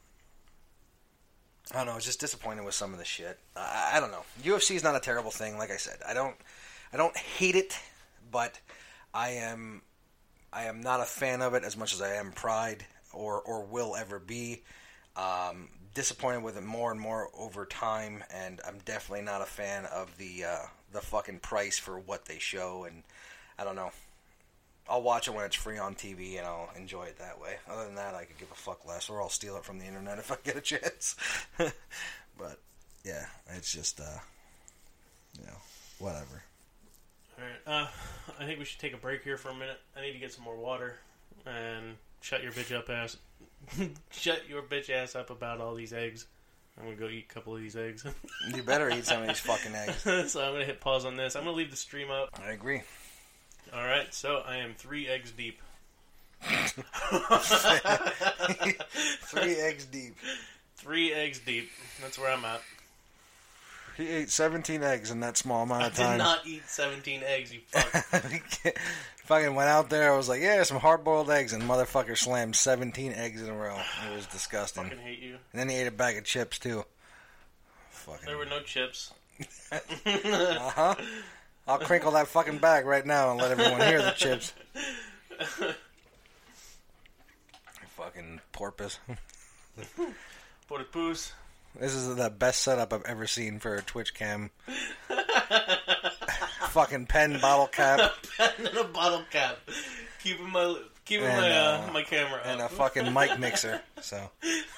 [1.72, 1.94] I don't know.
[1.94, 3.40] I was just disappointed with some of the shit.
[3.56, 4.24] I, I don't know.
[4.44, 5.58] UFC is not a terrible thing.
[5.58, 6.36] Like I said, I don't,
[6.92, 7.78] I don't hate it,
[8.30, 8.60] but
[9.14, 9.82] I am,
[10.52, 13.64] I am not a fan of it as much as I am Pride or or
[13.64, 14.64] will ever be.
[15.16, 19.86] Um, disappointed with it more and more over time, and I'm definitely not a fan
[19.86, 22.84] of the uh, the fucking price for what they show.
[22.84, 23.04] And
[23.58, 23.92] I don't know.
[24.88, 27.56] I'll watch it when it's free on TV and I'll enjoy it that way.
[27.70, 29.86] Other than that, I could give a fuck less, or I'll steal it from the
[29.86, 31.16] internet if I get a chance.
[31.58, 32.60] but
[33.04, 33.26] yeah,
[33.56, 34.20] it's just uh,
[35.40, 35.58] you know,
[36.00, 36.44] whatever.
[37.38, 37.82] All right.
[37.84, 37.88] Uh,
[38.40, 39.80] I think we should take a break here for a minute.
[39.98, 40.98] I need to get some more water
[41.46, 43.18] and shut your bitch up ass.
[44.12, 46.28] shut your bitch ass up about all these eggs.
[46.78, 48.06] I'm gonna go eat a couple of these eggs.
[48.54, 50.32] You better eat some of these fucking eggs.
[50.32, 51.36] so I'm gonna hit pause on this.
[51.36, 52.30] I'm gonna leave the stream up.
[52.42, 52.82] I agree.
[53.74, 54.14] All right.
[54.14, 55.60] So I am three eggs deep.
[59.22, 60.16] Three eggs deep.
[60.76, 61.70] Three eggs deep.
[62.02, 62.62] That's where I'm at.
[63.98, 67.54] He ate 17 eggs in that small amount I of did not eat 17 eggs.
[67.54, 68.76] You fuck.
[69.24, 70.12] fucking went out there.
[70.14, 73.56] I was like, yeah, some hard boiled eggs, and motherfucker slammed 17 eggs in a
[73.56, 73.80] row.
[74.12, 74.84] It was disgusting.
[74.84, 75.38] fucking hate you.
[75.54, 76.84] And then he ate a bag of chips too.
[77.92, 78.26] Fucking.
[78.26, 79.14] There were no chips.
[80.06, 80.96] Uh huh.
[81.68, 84.54] I'll crinkle that fucking bag right now and let everyone hear the chips.
[87.96, 89.00] fucking porpoise.
[90.70, 91.32] Portapus.
[91.80, 94.52] This is the best setup I've ever seen for a Twitch cam.
[96.70, 99.58] fucking pen bottle cap pen and a bottle cap.
[100.24, 103.82] Keeping my keeping And, my uh, uh, my camera and a fucking mic mixer.
[104.02, 104.30] So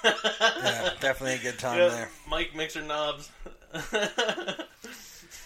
[0.03, 2.09] yeah, definitely a good time Yeah, there.
[2.29, 3.29] Mic mixer knobs.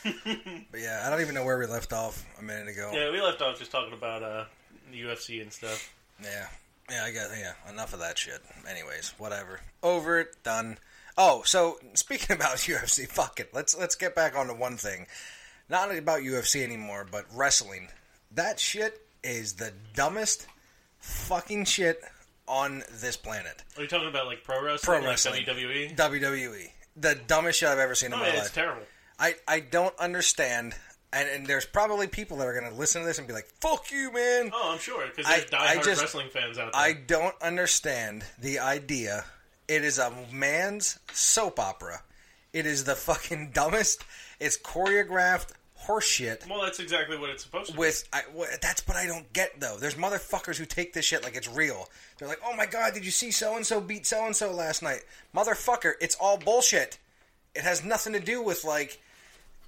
[0.04, 2.92] But yeah, I don't even know where we left off a minute ago.
[2.94, 4.46] yeah, we left off just talking about uh,
[4.94, 5.94] UFC and stuff.
[6.22, 6.48] Yeah.
[6.90, 8.42] Yeah, I got yeah, enough of that shit.
[8.70, 9.62] Anyways, whatever.
[9.82, 10.78] Over it, done.
[11.18, 13.52] Oh, so speaking about UFC, fuck it.
[13.54, 15.08] Let's let's get back onto one thing.
[15.70, 17.88] Not about UFC anymore, but wrestling.
[18.34, 20.48] That shit is the dumbest
[21.00, 22.02] fucking shit
[22.48, 23.64] on this planet.
[23.78, 25.44] Are you talking about like pro wrestling, Pro like wrestling.
[25.46, 25.96] WWE?
[25.96, 26.74] WWE, E.
[26.98, 28.38] the dumbest shit I've ever seen in Oh, my life.
[28.40, 28.82] it's terrible.
[29.22, 30.74] I, I don't understand,
[31.14, 33.48] and, and there's probably people that are going to listen to this and be like,
[33.62, 36.82] "Fuck you, man." Oh, I'm sure because there's I diehard just- wrestling fans out there.
[36.82, 39.24] I don't understand the idea.
[39.68, 42.02] It is a man's soap opera.
[42.52, 44.04] It is the fucking dumbest.
[44.40, 45.52] It's choreographed
[45.88, 46.48] horseshit.
[46.50, 47.74] well, that's exactly what it's supposed to.
[47.74, 47.80] Be.
[47.80, 49.78] With I, wha- that's what I don't get though.
[49.80, 51.88] There's motherfuckers who take this shit like it's real.
[52.18, 54.52] They're like, "Oh my god, did you see so and so beat so and so
[54.52, 55.04] last night?"
[55.36, 56.98] Motherfucker, it's all bullshit.
[57.56, 59.00] It has nothing to do with like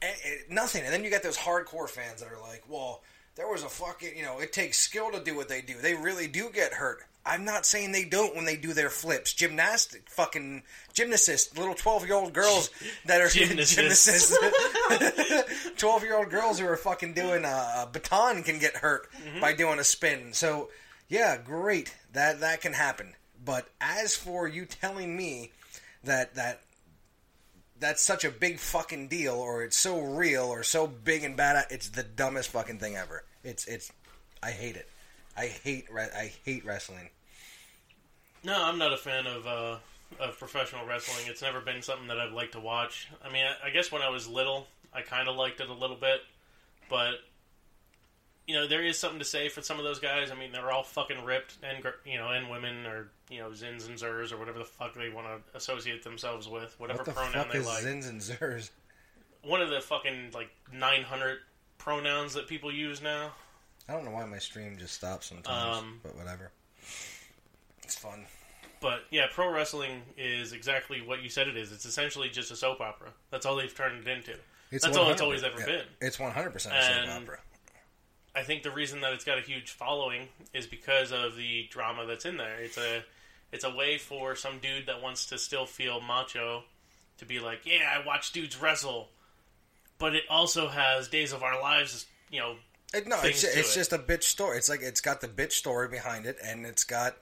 [0.03, 0.83] eh, eh, nothing.
[0.83, 3.01] And then you get those hardcore fans that are like, "Well,
[3.35, 5.75] there was a fucking, you know, it takes skill to do what they do.
[5.81, 9.31] They really do get hurt." I'm not saying they don't when they do their flips.
[9.33, 12.69] Gymnastic, fucking gymnasts, little twelve year old girls
[13.05, 14.37] that are Gymnasts.
[15.77, 19.39] Twelve year old girls who are fucking doing a, a baton can get hurt Mm-hmm.
[19.39, 20.33] by doing a spin.
[20.33, 20.69] So
[21.07, 23.13] yeah, great that that can happen.
[23.43, 25.51] But as for you telling me
[26.03, 26.61] that that
[27.79, 31.65] that's such a big fucking deal, or it's so real, or so big and bad,
[31.69, 33.23] it's the dumbest fucking thing ever.
[33.43, 33.91] It's it's
[34.41, 34.89] I hate it.
[35.35, 37.09] I hate I hate wrestling.
[38.43, 39.77] No, I'm not a fan of uh,
[40.19, 41.25] of professional wrestling.
[41.27, 43.09] It's never been something that I've liked to watch.
[43.23, 45.73] I mean, I, I guess when I was little, I kind of liked it a
[45.73, 46.21] little bit,
[46.89, 47.15] but
[48.47, 50.31] you know, there is something to say for some of those guys.
[50.31, 53.87] I mean, they're all fucking ripped, and you know, and women or you know, zins
[53.87, 57.11] and zers or whatever the fuck they want to associate themselves with, whatever What the
[57.13, 57.83] pronoun they like.
[57.83, 58.69] zins and zers?
[59.43, 61.37] One of the fucking like 900
[61.77, 63.31] pronouns that people use now.
[63.89, 66.51] I don't know why my stream just stops sometimes, Um, but whatever.
[67.83, 68.25] It's fun.
[68.79, 71.71] But yeah, pro wrestling is exactly what you said it is.
[71.71, 73.09] It's essentially just a soap opera.
[73.31, 74.35] That's all they've turned it into.
[74.71, 75.85] It's That's all it's always ever yeah, been.
[76.01, 77.39] It's one hundred percent a soap opera.
[78.35, 82.05] I think the reason that it's got a huge following is because of the drama
[82.07, 82.57] that's in there.
[82.59, 83.03] It's a
[83.51, 86.63] it's a way for some dude that wants to still feel macho
[87.19, 89.09] to be like, "Yeah, I watch dudes wrestle."
[89.99, 92.55] But it also has Days of Our Lives, you know,
[92.93, 93.79] It, no, it's it's it.
[93.79, 94.57] just a bitch story.
[94.57, 97.15] It's like it's got the bitch story behind it, and it's got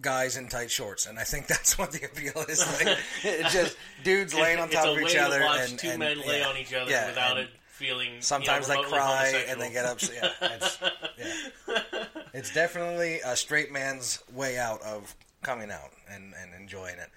[0.00, 2.60] guys in tight shorts, and I think that's what the appeal is.
[2.84, 6.42] Like, it's just dudes laying on top of each other, and two and- men lay
[6.42, 8.20] on each other Yeah, without and it feeling.
[8.20, 10.32] Sometimes you know, they cry and they get upset.
[10.42, 10.78] Yeah, it's,
[11.16, 12.04] yeah.
[12.34, 17.08] it's definitely a straight man's way out of coming out and, and enjoying it.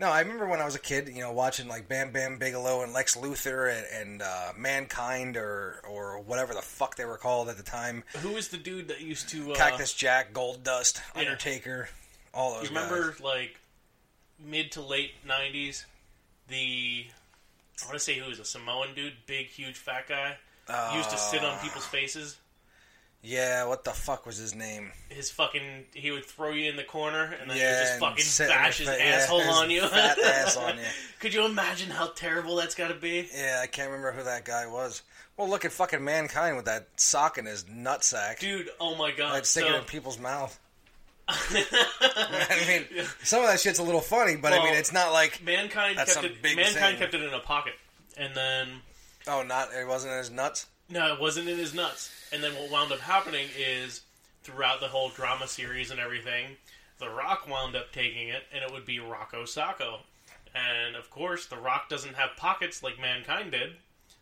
[0.00, 2.82] No, I remember when I was a kid, you know, watching like Bam Bam Bigelow
[2.82, 7.50] and Lex Luger and, and uh, Mankind or or whatever the fuck they were called
[7.50, 8.02] at the time.
[8.22, 11.20] Who is the dude that used to uh, Cactus Jack, Goldust, yeah.
[11.20, 11.90] Undertaker,
[12.32, 12.62] all those.
[12.62, 13.20] You remember guys.
[13.20, 13.60] like
[14.42, 15.84] mid to late '90s?
[16.48, 17.04] The
[17.82, 20.36] I want to say who was a Samoan dude, big, huge, fat guy,
[20.96, 22.36] used to sit on Uh, people's faces.
[23.22, 24.92] Yeah, what the fuck was his name?
[25.10, 28.48] His fucking he would throw you in the corner and then he would just fucking
[28.48, 29.86] bash his fa- yeah, asshole his on you.
[29.86, 30.84] Fat ass on you.
[31.18, 33.28] Could you imagine how terrible that's got to be?
[33.34, 35.02] Yeah, I can't remember who that guy was.
[35.36, 38.38] Well, look at fucking mankind with that sock in his nutsack.
[38.38, 39.34] Dude, oh my god!
[39.34, 40.58] like sticking so, in people's mouth.
[41.50, 45.42] I mean, some of that shit's a little funny, but I mean, it's not like
[45.44, 46.42] mankind kept it.
[46.42, 46.96] Mankind thing.
[46.96, 47.74] kept it in a pocket,
[48.16, 48.68] and then
[49.28, 50.66] oh, not it wasn't in his nuts.
[50.88, 52.10] No, it wasn't in his nuts.
[52.32, 54.02] And then what wound up happening is
[54.42, 56.56] throughout the whole drama series and everything,
[56.98, 60.00] The Rock wound up taking it, and it would be Rocco Sacco.
[60.54, 63.74] And of course, The Rock doesn't have pockets like Mankind did,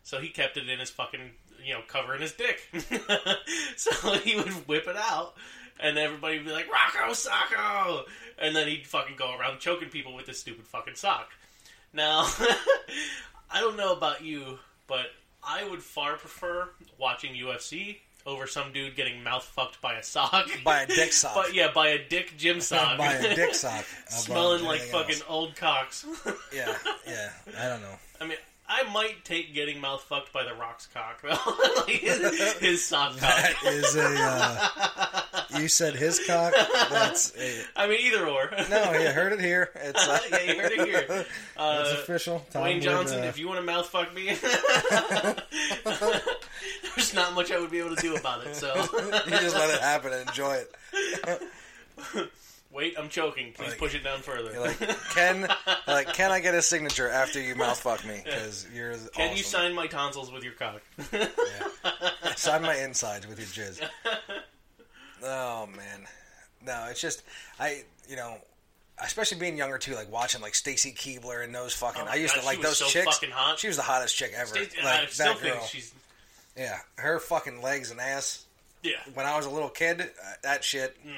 [0.03, 1.31] so he kept it in his fucking,
[1.63, 2.69] you know, covering his dick.
[3.75, 5.35] so he would whip it out,
[5.79, 8.05] and everybody would be like, Rocco Sacco!
[8.37, 11.29] And then he'd fucking go around choking people with this stupid fucking sock.
[11.93, 12.21] Now,
[13.51, 15.07] I don't know about you, but
[15.43, 20.47] I would far prefer watching UFC over some dude getting mouth fucked by a sock.
[20.63, 21.33] By a dick sock.
[21.35, 22.97] But yeah, by a dick gym sock.
[22.97, 23.85] by a dick sock.
[24.07, 25.23] Smelling like fucking else.
[25.27, 26.05] old cocks.
[26.53, 26.75] Yeah,
[27.07, 27.29] yeah.
[27.57, 27.95] I don't know.
[28.21, 28.37] I mean,
[28.71, 31.29] I might take getting mouth fucked by the Rock's cock though.
[31.81, 33.21] like his, his sock cock.
[33.21, 34.15] That is a.
[34.15, 36.53] Uh, you said his cock.
[36.91, 38.51] That's a, I mean, either or.
[38.69, 38.93] no.
[38.93, 39.71] You heard it here.
[39.73, 41.25] It's uh, yeah, you heard it here.
[41.57, 42.45] Uh, it's official.
[42.51, 44.25] Tom would, Johnson, uh, if you want to mouth fuck me,
[46.95, 48.55] there's not much I would be able to do about it.
[48.55, 52.31] So you just let it happen and enjoy it.
[52.71, 53.51] Wait, I'm choking.
[53.53, 54.51] Please Like- push it down further.
[54.51, 54.79] You're like,
[55.15, 55.47] can
[55.87, 58.21] like can I get a signature after you mouth fuck me?
[58.23, 60.81] Because you're Can you sign my tonsils with your cock?
[62.35, 63.81] sign my insides with your jizz?
[65.23, 66.05] Oh man,
[66.65, 67.23] no, it's just
[67.59, 68.37] I you know.
[69.01, 72.01] Especially being younger too, like watching like Stacy Keibler and those fucking.
[72.05, 73.05] Oh I used God, to like she was those so chicks.
[73.17, 73.57] fucking hot.
[73.57, 74.47] She was the hottest chick ever.
[74.47, 75.53] Stacey- like that girl.
[75.55, 75.93] think she's
[76.57, 78.43] Yeah, her fucking legs and ass.
[78.83, 78.97] yeah.
[79.13, 80.05] When I was a little kid, uh,
[80.43, 80.97] that shit.
[81.07, 81.13] Mm.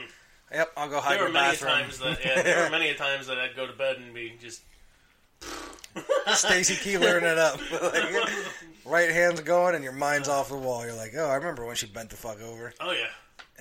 [0.54, 1.72] Yep, I'll go hide There in the many bathroom.
[1.72, 4.62] times that yeah, there were many times that I'd go to bed and be just
[6.34, 7.60] Stacy Keeler'ing it up.
[7.82, 8.30] Like,
[8.86, 10.84] right hand's going and your mind's off the wall.
[10.86, 12.74] You're like, oh, I remember when she bent the fuck over.
[12.80, 13.06] oh yeah.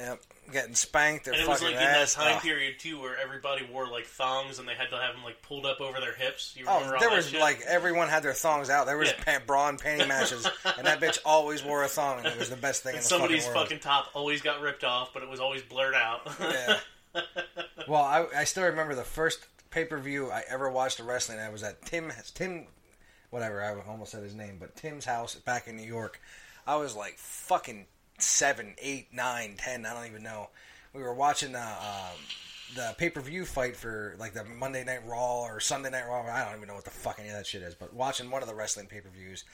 [0.01, 3.68] Yep, getting spanked or And it was like in that time period too, where everybody
[3.70, 6.55] wore like thongs and they had to have them like pulled up over their hips.
[6.56, 7.40] You oh, remember Oh, all there that was shit?
[7.40, 8.86] like everyone had their thongs out.
[8.86, 9.39] There was Yeah.
[9.39, 10.48] pa- bra and panty matches,
[10.78, 13.06] and that bitch always wore a thong, and it was the best thing in the
[13.06, 13.68] somebody's fucking world.
[13.68, 16.27] Somebody's fucking top always got ripped off, but it was always blurred out.
[16.40, 16.78] Yeah.
[17.89, 19.40] well, I, I still remember the first
[19.70, 21.39] pay per view I ever watched of wrestling.
[21.40, 22.66] I was at Tim Tim,
[23.28, 26.20] whatever I almost said his name, but Tim's house back in New York.
[26.66, 27.86] I was like fucking
[28.22, 29.86] seven, eight, nine, ten.
[29.86, 30.48] I don't even know.
[30.92, 32.18] We were watching uh, um,
[32.74, 36.22] the pay per view fight for like the Monday Night Raw or Sunday Night Raw.
[36.22, 37.74] I don't even know what the fuck any of that shit is.
[37.74, 39.44] But watching one of the wrestling pay per views,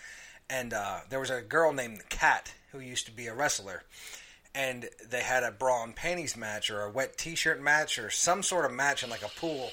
[0.48, 3.82] and uh, there was a girl named Kat who used to be a wrestler
[4.56, 8.42] and they had a bra and panties match or a wet t-shirt match or some
[8.42, 9.70] sort of match in like a pool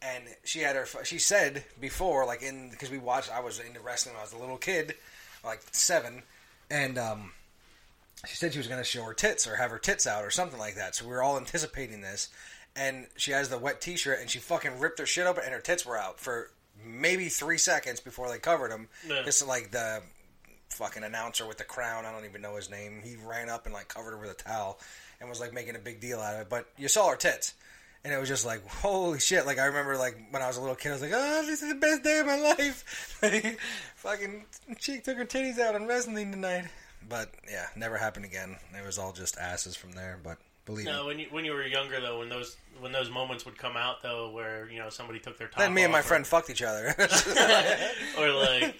[0.00, 3.78] and she had her she said before like in because we watched i was into
[3.80, 4.94] wrestling when i was a little kid
[5.44, 6.22] like seven
[6.70, 7.32] and um
[8.26, 10.30] she said she was going to show her tits or have her tits out or
[10.30, 12.28] something like that so we were all anticipating this
[12.74, 15.60] and she has the wet t-shirt and she fucking ripped her shit open and her
[15.60, 16.50] tits were out for
[16.84, 19.22] maybe three seconds before they covered them Yeah.
[19.22, 20.02] just like the
[20.70, 22.04] fucking announcer with the crown.
[22.04, 23.00] I don't even know his name.
[23.02, 24.78] He ran up and like covered her with a towel
[25.20, 26.48] and was like making a big deal out of it.
[26.50, 27.54] But you saw her tits.
[28.04, 29.46] And it was just like, holy shit.
[29.46, 31.60] Like, I remember, like, when I was a little kid, I was like, oh, this
[31.62, 33.18] is the best day of my life.
[33.20, 33.58] Like,
[33.96, 34.44] fucking
[34.78, 36.66] chick took her titties out on wrestling tonight.
[37.08, 38.56] But, yeah, never happened again.
[38.76, 40.18] It was all just asses from there.
[40.22, 41.06] But, believe no, me.
[41.06, 44.02] when you when you were younger though, when those when those moments would come out
[44.02, 46.50] though, where you know somebody took their top Then me and my or- friend fucked
[46.50, 46.94] each other.
[48.18, 48.74] or like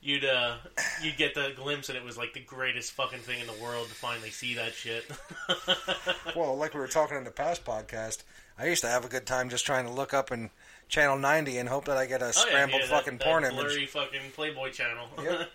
[0.00, 0.56] you'd uh
[1.02, 3.86] you'd get the glimpse and it was like the greatest fucking thing in the world
[3.88, 5.04] to finally see that shit.
[6.36, 8.22] Well, like we were talking in the past podcast,
[8.58, 10.48] I used to have a good time just trying to look up in
[10.88, 13.44] Channel 90 and hope that I get a Oh, scrambled yeah, that- fucking that porn
[13.44, 13.56] image.
[13.56, 15.08] blurry fucking Playboy channel.
[15.22, 15.50] Yep.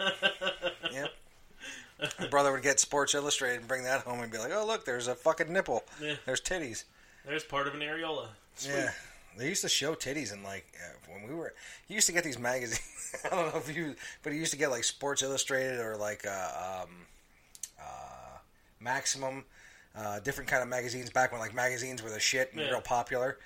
[0.91, 1.09] Yep.
[2.19, 4.85] My brother would get Sports Illustrated and bring that home and be like, "Oh, look,
[4.85, 5.83] there's a fucking nipple.
[6.01, 6.15] Yeah.
[6.25, 6.83] There's titties."
[7.25, 8.27] There's part of an areola.
[8.55, 8.73] Sweet.
[8.73, 8.91] Yeah.
[9.37, 11.53] They used to show titties in like uh, when we were.
[11.87, 12.81] You used to get these magazines.
[13.25, 16.25] I don't know if you, but he used to get like Sports Illustrated or like
[16.25, 16.89] uh, um,
[17.79, 18.37] uh,
[18.79, 19.43] Maximum,
[19.95, 22.69] uh, different kind of magazines back when like magazines were the shit and Yeah.
[22.69, 23.37] real popular.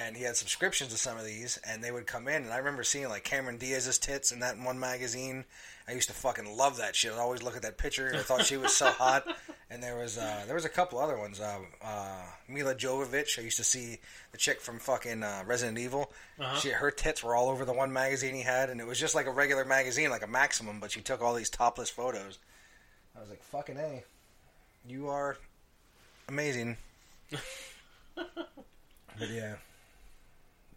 [0.00, 2.44] And he had subscriptions to some of these, and they would come in.
[2.44, 5.44] And I remember seeing like Cameron Diaz's tits in that one magazine.
[5.88, 7.12] I used to fucking love that shit.
[7.12, 8.12] I'd always look at that picture.
[8.14, 9.26] I thought she was so hot.
[9.70, 11.40] And there was uh, there was a couple other ones.
[11.40, 13.38] Uh, uh, Milla Jovovich.
[13.38, 13.98] I used to see
[14.30, 16.12] the chick from fucking uh, Resident Evil.
[16.38, 16.60] Uh-huh.
[16.60, 19.14] She her tits were all over the one magazine he had, and it was just
[19.14, 20.78] like a regular magazine, like a Maximum.
[20.78, 22.38] But she took all these topless photos.
[23.16, 24.04] I was like, fucking a,
[24.86, 25.36] you are
[26.28, 26.76] amazing.
[28.14, 29.56] but yeah.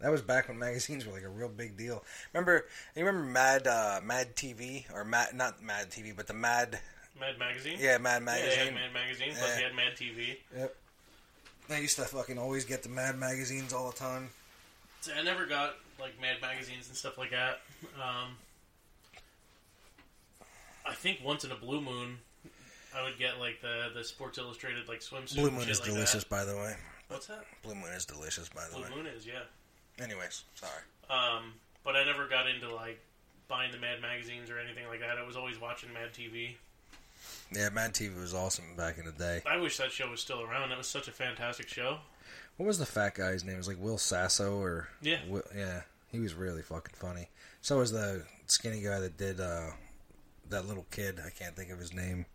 [0.02, 2.04] That was back when magazines were like a real big deal.
[2.34, 2.66] Remember,
[2.96, 6.78] you remember Mad uh, Mad TV or Mad not Mad TV, but the Mad
[7.18, 7.76] Mad Magazine.
[7.80, 8.64] yeah Mad Yeah, they magazine.
[8.66, 9.28] had Mad Magazine.
[9.36, 9.56] Plus Yeah.
[9.56, 10.36] they had Mad TV.
[10.56, 10.76] Yep.
[11.70, 14.30] I used to fucking always get the Mad magazines all the time.
[15.02, 17.60] See, I never got like Mad magazines and stuff like that.
[17.96, 18.36] Um,
[20.84, 22.18] I think once in a blue moon,
[22.96, 25.36] I would get like the the Sports Illustrated like swimsuit.
[25.36, 26.28] Blue Moon is like delicious, That.
[26.30, 26.74] by the way.
[27.08, 27.44] What's that?
[27.62, 28.88] Blue Moon is delicious, by the Blue way.
[28.88, 29.42] Blue Moon is yeah.
[30.02, 30.72] Anyways, sorry.
[31.10, 31.52] Um,
[31.84, 33.00] but I never got into like
[33.48, 35.18] buying the Mad magazines or anything like that.
[35.18, 36.54] I was always watching Mad TV.
[37.54, 39.42] Yeah, Mad TV was awesome back in the day.
[39.46, 40.70] I wish that show was still around.
[40.70, 41.98] That was such a fantastic show.
[42.56, 43.54] What was the fat guy's name?
[43.54, 45.18] It was like Will Sasso or Yeah.
[45.28, 45.82] Will, yeah.
[46.10, 47.28] He was really fucking funny.
[47.60, 49.70] So was the skinny guy that did uh,
[50.50, 51.20] that little kid.
[51.24, 52.26] I can't think of his name.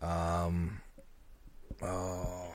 [0.00, 0.80] Um,
[1.82, 2.54] oh,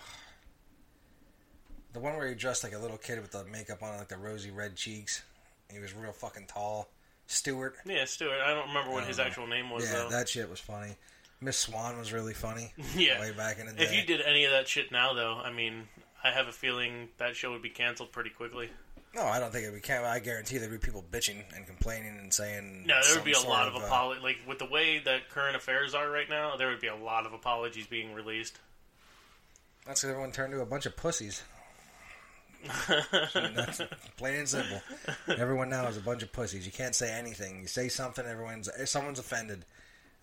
[1.93, 4.17] the one where he dressed like a little kid with the makeup on, like the
[4.17, 5.23] rosy red cheeks.
[5.71, 6.89] He was real fucking tall.
[7.27, 7.75] Stuart.
[7.85, 8.39] Yeah, Stuart.
[8.43, 10.09] I don't remember what his Uh, actual name was yeah, though.
[10.09, 10.95] that shit was funny.
[11.41, 12.73] Miss Swan was really funny.
[12.95, 13.19] Yeah.
[13.19, 13.83] way back in the day.
[13.83, 15.87] If you did any of that shit now, though, I mean,
[16.23, 18.69] I have a feeling that show would be canceled pretty quickly.
[19.15, 19.81] No, I don't think it would be.
[19.81, 22.83] can- I guarantee there'd be people bitching and complaining and saying.
[22.87, 24.21] No, there would be a lot of uh, apology.
[24.21, 27.25] Like with the way that current affairs are right now, there would be a lot
[27.25, 28.57] of apologies being released.
[29.85, 31.41] That's 'cause everyone turned to a bunch of pussies.
[33.33, 33.81] That's
[34.17, 34.81] plain and simple.
[35.27, 36.65] Everyone now is a bunch of pussies.
[36.65, 37.61] You can't say anything.
[37.61, 39.65] You say something, everyone's someone's offended.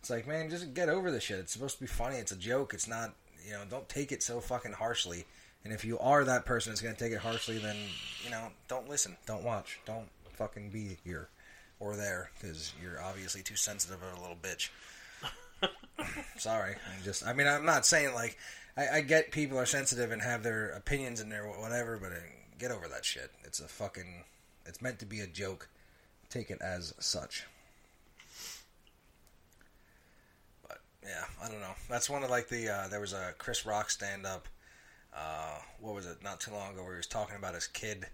[0.00, 1.38] It's like, man, just get over the shit.
[1.38, 2.16] It's supposed to be funny.
[2.16, 2.74] It's a joke.
[2.74, 3.14] It's not.
[3.44, 5.24] You know, don't take it so fucking harshly.
[5.64, 7.76] And if you are that person that's going to take it harshly, then
[8.24, 11.28] you know, don't listen, don't watch, don't fucking be here
[11.80, 14.70] or there because you're obviously too sensitive of a little bitch.
[16.38, 17.26] Sorry, I just.
[17.26, 18.38] I mean, I'm not saying like
[18.76, 22.20] I, I get people are sensitive and have their opinions and their whatever, but uh,
[22.58, 23.30] get over that shit.
[23.44, 24.24] It's a fucking.
[24.66, 25.68] It's meant to be a joke.
[26.28, 27.44] Take it as such.
[30.66, 31.74] But yeah, I don't know.
[31.88, 32.68] That's one of like the.
[32.68, 34.48] Uh, there was a Chris Rock stand up.
[35.14, 36.22] Uh, what was it?
[36.22, 38.06] Not too long ago, where he was talking about his kid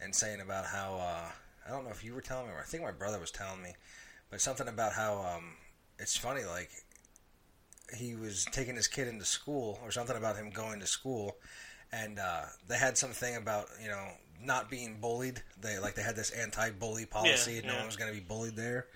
[0.00, 0.96] and saying about how.
[0.96, 1.30] Uh,
[1.66, 3.62] I don't know if you were telling me, or I think my brother was telling
[3.62, 3.74] me,
[4.30, 5.54] but something about how um,
[5.98, 6.70] it's funny, like
[7.96, 11.36] he was taking his kid into school, or something about him going to school,
[11.92, 14.08] and uh, they had something about you know
[14.42, 15.42] not being bullied.
[15.60, 17.54] They like they had this anti-bully policy.
[17.54, 17.78] Yeah, no yeah.
[17.78, 18.86] one was going to be bullied there.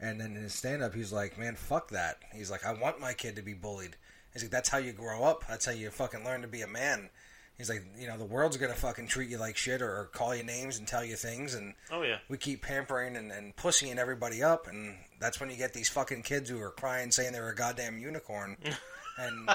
[0.00, 3.12] And then in his stand-up, he's like, "Man, fuck that." He's like, "I want my
[3.12, 3.96] kid to be bullied."
[4.32, 5.44] He's like, "That's how you grow up.
[5.48, 7.10] That's how you fucking learn to be a man."
[7.58, 10.34] He's like, "You know, the world's gonna fucking treat you like shit, or, or call
[10.34, 12.18] you names and tell you things, and Oh yeah.
[12.28, 16.22] we keep pampering and, and pussying everybody up, and that's when you get these fucking
[16.22, 18.56] kids who are crying saying they're a goddamn unicorn,
[19.18, 19.48] and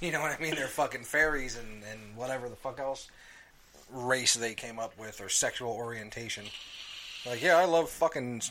[0.00, 0.54] you know what I mean?
[0.56, 3.08] They're fucking fairies and, and whatever the fuck else
[3.92, 6.44] race they came up with or sexual orientation.
[7.24, 8.42] Like, yeah, I love fucking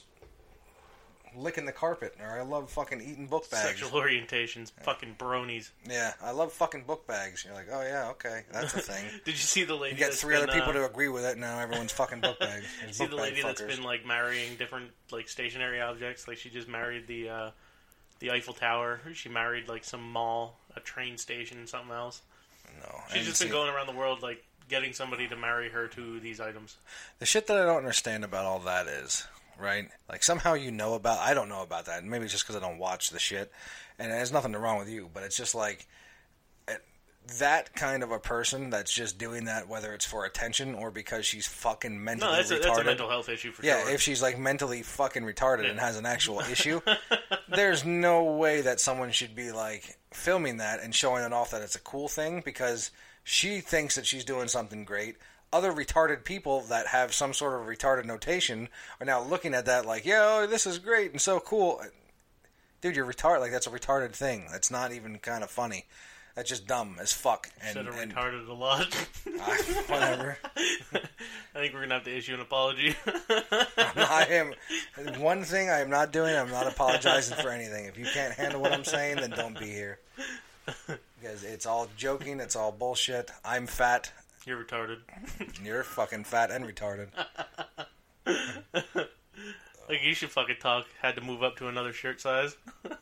[1.37, 3.67] licking the carpet, or I love fucking eating book bags.
[3.67, 5.69] Sexual orientations, fucking bronies.
[5.89, 7.43] Yeah, I love fucking book bags.
[7.45, 9.03] You're like, oh yeah, okay, that's a thing.
[9.25, 9.95] Did you see the lady?
[9.95, 11.37] You get three other people uh, to agree with it.
[11.37, 12.65] Now everyone's fucking book bags.
[12.91, 13.67] See Book the lady that's fuckers.
[13.75, 16.27] been like marrying different like stationary objects.
[16.27, 17.49] Like she just married the uh,
[18.19, 19.01] the Eiffel Tower.
[19.13, 22.21] She married like some mall, a train station, something else.
[22.81, 26.19] No, She's just been going around the world like getting somebody to marry her to
[26.19, 26.77] these items.
[27.19, 29.27] The shit that I don't understand about all that is,
[29.59, 29.87] right?
[30.09, 31.19] Like somehow you know about.
[31.19, 32.03] I don't know about that.
[32.03, 33.51] Maybe it's just because I don't watch the shit,
[33.99, 35.09] and there's nothing wrong with you.
[35.13, 35.87] But it's just like
[36.67, 36.75] eh,
[37.39, 41.25] that kind of a person that's just doing that, whether it's for attention or because
[41.25, 42.61] she's fucking mentally No, that's a, retarded.
[42.63, 43.91] that's a mental health issue for yeah, sure.
[43.91, 46.81] if she's like mentally fucking retarded and has an actual issue,
[47.49, 51.61] there's no way that someone should be like filming that and showing it off that
[51.61, 52.91] it's a cool thing because
[53.23, 55.17] she thinks that she's doing something great.
[55.55, 58.67] Other retarded people that have some sort of retarded notation
[58.99, 61.81] are now looking at that like, yo, this is great and so cool.
[62.81, 63.39] Dude, you're retarded.
[63.39, 64.47] Like, that's a retarded thing.
[64.51, 65.85] That's not even kind of funny.
[66.35, 67.49] That's just dumb as fuck.
[67.61, 69.07] And, Said and retarded a lot.
[69.25, 70.37] I- whatever.
[70.57, 70.99] I
[71.53, 72.93] think we're gonna have to issue an apology.
[73.07, 76.35] I am one thing I am not doing.
[76.35, 77.85] I'm not apologizing for anything.
[77.85, 79.99] If you can't handle what I'm saying, then don't be here.
[80.65, 82.41] Because it's all joking.
[82.41, 83.31] It's all bullshit.
[83.45, 84.11] I'm fat.
[84.45, 84.97] You're retarded.
[85.63, 87.07] You're fucking fat and retarded.
[89.87, 90.87] Like you should fucking talk.
[90.99, 92.55] Had to move up to another shirt size.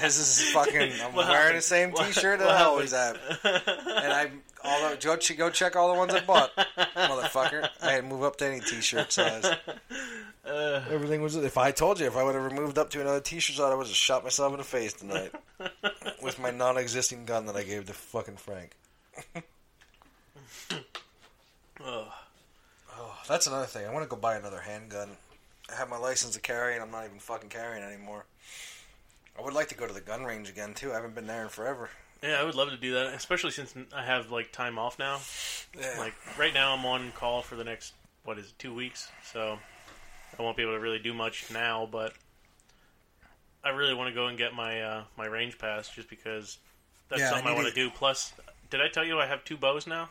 [0.00, 0.92] This is fucking.
[1.02, 1.58] I'm What wearing happened?
[1.58, 4.30] the same T-shirt that I always have, and I
[4.64, 6.50] all the, go ch- go check all the ones I bought,
[6.96, 7.68] motherfucker.
[7.80, 9.44] I didn't move up to any T-shirt size.
[10.44, 11.36] Uh, Everything was.
[11.36, 13.74] If I told you, if I would have moved up to another T-shirt size, I
[13.74, 15.32] would have shot myself in the face tonight
[16.22, 18.72] with my non-existing gun that I gave to fucking Frank.
[21.84, 22.06] Ugh.
[22.96, 23.86] Oh, that's another thing.
[23.86, 25.10] I want to go buy another handgun.
[25.70, 28.24] I have my license to carry, and I'm not even fucking carrying anymore.
[29.38, 30.92] I would like to go to the gun range again too.
[30.92, 31.90] I haven't been there in forever.
[32.22, 35.18] Yeah, I would love to do that, especially since I have like time off now.
[35.78, 35.98] Yeah.
[35.98, 37.94] Like right now, I'm on call for the next
[38.24, 39.58] what is it, two weeks, so
[40.38, 41.88] I won't be able to really do much now.
[41.90, 42.12] But
[43.64, 46.58] I really want to go and get my uh, my range pass just because
[47.08, 47.90] that's Yeah, something I, need want to- do.
[47.90, 48.32] Plus,
[48.70, 50.08] did I tell you I have two bows now?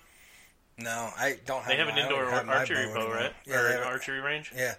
[0.78, 1.68] No, I don't have.
[1.68, 3.16] They have an indoor have archery bow, anymore.
[3.16, 3.34] right?
[3.46, 4.52] Yeah, or an archery range.
[4.56, 4.76] yeah,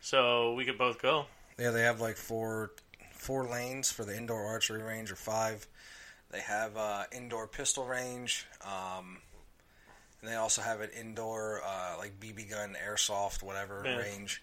[0.00, 1.26] So we could both go.
[1.58, 1.70] yeah.
[1.70, 2.70] They have like four
[3.12, 5.66] four lanes for the indoor archery range, or five.
[6.30, 8.46] They have uh, indoor pistol range.
[8.64, 9.18] Um,
[10.20, 13.96] and they also have an indoor uh, like BB gun, airsoft, whatever Yeah.
[13.96, 14.42] range.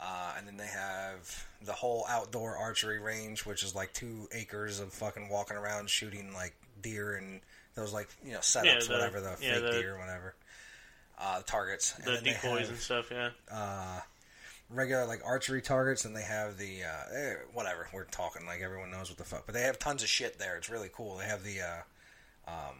[0.00, 4.80] Uh, and then they have the whole outdoor archery range, which is like two acres
[4.80, 7.40] of fucking walking around shooting like deer and
[7.74, 10.34] those like you know setups, Yeah, the- whatever the yeah, fake the- deer, whatever.
[11.18, 13.10] Uh, targets, The and then decoys have, and stuff.
[13.10, 13.30] Yeah.
[13.50, 14.00] uh,
[14.68, 17.88] regular like archery targets, and they have the uh, eh, whatever.
[17.92, 20.56] We're talking like everyone knows what the fuck, but they have tons of shit there.
[20.56, 21.16] It's really cool.
[21.18, 22.74] They have the uh, um,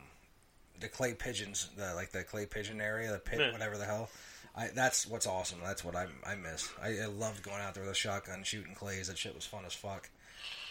[0.80, 3.52] the clay pigeons, the like the clay pigeon area, the pit, Yeah.
[3.52, 4.10] whatever the hell.
[4.56, 5.58] I, that's what's awesome.
[5.62, 6.68] That's what I I miss.
[6.82, 9.06] I, I loved going out there with a shotgun shooting clays.
[9.06, 10.08] That shit was fun as fuck.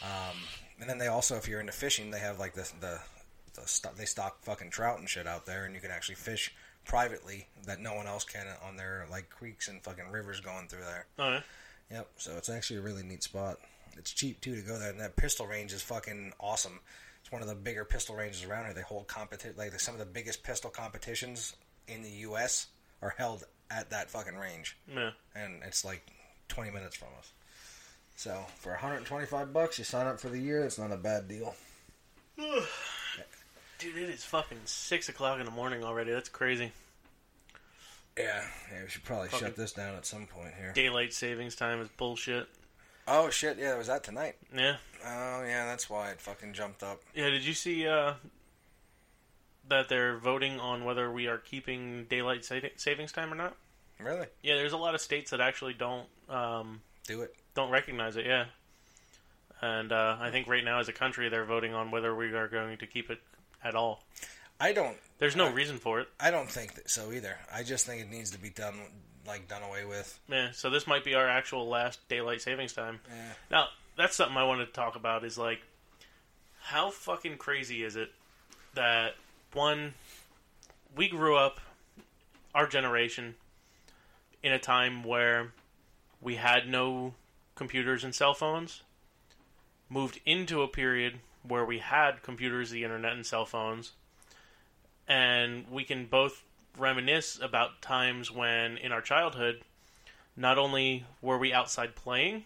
[0.04, 0.38] Um,
[0.82, 3.00] and then they also, if you're into fishing, they have like the the,
[3.54, 6.54] the st- they stock fucking trout and shit out there, and you can actually fish
[6.86, 10.84] privately that no one else can on their like creeks and fucking rivers going through
[10.84, 11.06] there.
[11.20, 11.42] Oh yeah.
[11.92, 12.08] Yep.
[12.18, 13.58] So it's actually a really neat spot.
[13.98, 16.80] It's cheap too to go there, and that pistol range is fucking awesome.
[17.22, 18.74] It's one of the bigger pistol ranges around here.
[18.74, 21.56] They hold competi- like some of the biggest pistol competitions
[21.88, 22.68] in the U.S.
[23.02, 25.12] are held at that fucking range, Yeah.
[25.36, 26.06] and it's like
[26.50, 27.32] 20 minutes from us.
[28.16, 30.64] So for 125 bucks, you sign up for the year.
[30.66, 31.56] It's not a bad deal.
[33.84, 36.12] Dude, it is fucking six o'clock in the morning already.
[36.12, 36.72] That's crazy.
[38.18, 38.42] Yeah,
[38.72, 38.84] yeah.
[38.84, 40.72] We should probably Fucking- shut this down at some point here.
[40.74, 42.48] Daylight savings time is bullshit.
[43.08, 43.58] Oh shit!
[43.58, 44.36] Yeah, it was that tonight?
[44.56, 44.78] Yeah.
[45.06, 47.02] Oh yeah, that's why it fucking jumped up.
[47.14, 48.14] Yeah, did you see uh,
[49.68, 53.58] that they're voting on whether we are keeping daylight savings time or not?
[54.00, 54.28] Really?
[54.42, 57.36] Yeah, there's a lot of states that actually don't um, Do it.
[57.56, 58.26] don't recognize it.
[58.26, 58.46] Yeah,
[59.62, 62.48] and uh, I think right now as a country they're voting on whether we are
[62.48, 63.20] going to keep it
[63.64, 64.04] at all.
[64.60, 64.98] I don't.
[65.18, 66.08] There's no reason for it.
[66.20, 67.38] I don't think that so either.
[67.54, 68.76] I just think it needs to be done,
[69.28, 70.20] like done away with.
[70.30, 73.00] Yeah, so this might be our actual last daylight savings time.
[73.10, 73.34] Yeah.
[73.52, 73.68] Now,
[73.98, 75.60] that's something I wanted to talk about is like
[76.62, 78.10] how fucking crazy is it
[78.74, 79.16] that
[79.54, 79.94] one
[80.96, 81.60] we grew up
[82.56, 83.36] our generation
[84.42, 85.52] in a time where
[86.22, 87.14] we had no
[87.56, 88.82] computers and cell phones
[89.90, 93.92] moved into a period where we had computers, the internet and cell phones
[95.08, 96.44] and we can both
[96.78, 99.62] reminisce about times when in our childhood
[100.36, 102.44] not only were we outside playing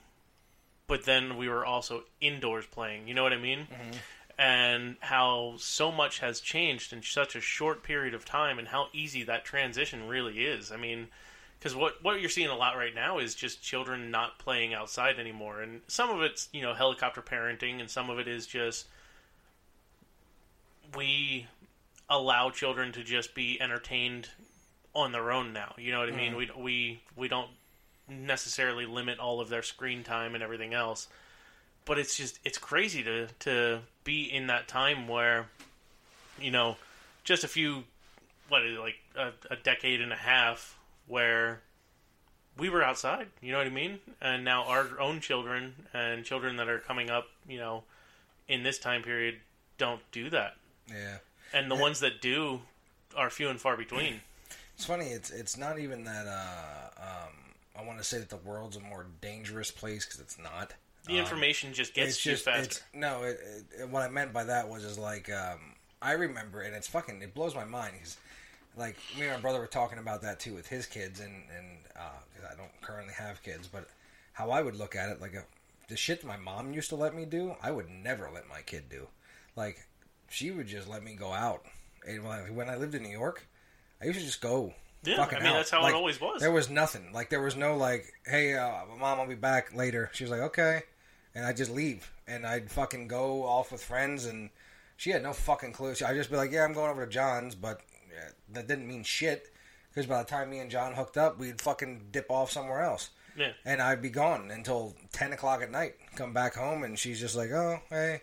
[0.87, 3.07] but then we were also indoors playing.
[3.07, 3.67] You know what I mean?
[3.69, 3.97] Mm-hmm.
[4.39, 8.87] And how so much has changed in such a short period of time, and how
[8.93, 10.71] easy that transition really is.
[10.71, 11.07] I mean,
[11.59, 15.19] because what what you're seeing a lot right now is just children not playing outside
[15.19, 18.88] anymore, and some of it's you know helicopter parenting, and some of it is just
[20.95, 21.47] we
[22.09, 24.29] allow children to just be entertained
[24.93, 25.73] on their own now.
[25.77, 26.34] You know what I mean?
[26.34, 26.61] Mm-hmm.
[26.61, 27.49] We we we don't
[28.07, 31.07] necessarily limit all of their screen time and everything else.
[31.85, 35.47] But it's just it's crazy to to be in that time where
[36.39, 36.77] you know
[37.23, 37.84] just a few
[38.49, 40.76] what is it, like a, a decade and a half
[41.07, 41.61] where
[42.57, 43.99] we were outside, you know what I mean?
[44.21, 47.84] And now our own children and children that are coming up, you know,
[48.47, 49.35] in this time period
[49.77, 50.55] don't do that.
[50.89, 51.17] Yeah.
[51.53, 52.61] And the ones that do
[53.15, 54.21] are few and far between.
[54.75, 55.07] It's funny.
[55.07, 56.27] It's it's not even that.
[56.27, 57.34] Uh, um,
[57.75, 60.75] I want to say that the world's a more dangerous place because it's not.
[61.07, 62.84] The information just gets to you just faster.
[62.93, 63.23] no.
[63.23, 63.39] It,
[63.79, 67.23] it, what I meant by that was is like um, I remember, and it's fucking.
[67.23, 68.17] It blows my mind because
[68.77, 71.67] like me and my brother were talking about that too with his kids, and and
[71.97, 73.87] uh, I don't currently have kids, but
[74.33, 75.43] how I would look at it like a,
[75.89, 78.61] the shit that my mom used to let me do, I would never let my
[78.61, 79.07] kid do.
[79.55, 79.87] Like
[80.29, 81.63] she would just let me go out.
[82.07, 83.47] And when I- when I lived in New York,
[84.01, 84.73] I used to just go.
[85.03, 85.55] Yeah, fucking I mean, out.
[85.57, 86.41] that's how it always was.
[86.41, 87.13] There was nothing.
[87.13, 90.09] Like there was no like, hey, uh, mom, I'll be back later.
[90.13, 90.81] She was like, okay,
[91.35, 94.49] and I just leave, and I'd fucking go off with friends, and
[94.97, 95.91] she had no fucking clue.
[95.91, 97.81] I'd just be like, yeah, I'm going over to John's, but
[98.18, 99.52] yeah, that didn't mean shit
[99.89, 103.10] because by the time me and John hooked up, we'd fucking dip off somewhere else.
[103.38, 103.52] Yeah.
[103.65, 105.95] And I'd be gone until ten o'clock at night.
[106.15, 108.22] Come back home, and she's just like, "Oh, hey,"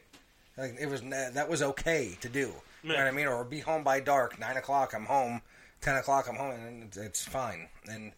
[0.56, 2.52] like it was that was okay to do.
[2.82, 3.26] You know what I mean?
[3.26, 4.38] Or be home by dark.
[4.38, 5.40] Nine o'clock, I'm home.
[5.80, 7.68] Ten o'clock, I'm home, and it's, it's fine.
[7.88, 8.12] And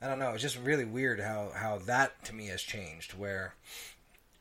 [0.00, 0.30] I don't know.
[0.30, 3.14] It's just really weird how how that to me has changed.
[3.14, 3.54] Where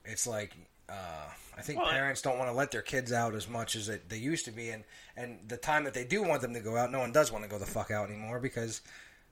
[0.05, 0.55] it's like
[0.89, 1.27] uh,
[1.57, 4.09] I think Well, parents don't want to let their kids out as much as it,
[4.09, 4.83] they used to be, and
[5.15, 7.43] and the time that they do want them to go out, no one does want
[7.43, 8.81] to go the fuck out anymore because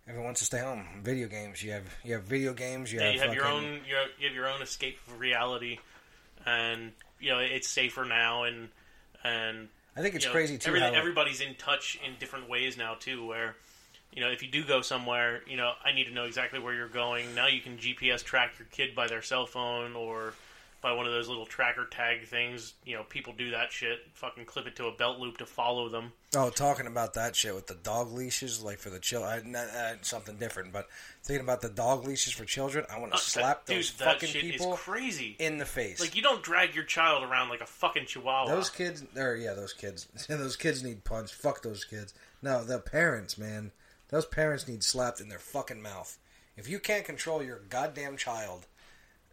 [0.07, 0.85] everyone wants to stay home.
[1.03, 3.63] Video games, you have you have video games, you Yeah, have, you have your own
[3.87, 5.79] you have, you have your own escape of reality,
[6.45, 8.69] and you know it's safer now, and
[9.23, 10.75] and I think it's you know, crazy too.
[10.75, 13.25] everybody's in touch in different ways now too.
[13.25, 13.55] Where
[14.13, 16.73] you know if you do go somewhere, you know I need to know exactly where
[16.73, 17.33] you're going.
[17.35, 20.33] Now you can GPS track your kid by their cell phone or
[20.81, 22.73] by one of those little tracker tag things.
[22.85, 23.99] You know people do that shit.
[24.13, 26.11] Fucking clip it to a belt loop to follow them.
[26.35, 29.95] Oh, talking about that shit with the dog leashes, like for the chill, I, uh,
[30.01, 30.71] something different.
[30.73, 30.87] But
[31.23, 34.07] thinking about the dog leashes for children, I want to Uh, slap that, those dude,
[34.07, 35.35] fucking people crazy.
[35.39, 35.99] in the face.
[35.99, 38.47] like you don't drag your child around like a fucking chihuahua.
[38.53, 41.31] those kids, or yeah, those kids, those kids need punch.
[41.33, 42.13] Fuck those kids.
[42.41, 43.71] No, the parents, man,
[44.09, 46.17] those parents need slapped in their fucking mouth.
[46.57, 48.67] If you can't control your goddamn child,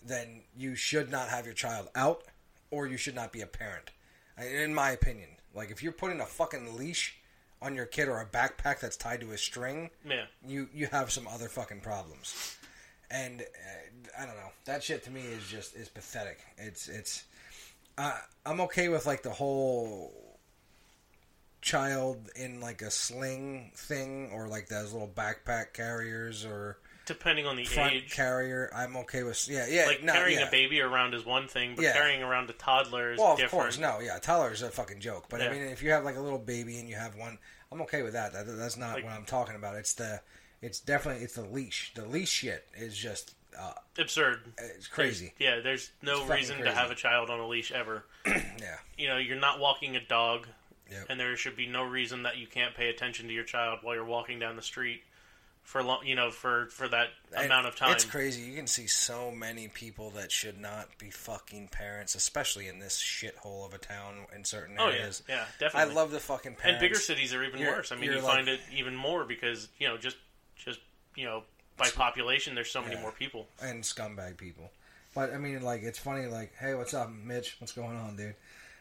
[0.05, 2.25] then you should not have your child out,
[2.71, 3.91] or you should not be a parent.
[4.39, 7.17] In my opinion, like if you're putting a fucking leash
[7.61, 10.25] on your kid or a backpack that's tied to a string, yeah.
[10.47, 12.57] you you have some other fucking problems.
[13.11, 14.53] And uh, I don't know.
[14.67, 16.41] That shit to me is just is pathetic.
[16.57, 17.25] It's it's.
[17.97, 18.17] Uh,
[18.47, 20.29] I'm okay with like the whole
[21.61, 26.79] child in like a sling thing or like those little backpack carriers or
[27.09, 28.11] Depending on the front age.
[28.15, 28.71] carrier.
[28.75, 30.47] I'm okay with yeah yeah like no, carrying yeah.
[30.49, 31.93] a baby around is one thing, but Yeah.
[31.95, 33.51] carrying around a toddler is Well, of different.
[33.63, 35.27] course, no, yeah, toddler's a fucking joke.
[35.29, 37.39] But I mean, if you have like a little baby and you have one,
[37.73, 38.33] I'm okay with that.
[38.33, 39.75] that that's not Like- what I'm talking about.
[39.77, 40.21] It's the,
[40.63, 41.93] it's definitely it's the leash.
[41.95, 44.41] The leash shit is just uh, Absurd.
[44.59, 45.33] it's crazy.
[45.39, 48.05] Yeah, there's no reason to have a child on a leash ever.
[48.27, 50.47] Yeah, You know, you're not walking a dog.
[50.91, 51.07] Yep.
[51.11, 53.95] and there should be no reason that you can't pay attention to your child while
[53.95, 55.03] you're walking down the street
[55.69, 57.93] for long, you know, for for that And amount of time.
[57.93, 58.41] It's crazy.
[58.41, 62.99] You can see so many people that should not be fucking parents, especially in this
[62.99, 65.23] shithole of a town in certain Oh yeah, areas.
[65.29, 65.91] yeah, I definitely.
[65.93, 66.65] I love the fucking parents.
[66.67, 67.93] and bigger cities are even You're- worse.
[67.93, 70.17] I mean, you like- find it even more because you know just
[70.57, 70.81] just
[71.15, 71.45] you know
[71.77, 73.03] by population, there's so many Yeah.
[73.03, 73.47] more people.
[73.61, 74.73] and scumbag people.
[75.15, 76.27] But I mean, like, it's funny.
[76.27, 77.57] Like, hey, what's up, Mitch?
[77.61, 78.35] What's going on, dude?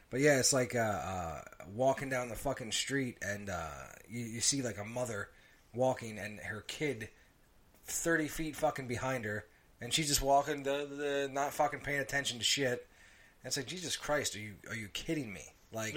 [0.09, 1.41] But yeah, it's like uh, uh,
[1.75, 3.67] walking down the fucking street, and uh,
[4.07, 5.29] you, you see like a mother
[5.77, 7.09] walking, and her kid
[7.85, 9.45] thirty feet fucking behind her,
[9.79, 12.87] and she's just walking, the, the not fucking paying attention to shit.
[13.43, 15.53] And it's like, Jesus Christ, are you are you kidding me?
[15.71, 15.95] Like,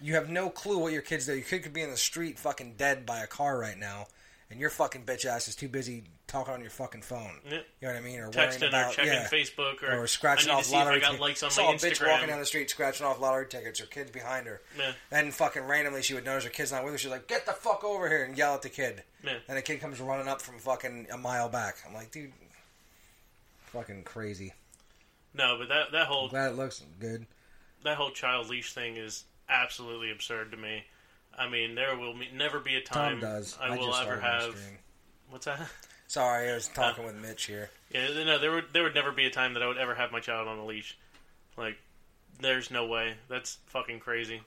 [0.00, 1.38] you have no clue what your kid's doing.
[1.38, 4.06] Your kid could be in the street, fucking dead by a car right now,
[4.50, 7.40] and your fucking bitch ass is too busy talking on your fucking phone.
[7.44, 7.58] Yeah.
[7.80, 8.18] You know what I mean?
[8.20, 9.28] Or worrying Texting about or checking yeah.
[9.28, 11.20] Facebook or, or scratching off lottery if I got tickets.
[11.20, 13.80] likes on Saw my a bitch walking down the street scratching off lottery tickets.
[13.80, 14.60] Her kid's behind her.
[14.78, 14.92] Yeah.
[15.10, 16.98] And fucking randomly, she would notice her kid's not with her.
[16.98, 19.02] She's like, "Get the fuck over here!" and yell at the kid.
[19.24, 19.38] Yeah.
[19.48, 21.76] And the kid comes running up from fucking a mile back.
[21.86, 22.32] I'm like, dude,
[23.66, 24.52] fucking crazy.
[25.34, 27.26] No, but that that whole Glad it looks good.
[27.84, 30.84] that whole child leash thing is absolutely absurd to me.
[31.38, 33.56] I mean, there will me- never be a time Tom does.
[33.60, 34.56] I, will ever have.
[35.30, 35.60] What's that?
[36.08, 37.68] Sorry, I was talking with Mitch here.
[37.90, 40.12] Yeah, no, there would there would never be a time that I would ever have
[40.12, 40.96] my child on a leash.
[41.56, 41.76] Like,
[42.40, 43.14] there's no way.
[43.28, 44.40] That's fucking crazy.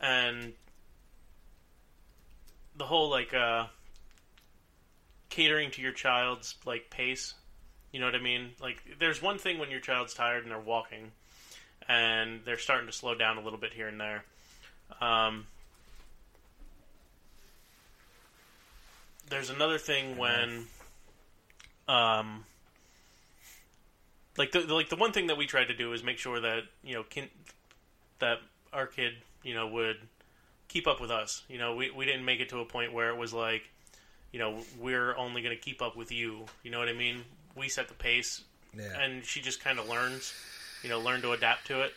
[0.00, 0.52] And
[2.76, 3.66] the whole like uh
[5.30, 7.34] catering to your child's like pace.
[7.92, 8.50] You know what I mean?
[8.60, 11.12] Like, there's one thing when your child's tired and they're walking,
[11.88, 14.24] and they're starting to slow down a little bit here and there.
[15.00, 15.46] Um,
[19.30, 20.66] there's another thing when,
[21.88, 22.44] um,
[24.36, 26.62] like the like the one thing that we tried to do is make sure that
[26.82, 27.30] you know kin-
[28.18, 28.38] that
[28.72, 29.96] our kid you know would
[30.68, 31.42] keep up with us.
[31.48, 33.62] You know, we we didn't make it to a point where it was like,
[34.32, 36.46] you know, we're only going to keep up with you.
[36.62, 37.22] You know what I mean?
[37.56, 38.42] We set the pace,
[38.76, 38.98] Yeah.
[39.00, 40.34] and she just kind of learns,
[40.82, 41.92] you know, learn to adapt to it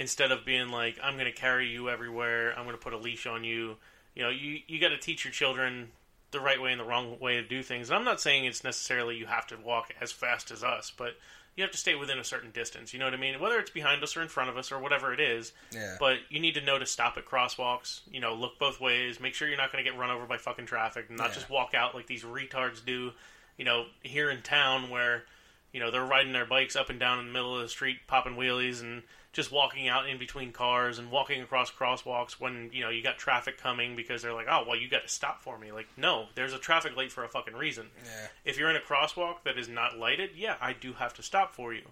[0.00, 2.56] instead of being like, I'm going to carry you everywhere.
[2.56, 3.76] I'm going to put a leash on you.
[4.14, 5.90] You know, you you got to teach your children
[6.30, 7.88] the right way and the wrong way to do things.
[7.90, 11.14] And I'm not saying it's necessarily you have to walk as fast as us, but
[11.56, 12.92] you have to stay within a certain distance.
[12.92, 13.40] You know what I mean?
[13.40, 15.52] Whether it's behind us or in front of us or whatever it is.
[15.72, 15.96] Yeah.
[15.98, 18.00] But you need to know to stop at crosswalks.
[18.12, 19.18] You know, look both ways.
[19.20, 21.34] Make sure you're not going to get run over by fucking traffic, and not Yeah.
[21.34, 23.12] just walk out like these retards do.
[23.56, 25.24] You know, here in town where
[25.72, 28.06] you know they're riding their bikes up and down in the middle of the street,
[28.06, 29.02] popping wheelies, and
[29.38, 33.18] just walking out in between cars and walking across crosswalks when you know you got
[33.18, 35.70] traffic coming because they're like, oh well, you got to stop for me.
[35.70, 37.86] Like, no, there's a traffic light for a fucking reason.
[38.04, 38.26] yeah.
[38.44, 41.54] If you're in a crosswalk that is not lighted, yeah, I do have to stop
[41.54, 41.82] for you.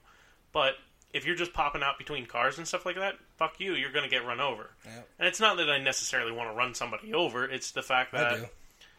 [0.53, 0.75] But
[1.15, 4.03] if you're just popping out between cars and stuff like that, fuck you, you're going
[4.05, 4.71] to get run over.
[4.85, 5.09] Yep.
[5.21, 7.45] And it's not that I necessarily want to run somebody over.
[7.45, 8.47] It's the fact that I do.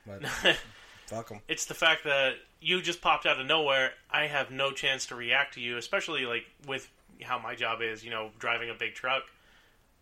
[0.06, 0.26] But
[1.08, 1.42] fuck them.
[1.50, 3.92] it's the fact that you just popped out of nowhere.
[4.10, 6.90] I have no chance to react to you, especially like with
[7.22, 9.24] how my job is, you know, driving a big truck.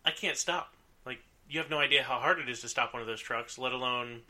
[0.04, 0.74] I can't stop.
[1.04, 1.18] Like
[1.48, 3.72] you have no idea how hard it is to stop one of those trucks, let
[3.72, 4.20] alone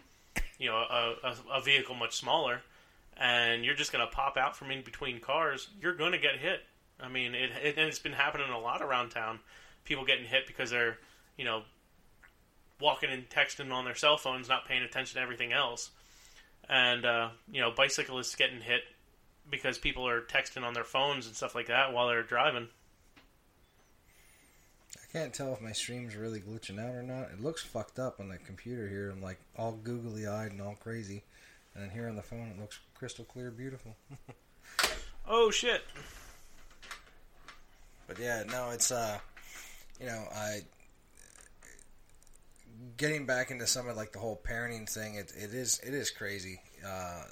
[0.59, 2.63] you know a, a, a vehicle much smaller.
[3.19, 5.69] And you're just going to pop out from in between cars.
[5.81, 6.61] You're going to get hit.
[7.01, 9.41] I mean, it, it and it's been happening a lot around town.
[9.85, 10.99] People getting hit because they're
[11.37, 11.63] you know
[12.81, 15.91] walking and texting on their cell phones, not paying attention to everything else
[16.69, 18.83] and uh, you know bicyclists getting hit
[19.51, 22.69] because people are texting on their phones and stuff like that while they're driving.
[25.17, 27.31] I can't tell if my stream's really glitching out or not.
[27.33, 29.11] It looks fucked up on the computer here.
[29.11, 31.25] I'm like all googly eyed and all crazy.
[31.75, 33.97] And then here on the phone, it looks crystal clear, beautiful.
[35.29, 35.83] Oh shit!
[38.07, 39.19] But yeah, no, it's uh,
[39.99, 40.61] you know, I
[42.97, 45.17] getting back into some of like the whole parenting thing.
[45.17, 47.23] It it is it is crazy uh,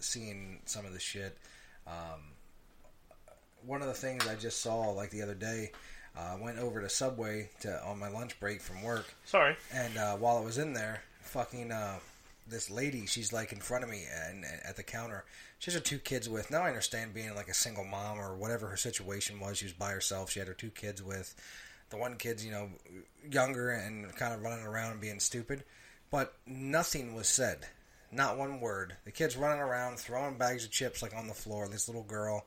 [0.00, 1.38] seeing some of the shit.
[1.86, 2.32] Um,
[3.64, 5.70] one of the things I just saw like the other day,
[6.16, 9.56] uh, went over to Subway to on my lunch break from work, Sorry.
[9.72, 11.98] and uh, while I was in there, fucking uh,
[12.46, 15.24] this lady, she's like in front of me and, and at the counter.
[15.58, 16.50] She has her two kids with.
[16.50, 19.58] Now I understand being like a single mom or whatever her situation was.
[19.58, 20.30] She was by herself.
[20.30, 21.34] She had her two kids with.
[21.90, 22.68] The one kid's, you know,
[23.30, 25.64] younger and kind of running around and being stupid.
[26.10, 27.66] But nothing was said.
[28.12, 28.96] Not one word.
[29.04, 31.66] The kid's running around, throwing bags of chips like on the floor.
[31.66, 32.44] This little girl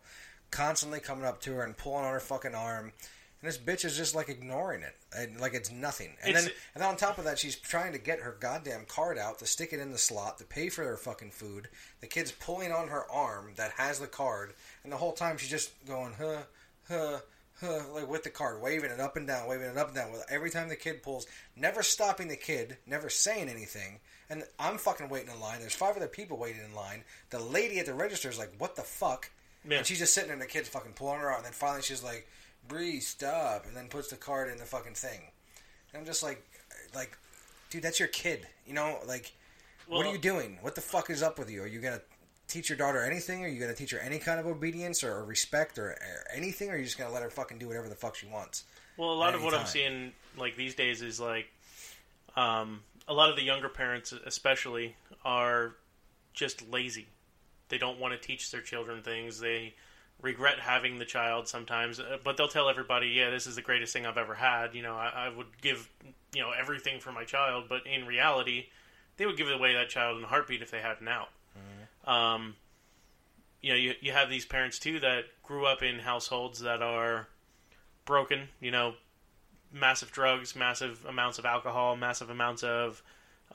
[0.51, 2.93] constantly coming up to her and pulling on her fucking arm.
[3.41, 6.15] And this bitch is just like ignoring it, and like it's nothing.
[6.21, 8.85] And It's- then, and then on top of that, she's trying to get her goddamn
[8.85, 11.69] card out to stick it in the slot to pay for her fucking food.
[12.01, 14.53] The kid's pulling on her arm that has the card,
[14.83, 16.43] and the whole time she's just going, huh,
[16.87, 17.19] huh,
[17.59, 20.11] huh, like with the card, waving it up and down, waving it up and down.
[20.11, 23.99] With every time the kid pulls, never stopping the kid, never saying anything.
[24.31, 25.59] And I'm fucking waiting in line.
[25.59, 27.03] There's five other people waiting in line.
[27.29, 29.29] The lady at the register is like, "What the fuck?"
[29.63, 29.77] Yeah.
[29.77, 31.37] And she's just sitting there, and the kid's fucking pulling her out.
[31.37, 32.27] And then finally, she's like,
[32.67, 35.21] "Bree, stop!" And then puts the card in the fucking thing.
[35.91, 36.43] And I'm just like,
[36.95, 37.17] like,
[37.69, 38.47] dude, that's your kid.
[38.65, 39.33] You know, like,
[39.87, 40.57] what are you doing?
[40.61, 41.63] What the fuck is up with you?
[41.63, 42.01] Are you gonna
[42.47, 43.43] teach your daughter anything?
[43.43, 46.69] Are you gonna teach her any kind of obedience or, respect or, or anything?
[46.69, 48.65] Or are you just gonna let her fucking do whatever the fuck she wants?
[48.97, 51.47] Well, a lot of what I'm seeing like these days is like
[52.35, 55.75] um, a lot of the younger parents, especially, are
[56.33, 57.07] just lazy.
[57.69, 59.39] They don't want to teach their children things.
[59.39, 59.73] They
[60.21, 63.93] regret having the child sometimes, uh, but they'll tell everybody, "Yeah, this is the greatest
[63.93, 65.89] thing I've ever had." You know, I, I would give
[66.33, 68.67] you know everything for my child, but in reality,
[69.17, 71.29] they would give away that child in a heartbeat if they had an out.
[72.05, 72.55] Um,
[73.61, 77.27] you know, you you have these parents too that grew up in households that are
[78.05, 78.49] broken.
[78.59, 78.93] You know,
[79.71, 83.01] massive drugs, massive amounts of alcohol, massive amounts of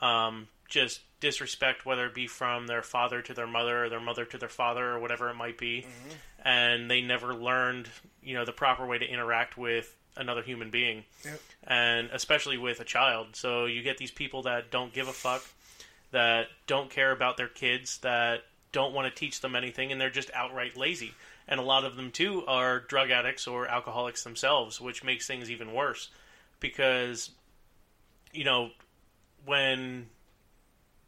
[0.01, 4.27] um, just disrespect, whether it be from their father to their mother or their mother
[4.27, 6.49] to their father or whatever it might be, mm-hmm.
[6.49, 7.89] and they never learned,
[8.23, 11.40] you know, the proper way to interact with another human being, Yep.
[11.65, 13.28] and especially with a child.
[13.36, 15.43] So you get these people that don't give a fuck,
[16.11, 18.40] that don't care about their kids, that
[18.73, 21.15] don't want to teach them anything, and they're just outright lazy.
[21.49, 25.51] And a lot of them too are drug addicts or alcoholics themselves, which makes things
[25.51, 26.11] even worse
[26.61, 27.31] because
[28.32, 28.70] you know
[29.44, 30.07] when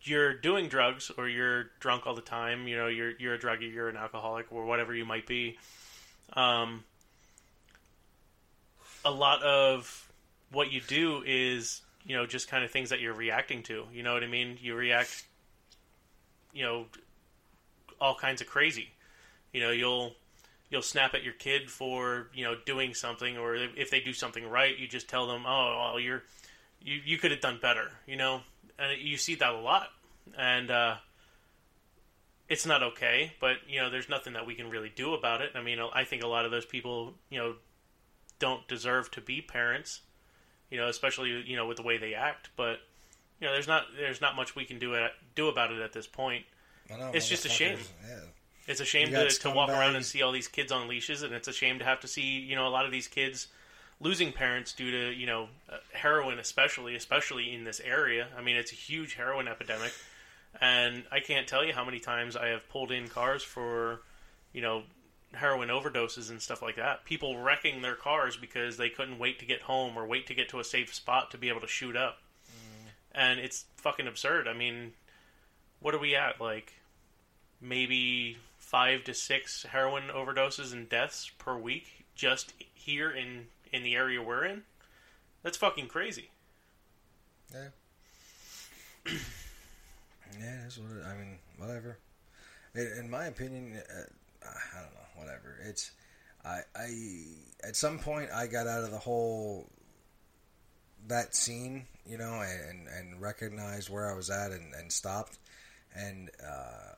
[0.04, 3.72] you're doing drugs or you're drunk all the time, you know, you're you're a druggie,
[3.72, 5.58] you're an alcoholic, or whatever you might be.
[6.32, 6.84] Um,
[9.04, 10.10] a lot of
[10.50, 13.84] what you do is, you know, just kind of things that you're reacting to.
[13.92, 14.58] You know what I mean?
[14.60, 15.24] You react,
[16.52, 16.86] you know,
[18.00, 18.88] all kinds of crazy.
[19.52, 20.14] You know, you'll
[20.70, 24.48] you'll snap at your kid for you know doing something, or if they do something
[24.48, 26.22] right, you just tell them, "Oh, well, you're
[26.82, 28.40] you you could have done better." You know,
[28.78, 29.88] and you see that a lot,
[30.38, 30.96] and uh,
[32.48, 33.32] it's not okay.
[33.40, 35.52] But you know, there's nothing that we can really do about it.
[35.54, 37.54] I mean, I think a lot of those people, you know,
[38.38, 40.00] don't deserve to be parents.
[40.70, 42.50] You know, especially you know with the way they act.
[42.56, 42.78] But
[43.40, 45.92] you know, there's not there's not much we can do at, do about it at
[45.92, 46.44] this point.
[46.92, 47.78] I know, It's just a shame.
[48.06, 48.16] Yeah.
[48.66, 51.34] It's a shame to, to walk around and see all these kids on leashes, and
[51.34, 53.48] it's a shame to have to see you know a lot of these kids
[54.04, 58.28] losing parents due to you know uh, heroin, especially especially in this area.
[58.38, 59.92] I mean, it's a huge heroin epidemic,
[60.60, 64.02] and I can't tell you how many times I have pulled in cars for
[64.52, 64.82] you know
[65.32, 67.04] heroin overdoses and stuff like that.
[67.04, 70.48] People wrecking their cars because they couldn't wait to get home or wait to get
[70.50, 72.18] to a safe spot to be able to shoot up,
[73.12, 74.46] and it's fucking absurd.
[74.46, 74.92] I mean,
[75.80, 76.74] what are we at like?
[77.64, 83.96] maybe five to six heroin overdoses and deaths per week just here in in the
[83.96, 84.62] area we're in.
[85.42, 86.30] That's fucking crazy.
[87.52, 87.68] Yeah.
[90.40, 91.38] yeah, that's what it, I mean.
[91.58, 91.98] Whatever.
[92.74, 95.22] In, in my opinion, uh, I don't know.
[95.22, 95.58] Whatever.
[95.66, 95.90] It's
[96.44, 96.88] I I
[97.64, 99.68] at some point I got out of the whole
[101.08, 105.38] that scene, you know, and and recognized where I was at and, and stopped.
[105.96, 106.94] And uh,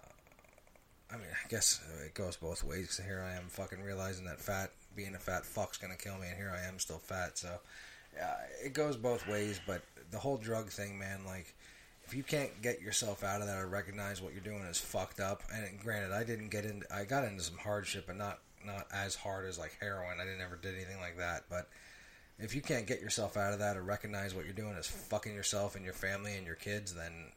[1.11, 3.01] I mean, I guess it goes both ways.
[3.05, 6.37] here I am, fucking realizing that fat being a fat fuck's gonna kill me, and
[6.37, 7.39] here I am still fat.
[7.39, 7.49] So
[8.21, 9.61] uh, it goes both ways.
[9.67, 11.55] But the whole drug thing, man, like
[12.07, 15.21] if you can't get yourself out of that or recognize what you're doing is fucked
[15.21, 15.43] up.
[15.53, 16.83] And granted, I didn't get in.
[16.93, 20.19] I got into some hardship, but not not as hard as like heroin.
[20.21, 21.45] I didn't ever did anything like that.
[21.51, 21.69] But
[22.39, 25.35] if you can't get yourself out of that or recognize what you're doing is fucking
[25.35, 27.33] yourself and your family and your kids, then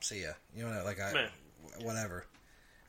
[0.00, 0.32] see ya.
[0.54, 1.28] You know, like I, Man.
[1.82, 2.24] whatever.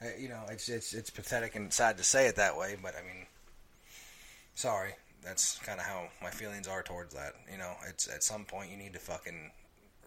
[0.02, 2.94] I, you know, it's it's it's pathetic and sad to say it that way, but
[2.95, 3.26] I mean,
[4.57, 4.93] sorry.
[5.23, 7.34] That's kind of how my feelings are towards that.
[7.51, 9.51] You know, it's at some point you need to fucking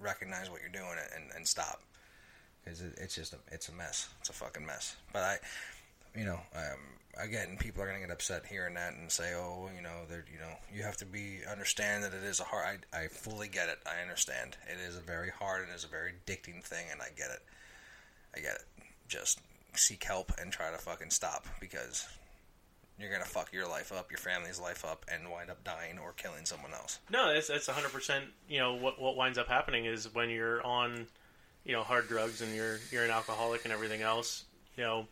[0.01, 1.83] recognize what you're doing and, and stop
[2.63, 4.09] because it, it's just a, it's a mess.
[4.21, 4.97] It's a fucking mess.
[5.13, 5.39] But I,
[6.19, 6.79] you know, um,
[7.23, 10.39] again, people are gonna get upset hearing that and say, oh, you know, that you
[10.39, 12.87] know, you have to be understand that it is a hard.
[12.93, 13.79] I, I fully get it.
[13.87, 14.57] I understand.
[14.69, 17.43] It is a very hard and is a very addicting thing, and I get it.
[18.35, 18.65] I get it.
[19.09, 19.41] Just
[19.75, 22.09] seek help and try to fucking stop because
[23.01, 26.13] you're gonna fuck your life up, your family's life up, and wind up dying or
[26.13, 26.99] killing someone else.
[27.11, 28.27] No, that's that's hundred percent.
[28.49, 31.07] You know what what winds up happening is when you're on,
[31.65, 34.45] you know, hard drugs and you're you're an alcoholic and everything else.
[34.77, 35.07] You know,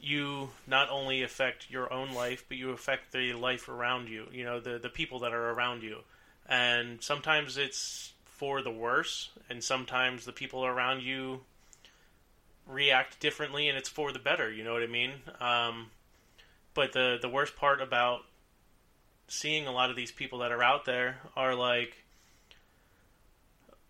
[0.00, 4.26] you not only affect your own life, but you affect the life around you.
[4.32, 5.98] You know, the the people that are around you,
[6.48, 11.40] and sometimes it's for the worse, and sometimes the people around you
[12.66, 14.50] react differently, and it's for the better.
[14.50, 15.12] You know what I mean?
[15.40, 15.90] Um,
[16.74, 18.20] but the the worst part about
[19.28, 21.96] seeing a lot of these people that are out there are like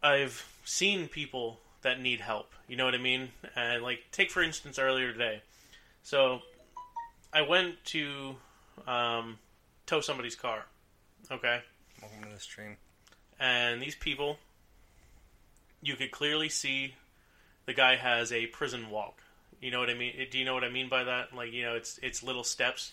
[0.02, 2.52] I've seen people that need help.
[2.68, 3.30] You know what I mean?
[3.56, 5.42] And like take for instance earlier today.
[6.02, 6.40] So
[7.32, 8.36] I went to
[8.86, 9.38] um,
[9.86, 10.64] tow somebody's car.
[11.30, 11.60] Okay?
[12.00, 12.76] Welcome to the stream.
[13.38, 14.38] and these people
[15.82, 16.94] you could clearly see
[17.66, 19.22] the guy has a prison walk
[19.60, 21.62] you know what i mean do you know what i mean by that like you
[21.62, 22.92] know it's it's little steps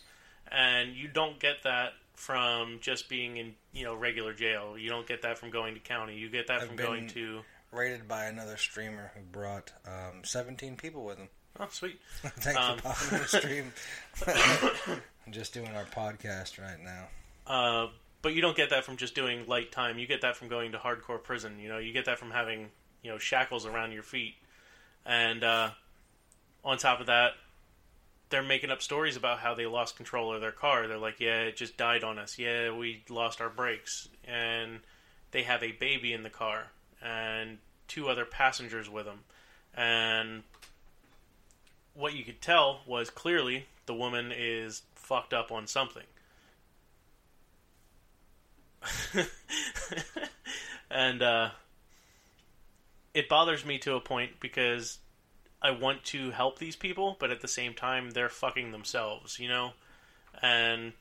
[0.52, 5.08] and you don't get that from just being in you know regular jail you don't
[5.08, 7.40] get that from going to county you get that I've from going to
[7.72, 11.28] Rated by another streamer who brought um, 17 people with him.
[11.60, 13.74] oh sweet Thanks Um, for popping the stream.
[15.26, 17.08] I'm just doing our podcast right now.
[17.46, 17.88] Uh,
[18.22, 20.00] but you don't get that from just doing light time.
[20.00, 21.60] You get that from going to hardcore prison.
[21.60, 22.70] You know, you get that from having
[23.04, 24.36] you know shackles around your feet,
[25.06, 25.70] and uh,
[26.68, 27.32] on top of that,
[28.30, 30.86] they're making up stories about how they lost control of their car.
[30.86, 32.38] They're like, "Yeah, it just died on us.
[32.38, 34.82] Yeah, we lost our brakes," and
[35.32, 36.72] they have a baby in the car
[37.02, 39.24] and two other passengers with them,
[39.74, 40.44] and
[41.94, 46.04] what you could tell was clearly the woman is fucked up on something.
[50.92, 51.50] and uh,
[53.14, 55.00] it bothers me to a point because
[55.68, 59.50] I want to help these people, but at the same time, they're fucking themselves, you
[59.50, 59.72] know?
[60.42, 60.94] And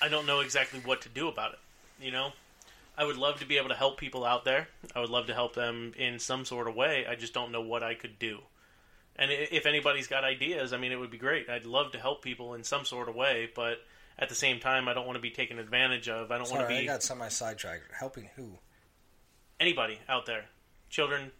[0.00, 1.58] I don't know exactly what to do about it,
[2.04, 2.30] you know?
[2.96, 4.68] I would love to be able to help people out there.
[4.96, 7.06] I would love to help them in some sort of way.
[7.08, 8.38] I just don't know what I could do.
[9.16, 11.50] And if anybody's got ideas, I mean, it would be great.
[11.50, 13.78] I'd love to help people in some sort of way, but
[14.18, 16.30] at the same time, I don't want to be taken advantage of.
[16.30, 17.92] I don't want Sorry, to I be got semi sidetracked.
[17.92, 18.58] Helping who?
[19.60, 20.44] anybody out there,
[20.88, 21.30] children,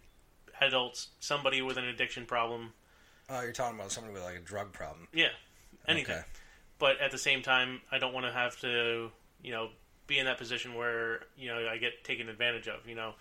[0.61, 2.73] adults, somebody with an addiction problem.
[3.29, 5.07] Oh, you're talking about somebody with like a drug problem.
[5.13, 5.29] Yeah,
[5.87, 6.15] anything.
[6.15, 6.23] Okay.
[6.79, 9.11] But at the same time, I don't want to have to,
[9.43, 9.69] you know,
[10.07, 12.87] be in that position where you know I get taken advantage of.
[12.87, 13.13] You know,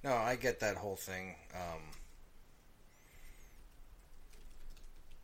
[0.03, 1.35] No, I get that whole thing.
[1.55, 1.81] Um,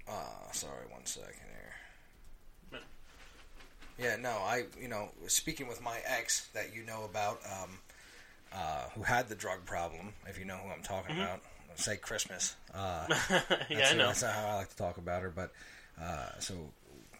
[0.07, 1.73] uh, sorry, one second here.
[4.01, 7.69] Yeah, no, I, you know, speaking with my ex that you know about, um,
[8.53, 11.41] uh, who had the drug problem, if you know who I'm talking about,
[11.75, 12.55] say Christmas.
[12.73, 13.37] Uh, yeah,
[13.69, 14.07] that's, I know.
[14.07, 15.51] That's not how I like to talk about her, but
[16.01, 16.55] uh, so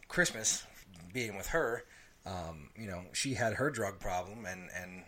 [0.08, 0.66] Christmas,
[1.14, 1.84] being with her,
[2.26, 5.04] um, you know, she had her drug problem, and and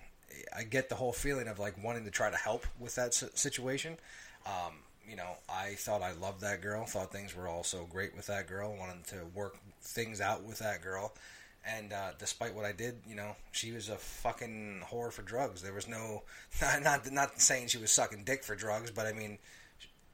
[0.56, 3.98] I get the whole feeling of like wanting to try to help with that situation.
[4.45, 4.74] Um,
[5.10, 8.28] you know, I thought I loved that girl, thought things were all so great with
[8.28, 11.14] that girl, wanted to work things out with that girl.
[11.65, 15.61] And uh, despite what I did, you know, she was a fucking whore for drugs.
[15.61, 16.23] There was no,
[16.61, 19.38] not not, not saying she was sucking dick for drugs, but I mean,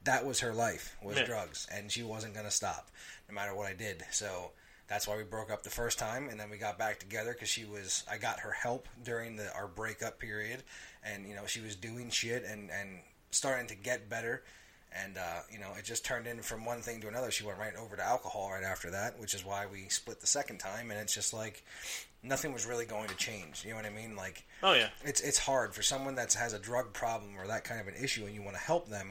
[0.04, 1.24] that was her life was Yeah.
[1.24, 2.88] drugs and she wasn't going to stop
[3.28, 4.50] no matter what i did so
[4.88, 7.50] that's why we broke up the first time and then we got back together because
[7.50, 10.62] she was i got her help during the our breakup period
[11.04, 13.00] and you know she was doing shit and and
[13.30, 14.42] starting to get better
[14.92, 17.58] and uh, you know it just turned in from one thing to another she went
[17.58, 20.90] right over to alcohol right after that which is why we split the second time
[20.90, 21.64] and it's just like
[22.22, 25.20] nothing was really going to change you know what i mean like Oh yeah, it's
[25.22, 28.26] it's hard for someone that has a drug problem or that kind of an issue,
[28.26, 29.08] and you want to help them.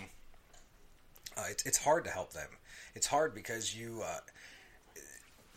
[1.35, 2.49] Uh, it's it's hard to help them.
[2.93, 4.01] It's hard because you.
[4.06, 4.19] Uh,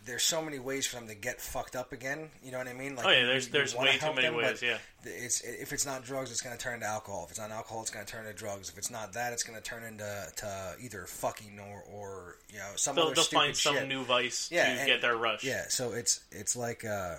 [0.05, 2.29] there's so many ways for them to get fucked up again.
[2.43, 2.95] You know what I mean?
[2.95, 4.77] Like Oh, yeah, there's- you there's way too many them, ways, yeah.
[5.05, 7.23] It's if it's not drugs, it's going to turn to alcohol.
[7.25, 8.69] If it's not alcohol, it's going to turn to drugs.
[8.69, 12.57] If it's not that, it's going to turn into to either fucking or or you
[12.59, 13.87] know some they'll, other they'll find some shit.
[13.87, 15.43] new vice Yeah, to and- get their rush.
[15.43, 17.15] Yeah, so it's it's like uh,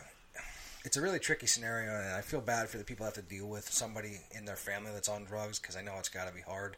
[0.85, 3.35] it's a really tricky scenario, and I feel bad for the people that have to
[3.35, 6.35] deal with somebody in their family that's on drugs because I know it's got to
[6.35, 6.77] be hard.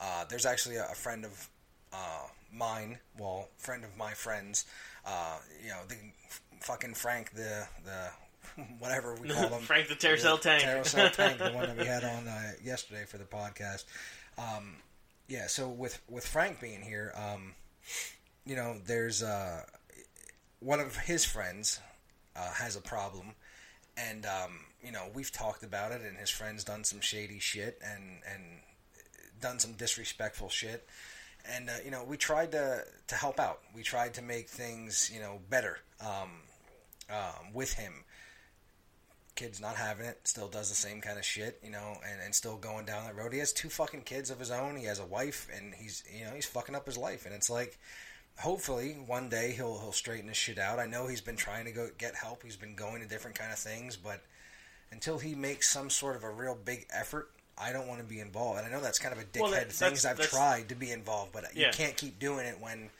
[0.00, 1.48] Uh, there's actually a, a friend of
[1.92, 4.64] uh, mine, well, friend of my friends,
[5.08, 5.96] uh, you know, the
[6.60, 10.62] fucking Frank, the the whatever we call him, Frank the Terracell Tank.
[10.62, 13.84] Terracell Tank, the one that we had on uh, yesterday for the podcast.
[14.36, 14.76] Um,
[15.28, 17.54] yeah, so with with Frank being here, um,
[18.44, 19.62] you know, there's uh,
[20.60, 21.80] one of his friends
[22.36, 23.32] uh, has a problem,
[23.96, 27.80] and um, you know we've talked about it, and his friend's done some shady shit
[27.84, 28.42] and and
[29.40, 30.86] done some disrespectful shit,
[31.44, 33.60] and uh, you know we tried to to help out.
[33.74, 36.30] We tried to make things you know better um,
[37.10, 38.04] um, with him.
[39.34, 40.18] Kid's not having it.
[40.24, 43.14] Still does the same kind of shit, you know, and, and still going down that
[43.14, 43.32] road.
[43.32, 44.74] He has two fucking kids of his own.
[44.74, 47.24] He has a wife, and he's you know he's fucking up his life.
[47.24, 47.78] And it's like,
[48.38, 50.80] hopefully one day he'll he'll straighten his shit out.
[50.80, 52.42] I know he's been trying to go get help.
[52.42, 54.24] He's been going to different kind of things, but
[54.90, 57.30] until he makes some sort of a real big effort,
[57.60, 58.58] I don't want to be involved.
[58.58, 59.88] And I know that's kind of a dickhead Well, that- thing.
[59.90, 61.66] 'cause that's- I've tried to be involved, but Yeah.
[61.68, 62.90] you can't keep doing it when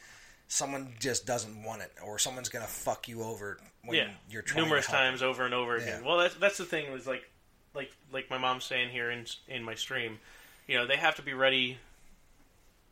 [0.49, 4.63] someone just doesn't want it, or someone's gonna fuck you over when yeah, you're trying
[4.65, 6.03] numerous to times over and over again.
[6.03, 6.09] Yeah.
[6.09, 6.91] Well, that's that's the thing.
[6.91, 7.31] Was like,
[7.75, 10.19] like like my mom's saying here in in my stream,
[10.67, 11.79] you know, they have to be ready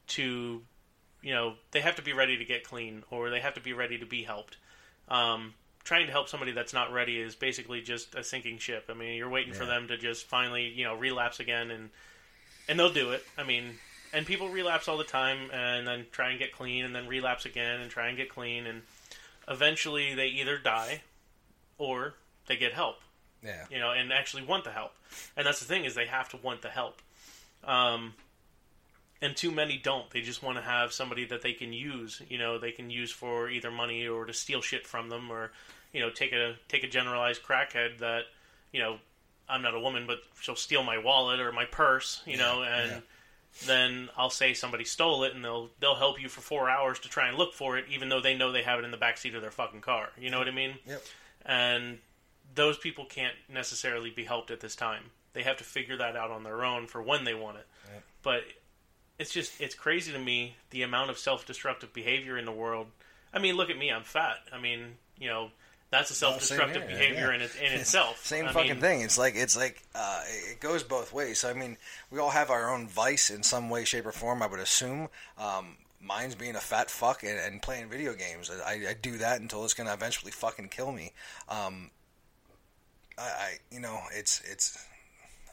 [0.08, 0.64] to,
[1.22, 3.72] you know, they have to be ready to get clean, or they have to be
[3.72, 4.56] ready to be helped.
[5.08, 5.54] Um,
[5.86, 8.86] trying to help somebody that's not ready is basically just a sinking ship.
[8.90, 11.90] I mean, you're waiting for them to just finally, you know, relapse again, and
[12.68, 13.24] and they'll do it.
[13.38, 13.74] I mean,
[14.12, 17.46] and people relapse all the time, and then try and get clean, and then relapse
[17.46, 18.82] again, and try and get clean, and
[19.48, 21.02] eventually they either die
[21.78, 22.14] or
[22.48, 23.00] they get help
[23.42, 24.92] Yeah, you know, and actually want the help.
[25.36, 27.00] And that's the thing is they have to want the help.
[27.64, 28.14] Um,
[29.22, 30.10] and too many don't.
[30.10, 32.20] They just want to have somebody that they can use.
[32.28, 35.52] You know, they can use for either money or to steal shit from them, or
[35.96, 38.24] you know, take a take a generalized crackhead that
[38.70, 38.98] you know,
[39.48, 42.20] I'm not a woman, but she'll steal my wallet or my purse.
[42.26, 43.00] You know, and yeah.
[43.64, 47.08] then I'll say somebody stole it, and they'll they'll help you for four hours to
[47.08, 49.16] try and look for it, even though they know they have it in the back
[49.16, 50.10] seat of their fucking car.
[50.18, 50.74] You know what I mean?
[50.86, 51.02] yep,
[51.46, 51.98] and
[52.54, 55.04] those people can't necessarily be helped at this time.
[55.32, 57.66] They have to figure that out on their own for when they want it.
[57.90, 58.02] Yep.
[58.22, 58.44] But
[59.18, 62.88] it's just it's crazy to me the amount of self-destructive behavior in the world.
[63.32, 64.36] I mean, look at me, I'm fat.
[64.52, 65.50] I mean, you know,
[65.90, 67.34] that's a self-destructive here, behavior yeah.
[67.34, 68.24] in, it, in itself.
[68.24, 69.00] Same I fucking mean, thing.
[69.02, 71.40] It's like it's like uh, it goes both ways.
[71.40, 71.76] So I mean,
[72.10, 74.42] we all have our own vice in some way, shape, or form.
[74.42, 75.08] I would assume.
[75.38, 78.50] Um, mine's being a fat fuck and, and playing video games.
[78.50, 81.12] I, I do that until it's gonna eventually fucking kill me.
[81.48, 81.90] Um,
[83.16, 84.84] I, I you know, it's it's.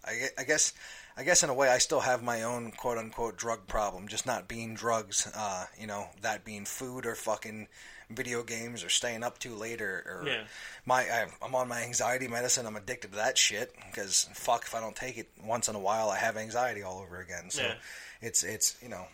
[0.06, 0.74] I, I guess.
[1.16, 4.26] I guess in a way, I still have my own quote unquote drug problem, just
[4.26, 5.32] not being drugs.
[5.36, 7.68] Uh, you know, that being food or fucking
[8.16, 10.44] video games or staying up too late or, or Yeah.
[10.86, 12.66] my I, I'm on my anxiety medicine.
[12.66, 15.80] I'm addicted to that shit because fuck if I don't take it once in a
[15.80, 17.50] while, I have anxiety all over again.
[17.50, 17.74] So Yeah.
[18.22, 19.06] it's it's you know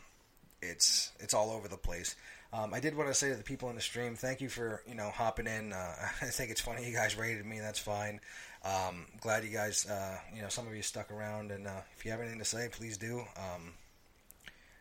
[0.62, 2.16] it's it's all over the place.
[2.52, 4.82] Um, I did want to say to the people in the stream, thank you for
[4.88, 5.72] you know hopping in.
[5.74, 7.60] Uh, I think it's funny you guys rated me.
[7.60, 8.20] That's fine.
[8.66, 12.04] Um, glad you guys, uh, you know, some of you stuck around, and uh, if
[12.04, 13.20] you have anything to say, please do.
[13.38, 13.74] Um,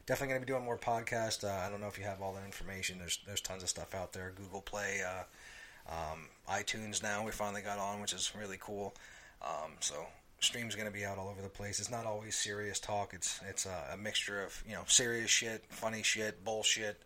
[0.08, 1.44] definitely going to be doing more podcasts.
[1.44, 2.98] Uh, I don't know if you have all that information.
[2.98, 4.32] There's there's tons of stuff out there.
[4.34, 7.24] Google Play, uh, um, iTunes now.
[7.24, 8.94] We finally got on, which is really cool.
[9.42, 10.06] Um, so
[10.40, 11.78] stream's going to be out all over the place.
[11.78, 13.12] It's not always serious talk.
[13.12, 17.00] It's it's a, a mixture of you know serious shit, funny shit, bullshit.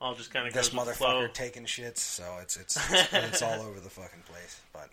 [0.00, 1.98] all just kind of This motherfucker taking shits.
[1.98, 4.62] So it's it's it's, it's all over the fucking place.
[4.72, 4.88] But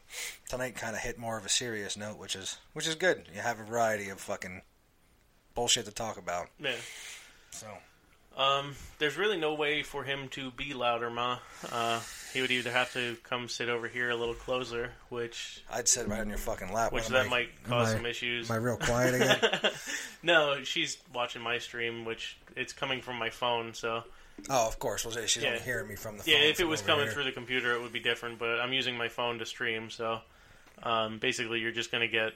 [0.50, 3.24] tonight kind of hit more of a serious note, which is which is good.
[3.34, 4.64] You have a variety of fucking
[5.58, 6.48] bullshit to talk about.
[6.60, 6.76] Yeah.
[7.50, 7.68] So
[8.38, 11.40] Um, there's really no way for him to be louder, Ma.
[11.72, 12.00] Uh,
[12.32, 16.08] he would either have to come sit over here a little closer, which I'd sit
[16.08, 16.92] right on your fucking lap.
[16.94, 18.48] which that might cause some issues.
[18.48, 19.72] My real quiet again?
[20.24, 23.74] No, she's watching my stream, which it's coming from my phone.
[23.74, 24.04] So
[24.50, 25.04] oh, of course.
[25.06, 25.50] Well, she's Yeah.
[25.50, 27.14] only hearing me from the yeah, if it was coming here.
[27.14, 28.38] through the computer, it would be different.
[28.38, 30.20] But I'm using my phone to stream, so
[30.84, 32.34] um, basically, you're just going to get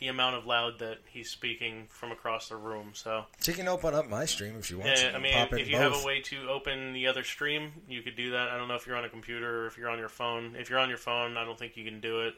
[0.00, 2.90] the amount of loud that he's speaking from across the room.
[2.94, 5.02] So She can open up my stream if she wants.
[5.02, 5.92] yeah, to I mean, pop in if you both.
[5.94, 8.48] have a way to open the other stream, you could do that.
[8.48, 10.56] I don't know if you're on a computer or if you're on your phone.
[10.58, 12.34] If you're on your phone, I don't think you can do it.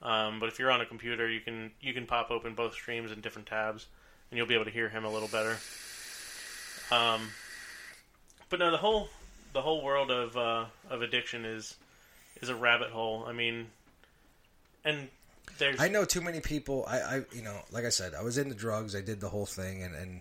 [0.00, 3.12] Um, but if you're on a computer, you can you can pop open both streams
[3.12, 3.86] in different tabs,
[4.30, 5.56] and you'll be able to hear him a little better.
[6.90, 7.28] Um,
[8.48, 9.08] but no, the whole
[9.52, 11.76] the whole world of uh, of addiction is
[12.40, 13.24] is a rabbit hole.
[13.26, 13.66] I mean,
[14.84, 15.08] and
[15.58, 16.84] there's I know too many people.
[16.88, 18.96] I, I, you know, like I said, I was into drugs.
[18.96, 20.20] I did the whole thing, and, and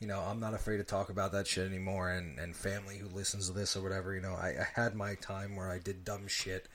[0.00, 2.10] you know, I'm not afraid to talk about that shit anymore.
[2.10, 5.14] And, and family who listens to this or whatever, you know, I, I had my
[5.16, 6.68] time where I did dumb shit.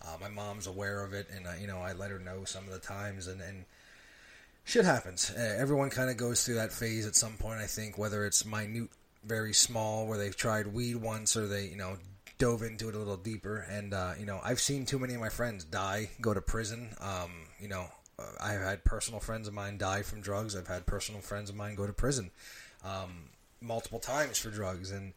[0.00, 2.64] Uh, my mom's aware of it, and I, you know, I let her know some
[2.64, 3.64] of the times, and and
[4.64, 5.32] shit happens.
[5.36, 7.60] Uh, everyone kind of goes through that phase at some point.
[7.60, 8.90] I think whether it's minute,
[9.24, 11.96] very small, where they've tried weed once, or they, you know,
[12.38, 13.66] dove into it a little deeper.
[13.70, 16.90] And uh, you know, I've seen too many of my friends die, go to prison.
[17.00, 17.86] Um, you know,
[18.18, 20.56] uh, I've had personal friends of mine die from drugs.
[20.56, 22.30] I've had personal friends of mine go to prison
[22.84, 25.12] um, multiple times for drugs, and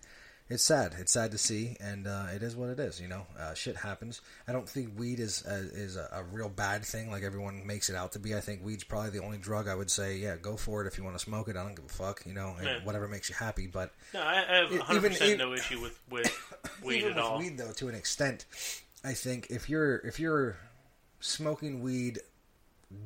[0.51, 0.95] it's sad.
[0.99, 2.99] It's sad to see, and uh, it is what it is.
[3.01, 4.21] You know, uh, shit happens.
[4.47, 7.89] I don't think weed is uh, is a, a real bad thing like everyone makes
[7.89, 8.35] it out to be.
[8.35, 10.97] I think weed's probably the only drug I would say, yeah, go for it if
[10.97, 11.55] you want to smoke it.
[11.57, 12.23] I don't give a fuck.
[12.25, 12.79] You know, Yeah.
[12.83, 13.67] whatever makes you happy.
[13.67, 16.29] But no, I, I have E- 100 percent e- no issue with with
[16.83, 17.39] weed even at with all.
[17.39, 18.45] weed though, to an extent,
[19.03, 20.57] I think if you're if you're
[21.19, 22.19] smoking weed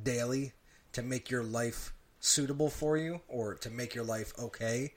[0.02, 0.52] daily
[0.92, 4.92] to make your life suitable for you or to make your life okay,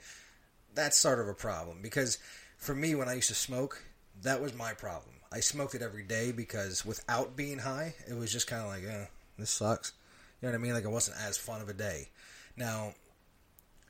[0.76, 1.82] that's sort of a problem.
[1.82, 2.18] Because
[2.58, 3.84] for me, when I used to smoke,
[4.22, 5.16] that was my problem.
[5.32, 8.84] I smoked it every day because without being high, it was just kind of like,
[8.84, 9.06] eh,
[9.38, 9.94] this sucks.
[10.42, 10.74] You know what I mean?
[10.74, 12.10] Like it wasn't as fun of a day.
[12.58, 12.94] Now,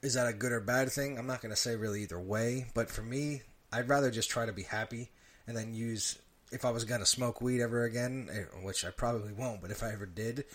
[0.02, 1.18] is that a good or bad thing?
[1.18, 3.42] I'm not going to say really either way, but for me,
[3.72, 5.10] I'd rather just try to be happy
[5.48, 6.18] and then use
[6.52, 9.72] if I was going to smoke weed ever again, eh, which I probably won't, but
[9.72, 10.46] if I ever did,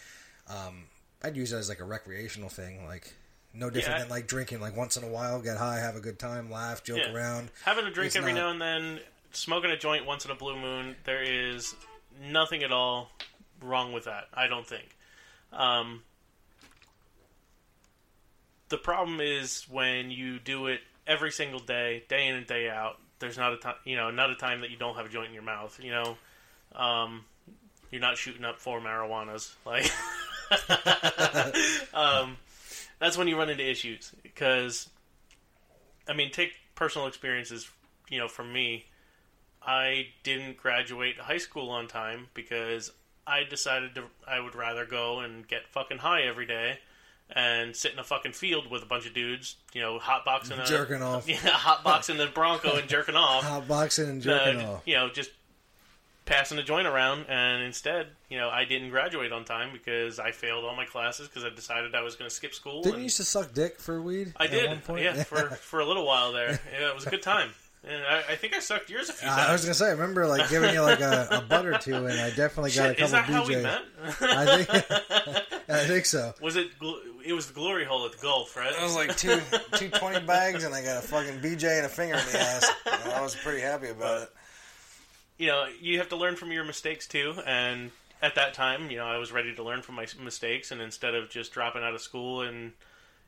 [0.48, 0.84] um,
[1.22, 3.14] I'd use it as like a recreational thing, like
[3.54, 4.02] no different Yeah.
[4.02, 4.60] than like drinking.
[4.60, 7.12] Like once in a while, get high, have a good time, laugh, joke Yeah.
[7.12, 7.50] around.
[7.64, 9.00] Having a drink It's every not- now and then,
[9.32, 11.74] smoking a joint once in a blue moon, there is
[12.20, 13.10] nothing at all
[13.60, 14.28] wrong with that.
[14.34, 14.96] I don't think.
[15.52, 16.02] Um,
[18.68, 22.98] the problem is when you do it every single day, day in and day out.
[23.20, 25.28] There's not a time, you know, not a time that you don't have a joint
[25.28, 25.78] in your mouth.
[25.82, 26.16] You know,
[26.74, 27.24] um,
[27.90, 29.52] you're not shooting up four marijuanas.
[29.64, 29.90] Like,
[31.94, 32.36] um,
[32.98, 34.88] that's when you run into issues because
[36.08, 37.70] I mean, take personal experiences.
[38.10, 38.86] You know, from me,
[39.62, 42.90] I didn't graduate high school on time because
[43.26, 44.04] I decided to.
[44.28, 46.78] I would rather go and get fucking high every day
[47.30, 49.56] and sit in a fucking field with a bunch of dudes.
[49.72, 51.26] You know, hotboxing a Jerking off.
[51.28, 53.42] Yeah, hotboxing the Bronco and jerking off.
[53.44, 54.82] Hot boxing and Uh, jerking off.
[54.84, 55.30] you know, just
[56.26, 60.30] passing a joint around, and instead, you know, I didn't graduate on time because I
[60.30, 62.82] failed all my classes because I decided I was going to skip school.
[62.82, 64.32] Didn't and- you used to suck dick for weed?
[64.38, 65.02] I at did, one point?
[65.04, 66.58] yeah, for for a little while there.
[66.72, 67.50] Yeah, it was a good time,
[67.86, 69.48] and I, I think I sucked yours a few times.
[69.48, 71.94] I was gonna say, I remember like giving you like a, a butt or two,
[72.06, 73.62] and I definitely got Shit, a is couple that how we BJs.
[73.62, 73.82] met?
[74.20, 76.32] I think, I think so.
[76.40, 76.78] was it?
[76.78, 78.72] gl- It was the glory hole at the Gulf, right?
[78.72, 79.40] It was like two
[79.76, 82.70] two twenty bags, and I got a fucking BJ and a finger in the ass.
[83.04, 84.28] And I was pretty happy about it.
[85.38, 87.34] You know, you have to learn from your mistakes too.
[87.46, 87.90] And
[88.22, 91.14] at that time, you know, I was ready to learn from my mistakes, and instead
[91.14, 92.72] of just dropping out of school and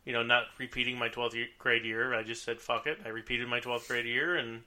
[0.05, 2.99] you know not repeating my twelfth grade year, I just said fuck it.
[3.05, 4.63] I repeated my twelfth grade year, and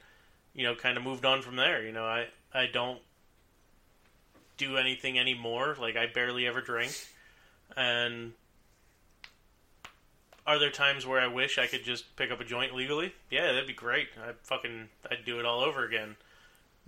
[0.54, 1.84] you know, kind of moved on from there.
[1.84, 3.00] You know, I I don't
[4.58, 5.76] do anything anymore.
[5.80, 6.96] Like I barely ever drink,
[7.76, 8.34] and.
[10.48, 13.14] Are there times where I wish I could just pick up a joint legally?
[13.30, 14.08] Yeah, that'd be great.
[14.20, 16.16] I fucking I'd do it all over again.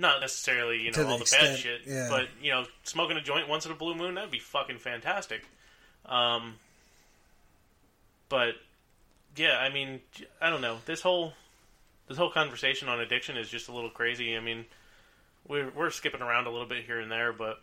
[0.02, 2.08] Not necessarily, you know, all the extent, bad shit, yeah.
[2.10, 5.46] but you know, smoking a joint once in a blue moon that'd be fucking fantastic.
[6.08, 6.56] Um,
[8.30, 8.56] but
[9.36, 10.00] yeah, I mean,
[10.42, 10.80] I don't know.
[10.88, 11.34] This whole
[12.08, 14.36] this whole conversation on addiction is just a little crazy.
[14.36, 14.66] I mean,
[15.48, 17.62] we're we're skipping around a little bit here and there, but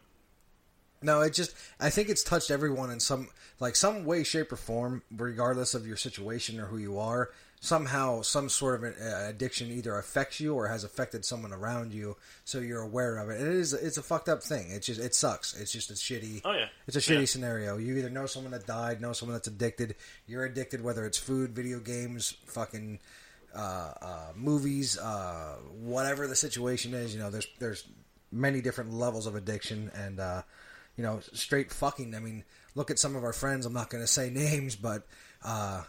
[1.03, 4.57] No, it just I think it's touched everyone in some like some way, shape, or
[4.57, 7.31] form, regardless of your situation or who you are.
[7.61, 11.93] Somehow, some sort of an, uh, addiction either affects you or has affected someone around
[11.93, 13.41] you, so you're aware of it.
[13.41, 14.71] It is it's a fucked up thing.
[14.71, 15.55] It's just it sucks.
[15.61, 16.43] It's just a shitty.
[16.45, 17.25] oh yeah, It's a shitty Yeah.
[17.27, 17.77] scenario.
[17.77, 19.97] You either know someone that died, know someone that's addicted.
[20.29, 23.01] You're addicted, whether it's food, video games, fucking
[23.55, 23.59] uh,
[24.03, 27.13] uh, movies, uh, whatever the situation is.
[27.13, 27.85] You know, there's there's
[28.31, 30.43] many different levels of addiction, and uh,
[30.97, 32.15] you know, straight fucking.
[32.15, 32.45] I mean,
[32.77, 33.67] look at some of our friends.
[33.67, 35.05] I'm not going to say names, but
[35.45, 35.83] uh,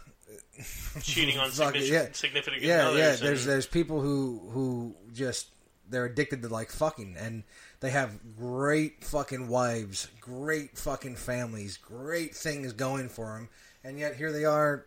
[1.02, 2.06] cheating on significant, yeah.
[2.12, 2.98] significant yeah, others.
[2.98, 3.10] yeah.
[3.10, 5.48] and- There's there's people who who just
[5.88, 7.42] they're addicted to like fucking, and
[7.80, 13.48] they have great fucking wives, great fucking families, great things going for them,
[13.82, 14.86] and yet here they are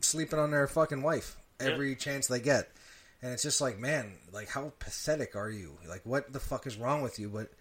[0.00, 2.68] sleeping on their fucking wife every chance they get,
[3.22, 5.78] and it's just like, man, like how pathetic are you?
[5.88, 7.28] Like what the fuck is wrong with you?
[7.28, 7.52] But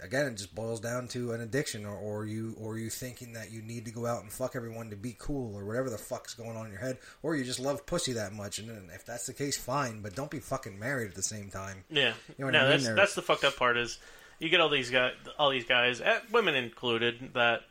[0.00, 3.50] again, it just boils down to an addiction, or, or you, or you thinking that
[3.50, 6.34] you need to go out and fuck everyone to be cool, or whatever the fuck's
[6.34, 8.58] going on in your head, or you just love pussy that much.
[8.58, 11.50] And then if that's the case, fine, but don't be fucking married at the same
[11.50, 11.84] time.
[11.90, 12.70] Yeah, You know what no, I mean?
[12.70, 13.98] that's They're- that's the fucked up part is
[14.38, 17.62] you get all these guys, all these guys, eh, women included, that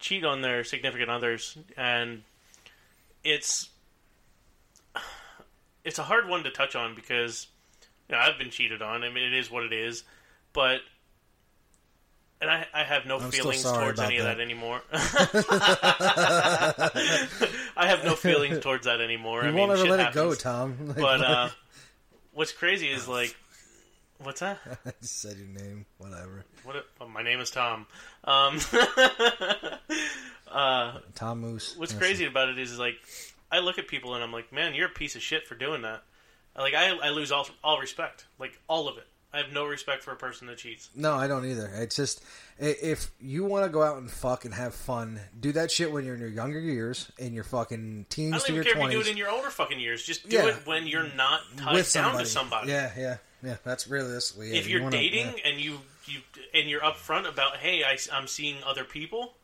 [0.00, 2.22] cheat on their significant others, and
[3.24, 3.68] it's
[5.84, 7.46] it's a hard one to touch on because
[8.08, 9.04] you know I've been cheated on.
[9.04, 10.02] I mean, it is what it is,
[10.52, 10.80] but.
[12.40, 14.36] And I, I have no I'm feelings towards any of that.
[14.36, 14.82] that anymore.
[17.76, 19.42] I have no feelings towards that anymore.
[19.44, 20.16] You I won't mean, ever let happens.
[20.16, 20.76] it go, Tom.
[20.88, 21.48] Like, But uh,
[22.32, 23.34] what's crazy is like,
[24.22, 24.58] what's that?
[24.84, 25.86] I just said your name.
[25.96, 26.44] Whatever.
[26.64, 26.86] What?
[27.00, 27.86] oh, my name is Tom.
[28.24, 28.58] Um,
[30.50, 31.74] uh, Tom Moose.
[31.76, 32.96] what's crazy about it is, is like,
[33.50, 35.82] I look at people and I'm like, man, you're a piece of shit for doing
[35.82, 36.02] that.
[36.56, 39.06] Like, I, I lose all all respect, like all of it.
[39.36, 40.88] I have no respect for a person that cheats.
[40.94, 41.70] No, I don't either.
[41.74, 42.24] It's just
[42.58, 46.04] if you want to go out and fuck and have fun, do that shit when
[46.06, 48.82] you're in your younger years, in your fucking teens I don't to even your care
[48.86, 50.02] if you do it in your older fucking years.
[50.04, 50.46] Just do Yeah.
[50.46, 52.24] it when you're not tied with down somebody.
[52.24, 52.70] to somebody.
[52.70, 53.56] Yeah, yeah, yeah.
[53.62, 54.52] That's really realistically.
[54.52, 54.56] it.
[54.60, 55.48] if You you're wanna- dating yeah.
[55.50, 56.20] and you you
[56.54, 59.34] and you're upfront about hey I, am seeing other people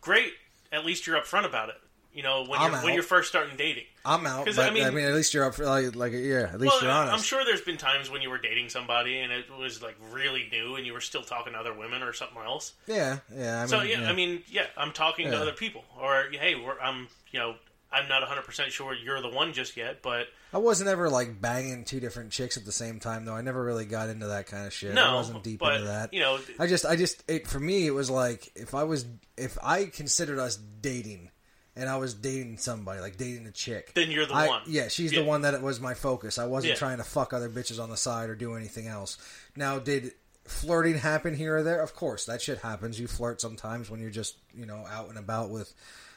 [0.00, 0.34] great
[0.72, 1.76] at least you're upfront about it
[2.12, 3.84] You know, when I'm you're when you're first starting dating.
[4.04, 4.46] I'm out.
[4.46, 6.50] But I mean, I mean- at least you're up for like, like yeah.
[6.52, 7.14] At least Well, you're honest.
[7.14, 10.48] I'm sure there's been times when you were dating somebody and it was like really
[10.50, 12.74] new, and you were still talking to other women or something else.
[12.86, 13.58] Yeah, yeah.
[13.58, 16.78] I mean, So yeah, I mean, yeah, I'm talking to other people, or hey, we're,
[16.80, 17.54] I'm, you know,
[17.94, 21.40] I'm not 100 percent sure you're the one just yet, but I wasn't ever like
[21.40, 23.34] banging two different chicks at the same time, though.
[23.34, 24.94] I never really got into that kind of shit.
[24.94, 26.12] no, I wasn't deep but, into that.
[26.12, 29.06] You know, I just, I just, it for me, it was like if I was,
[29.36, 31.30] if I considered us dating,
[31.76, 34.62] and I was dating somebody, like dating a chick, then you're the I- one.
[34.66, 35.20] Yeah, she's Yeah.
[35.20, 36.38] the one that was my focus.
[36.38, 36.78] I wasn't Yeah.
[36.78, 39.16] trying to fuck other bitches on the side or do anything else.
[39.56, 40.12] Now, did
[40.44, 41.80] flirting happen here or there?
[41.82, 43.00] Of course, that shit happens.
[43.00, 45.72] You flirt sometimes when you're just, you know, out and about with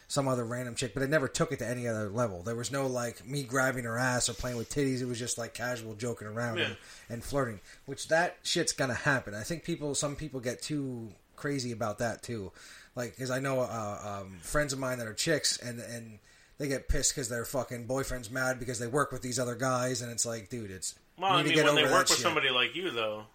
[0.10, 2.42] some other random chick, but I never took it to any other level.
[2.44, 5.02] There was no like me grabbing her ass or playing with titties.
[5.02, 6.66] It was just like casual joking around Yeah.
[6.66, 6.78] and,
[7.10, 9.34] and flirting, which that shit's gonna happen.
[9.34, 12.52] I think people, some people get too crazy about that too.
[12.98, 16.18] Like, because I know uh, um, friends of mine that are chicks and and
[16.57, 20.02] they get pissed because their fucking boyfriend's mad because they work with these other guys,
[20.02, 22.18] and it's like, dude, it's well, I mean, when they work with shit.
[22.18, 23.26] somebody like you, though,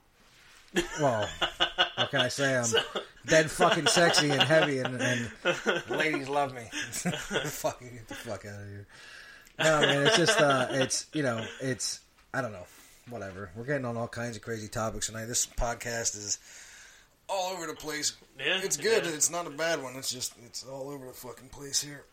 [1.00, 1.28] Well,
[1.94, 2.56] what can I say?
[2.56, 2.66] I'm
[3.26, 5.30] dead fucking sexy and heavy, and, and
[5.88, 6.62] ladies love me.
[6.72, 8.86] fucking get the fuck out of here.
[9.60, 12.00] No, I man, it's just uh, it's you know, it's
[12.34, 12.66] I don't know,
[13.10, 13.50] whatever.
[13.54, 15.26] We're getting on all kinds of crazy topics tonight.
[15.26, 16.40] This podcast is
[17.28, 18.14] all over the place.
[18.38, 19.04] Yeah, it's good.
[19.04, 19.12] yeah.
[19.12, 19.94] It's not a bad one.
[19.96, 22.04] It's just it's all over the fucking place here.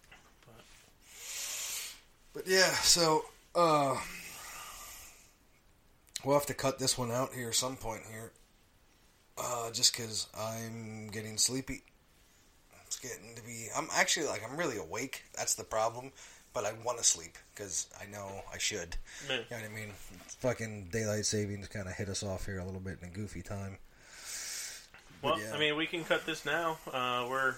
[2.33, 3.25] But yeah, so
[3.55, 3.95] uh,
[6.23, 8.31] we'll have to cut this one out here some point here.
[9.37, 11.81] Uh, just because I'm getting sleepy.
[12.85, 13.67] It's getting to be.
[13.75, 15.23] I'm actually like I'm really awake.
[15.35, 16.11] That's the problem.
[16.51, 18.95] But I want to sleep because I know I should.
[19.27, 19.35] Yeah.
[19.35, 19.91] You know what I mean?
[20.39, 23.43] Fucking daylight savings kind of hit us off here a little bit in a goofy
[23.43, 23.77] time.
[25.21, 25.51] Well, yeah.
[25.53, 26.77] I mean, we can cut this now.
[26.91, 27.55] Uh, we're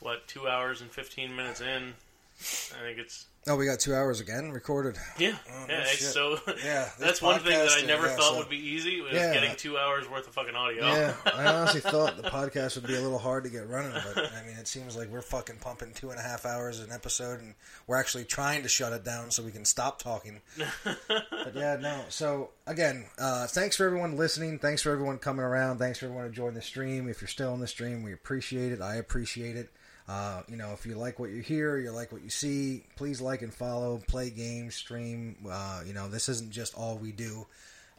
[0.00, 1.94] what two hours and 15 minutes in.
[2.40, 4.96] I think it's Oh, we got two hours again recorded.
[5.18, 5.84] yeah, Oh, no yeah.
[5.84, 6.12] Shit.
[6.12, 9.12] so Yeah, that's one thing that I never yeah, thought so- would be easy was
[9.14, 9.32] Yeah.
[9.34, 10.86] getting two hours worth of fucking audio.
[10.86, 14.32] Yeah, I honestly thought the podcast would be a little hard to get running, but
[14.32, 17.40] I mean, it seems like we're fucking pumping two and a half hours an episode,
[17.40, 17.54] and
[17.88, 20.40] we're actually trying to shut it down so we can stop talking.
[20.84, 22.00] but yeah, no.
[22.10, 24.60] So again, uh, thanks for everyone listening.
[24.60, 25.78] Thanks for everyone coming around.
[25.78, 27.08] Thanks for everyone joining the stream.
[27.08, 28.80] If you're still in the stream, we appreciate it.
[28.80, 29.68] I appreciate it.
[30.08, 33.20] Uh, you know, if you like what you hear, you like what you see, please
[33.20, 35.36] like and follow, play games, stream.
[35.48, 37.46] Uh, you know, this isn't just all we do,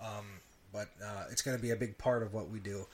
[0.01, 0.25] um,
[0.73, 2.85] but uh, it's going to be a big part of what we do.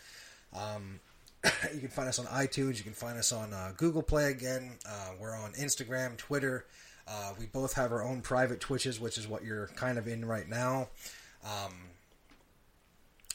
[0.53, 0.99] Um,
[1.73, 2.77] you can find us on iTunes.
[2.77, 4.71] You can find us on uh, Google Play again.
[4.87, 6.65] Uh, we're on Instagram, Twitter.
[7.07, 10.23] Uh, we both have our own private Twitches, which is what you're kind of in
[10.25, 10.89] right now.
[11.43, 11.73] Um,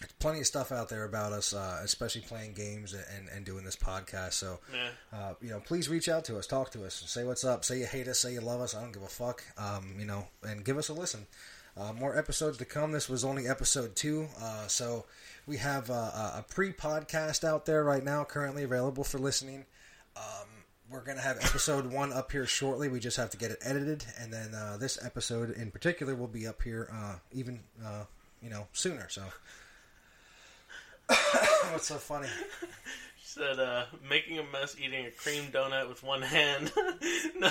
[0.04, 3.64] there's plenty of stuff out there about us, uh, especially playing games and, and doing
[3.64, 4.34] this podcast.
[4.34, 4.88] So, Yeah.
[5.12, 7.78] uh, you know, please reach out to us, talk to us, say what's up, say
[7.78, 8.74] you hate us, say you love us.
[8.74, 9.42] I don't give a fuck.
[9.56, 11.26] Um, you know, and give us a listen.
[11.76, 12.92] Uh, more episodes to come.
[12.92, 15.06] This was only episode two, uh, so
[15.46, 15.94] we have uh,
[16.36, 19.64] a, pre-podcast out there right now, currently available for listening.
[20.16, 20.46] Um,
[20.88, 22.88] we're gonna have episode one up here shortly.
[22.88, 26.28] We just have to get it edited, and then uh, this episode in particular will
[26.28, 28.04] be up here uh, even uh,
[28.40, 29.08] you know sooner.
[29.08, 29.24] So,
[31.72, 32.28] what's so funny?
[33.26, 36.70] She said uh, making a mess eating a cream donut with one hand
[37.36, 37.50] no,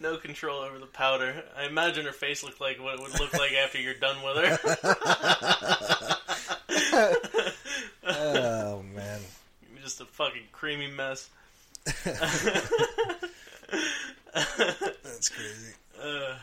[0.00, 3.32] no control over the powder i imagine her face looked like what it would look
[3.32, 4.58] like after you're done with her
[8.04, 9.20] Oh man.
[9.82, 11.30] just a fucking creamy mess
[12.04, 12.18] That's
[15.30, 15.72] crazy.
[16.02, 16.34] uh,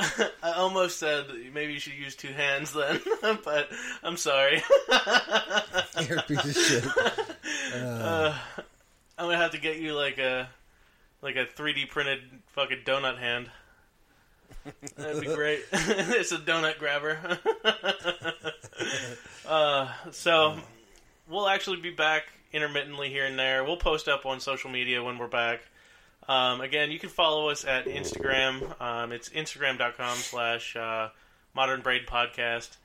[0.42, 3.00] i almost said maybe you should use two hands then
[3.44, 3.68] but
[4.02, 4.62] i'm sorry
[6.08, 6.84] You're a piece of shit.
[7.74, 8.34] uh,
[9.18, 10.48] i'm gonna have to get you like a
[11.22, 13.50] like a 3d printed fucking donut hand
[14.96, 15.60] That'd be great.
[15.72, 17.18] it's a donut grabber.
[19.46, 20.58] uh, so
[21.28, 23.64] we'll actually be back intermittently here and there.
[23.64, 25.60] We'll post up on social media when we're back.
[26.30, 28.80] Um, again, you can follow us at Instagram.
[28.80, 31.08] Um, it's instagram.com slash uh,
[31.54, 32.76] modern brain podcast.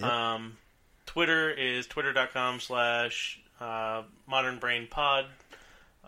[0.00, 0.04] Yep.
[0.10, 0.56] Um,
[1.06, 5.26] Twitter is twitter.com slash uh, modern brain pod.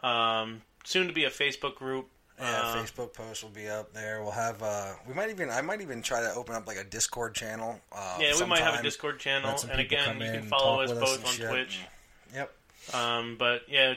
[0.03, 2.09] Um, soon to be a Facebook group.
[2.39, 4.23] Yeah, Uh, Facebook post will be up there.
[4.23, 4.63] We'll have.
[4.63, 5.51] uh We might even.
[5.51, 7.81] I might even try to open up like a Discord channel.
[7.93, 8.83] Uh, Yeah, we might have a.
[8.83, 11.49] Discord channel, and again, you can follow us with us both on shit.
[11.49, 11.81] Twitch.
[12.35, 12.53] Yep.
[12.93, 13.95] Um, but yeah,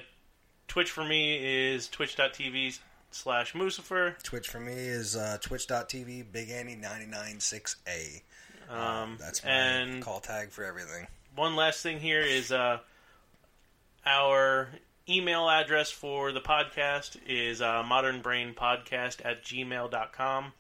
[0.68, 1.38] Twitch for me
[1.72, 2.80] is twitch.tv
[3.12, 4.22] slash Mucifer.
[4.24, 8.22] Twitch for me is uh, twitch.tv Big Andy 996A.
[8.70, 11.08] Um, That's my and call tag for everything.
[11.36, 12.80] one last thing here is uh,
[14.06, 14.68] our
[15.10, 20.52] email address for the podcast is uh, modernbrainpodcast at gmail.com.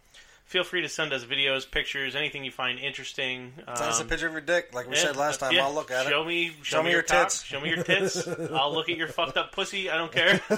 [0.47, 3.51] Feel free to send us videos, pictures, anything you find interesting.
[3.57, 5.51] Send us a Um, picture of your dick, like we yeah, said last time.
[5.51, 5.65] yeah.
[5.65, 6.27] I'll look at show it.
[6.27, 7.43] Me, show, Show me, your, your cock, tits.
[7.43, 8.25] Show me your tits.
[8.53, 9.89] I'll look at your fucked up pussy.
[9.89, 10.39] I don't care.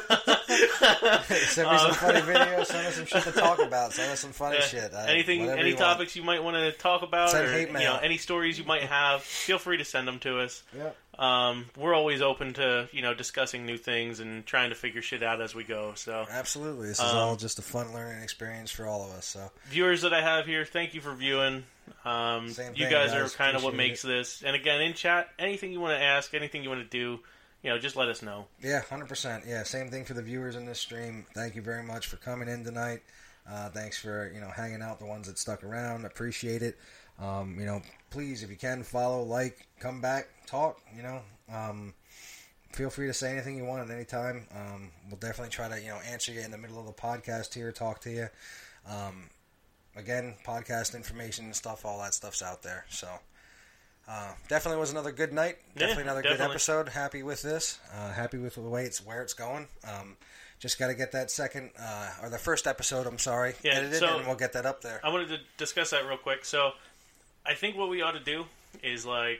[0.47, 2.65] Send me some funny videos.
[2.67, 3.91] Send us some shit to talk about.
[3.93, 4.65] Send us some funny Yeah.
[4.65, 4.93] shit.
[4.93, 5.79] I- Anything, any you want.
[5.79, 8.83] topics you might want to talk about, Send or you know, any stories you might
[8.83, 10.61] have, feel free to send them to us.
[10.77, 10.95] Yep.
[11.19, 15.21] Um, we're always open to you know discussing new things and trying to figure shit
[15.21, 15.91] out as we go.
[15.95, 16.87] So, Absolutely.
[16.87, 19.25] This is Um, all just a fun learning experience for all of us.
[19.25, 21.65] So viewers that I have here, thank you for viewing.
[22.05, 23.33] Um, Same you guys, guys.
[23.33, 24.43] are kind of what makes this.
[24.43, 27.19] And again, in chat, anything you want to ask, anything you want to do,
[27.63, 28.45] you know, just let us know.
[28.63, 29.43] yeah, hundred percent.
[29.45, 31.25] Yeah, same thing for the viewers in this stream.
[31.35, 33.01] Thank you very much for coming in tonight.
[33.49, 34.99] Uh, thanks for you know hanging out.
[34.99, 36.77] The ones that stuck around, appreciate it.
[37.19, 40.79] Um, you know, please if you can follow, like, come back, talk.
[40.95, 41.21] You know,
[41.53, 41.93] um,
[42.73, 44.47] feel free to say anything you want at any time.
[44.55, 47.53] Um, we'll definitely try to you know answer you in the middle of the podcast
[47.53, 48.27] here, talk to you.
[48.89, 49.29] Um,
[49.95, 52.85] again, podcast information and stuff, all that stuff's out there.
[52.89, 53.07] So.
[54.11, 55.57] Uh, definitely was another good night.
[55.75, 56.89] Yeah, Definitely another good episode.
[56.89, 57.77] Happy with this.
[57.93, 59.67] Uh, happy with the way it's where it's going.
[59.87, 60.17] Um,
[60.57, 63.05] just got to get that second uh, or the first episode.
[63.05, 64.99] I'm sorry, Yeah, edited, so- and we'll get that up there.
[65.03, 66.43] I wanted to discuss that real quick.
[66.43, 66.71] So,
[67.45, 68.45] I think what we ought to do
[68.83, 69.39] is like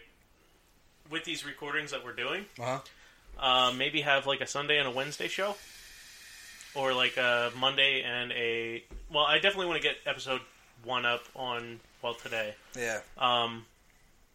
[1.10, 2.80] with these recordings that we're doing, Uh-huh.
[3.40, 5.56] uh, maybe have like a Sunday and a Wednesday show,
[6.76, 8.84] or like a Monday and a.
[9.12, 10.42] Well, I definitely want to get episode
[10.84, 12.56] one up on well today.
[12.76, 13.66] Yeah, Um,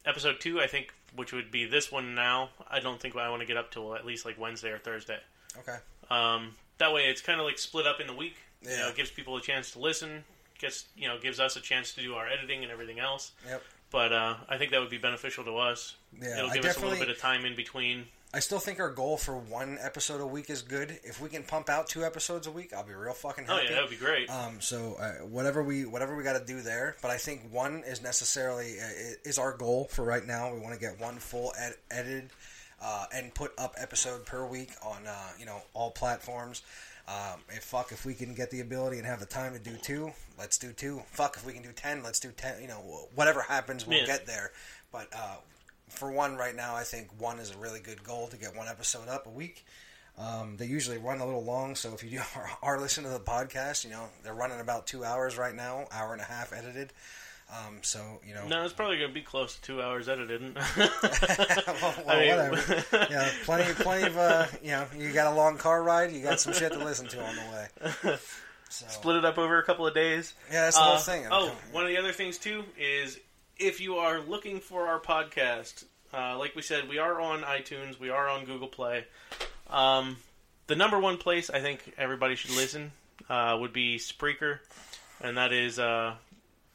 [0.04, 2.50] episode two, I think, which would be this one now.
[2.70, 5.18] I don't think I want to get up till at least like Wednesday or Thursday.
[5.58, 5.76] okay.
[6.10, 8.36] Um, that way, it's kind of like split up in the week.
[8.60, 8.88] You know, Yeah.
[8.88, 10.24] it gives people a chance to listen.
[10.64, 13.32] Gets you know gives us a chance to do our editing and everything else.
[13.46, 13.62] Yep.
[13.90, 15.96] But uh, I think that would be beneficial to us.
[16.20, 18.06] Yeah, It'll give us a little bit of time in between.
[18.32, 20.98] I still think our goal for one episode a week is good.
[21.04, 23.66] If we can pump out two episodes a week, I'll be real fucking Oh happy.
[23.68, 24.28] yeah, that would be great.
[24.30, 27.82] Um, so uh, whatever we whatever we got to do there, but I think one
[27.86, 30.52] is necessarily uh, is our goal for right now.
[30.52, 32.30] We want to get one full ed- edited
[32.82, 36.62] uh, and put up episode per week on uh, you know all platforms.
[37.06, 39.76] Um, if fuck if we can get the ability and have the time to do
[39.76, 41.02] two, let's do two.
[41.12, 42.60] Fuck if we can do ten, let's do ten.
[42.62, 44.06] You know whatever happens, we'll Yeah.
[44.06, 44.52] get there.
[44.90, 45.36] But uh,
[45.90, 48.68] for one right now, I think one is a really good goal to get one
[48.68, 49.66] episode up a week.
[50.16, 53.24] Um, they usually run a little long, so if you are, are listening to the
[53.24, 56.92] podcast, you know they're running about two hours right now, hour and a half edited.
[57.54, 60.54] Um, so you know, no, it's probably going to be close to two hours edited.
[60.76, 60.90] well,
[61.78, 63.06] well, I mean- whatever.
[63.10, 66.40] yeah, plenty, plenty of uh, you know, you got a long car ride, you got
[66.40, 67.42] some shit to listen to on the
[68.10, 68.16] way.
[68.70, 70.34] So Split it up over a couple of days.
[70.50, 71.26] yeah, that's the whole Uh, thing.
[71.30, 73.20] Oh, one of the other things too is
[73.56, 78.00] if you are looking for our podcast, uh, like we said, we are on iTunes,
[78.00, 79.04] we are on Google Play.
[79.70, 80.16] Um,
[80.66, 82.90] the number one place I think everybody should listen
[83.28, 84.58] uh, would be Spreaker,
[85.20, 86.14] and that is uh,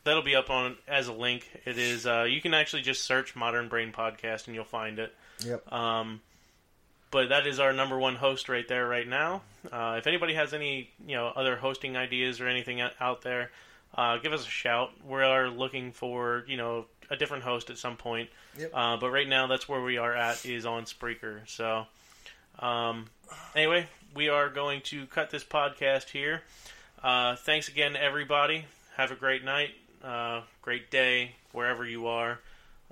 [0.04, 1.50] that'll be up on as a link.
[1.66, 5.14] It is uh, you can actually just search Modern Brain Podcast and you'll find it.
[5.46, 5.72] Yep.
[5.72, 6.22] Um,
[7.12, 9.42] but that is our number one host right there right now.
[9.72, 13.52] Uh, if anybody has any you know other hosting ideas or anything out there,
[13.96, 14.92] uh, give us a shout.
[15.08, 18.30] We are looking for you know a different host at some point.
[18.58, 18.72] Yep.
[18.74, 21.40] Uh, but right now, that's where we are at is on Spreaker.
[21.48, 21.88] So
[22.60, 23.06] um,
[23.56, 26.42] anyway, we are going to cut this podcast here.
[27.04, 28.66] Uh, thanks again, everybody.
[28.98, 29.70] Have a great night,
[30.04, 32.40] uh, great day, wherever you are.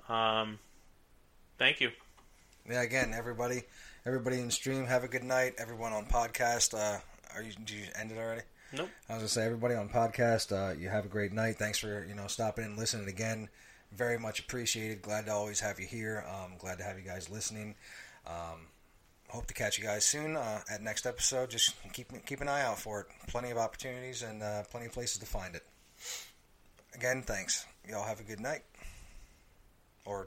[0.08, 0.58] Um,
[1.58, 1.90] thank you.
[2.68, 3.62] Yeah, again, everybody,
[4.04, 5.54] everybody in stream, have a good night.
[5.58, 7.00] Everyone on podcast, uh,
[7.34, 7.52] are you?
[7.52, 8.42] Did you end it already?
[8.72, 8.90] Nope.
[9.08, 11.56] I was gonna say, everybody on podcast, uh, you have a great night.
[11.58, 13.48] Thanks for you know stopping and listening again.
[13.92, 15.00] Very much appreciated.
[15.00, 16.24] Glad to always have you here.
[16.28, 17.74] Um, glad to have you guys listening.
[18.26, 18.66] Um,
[19.28, 21.50] hope to catch you guys soon uh, at next episode.
[21.50, 23.06] Just keep keep an eye out for it.
[23.28, 25.64] Plenty of opportunities and uh, plenty of places to find it.
[26.98, 27.64] Again, thanks.
[27.88, 28.62] Y'all have a good night.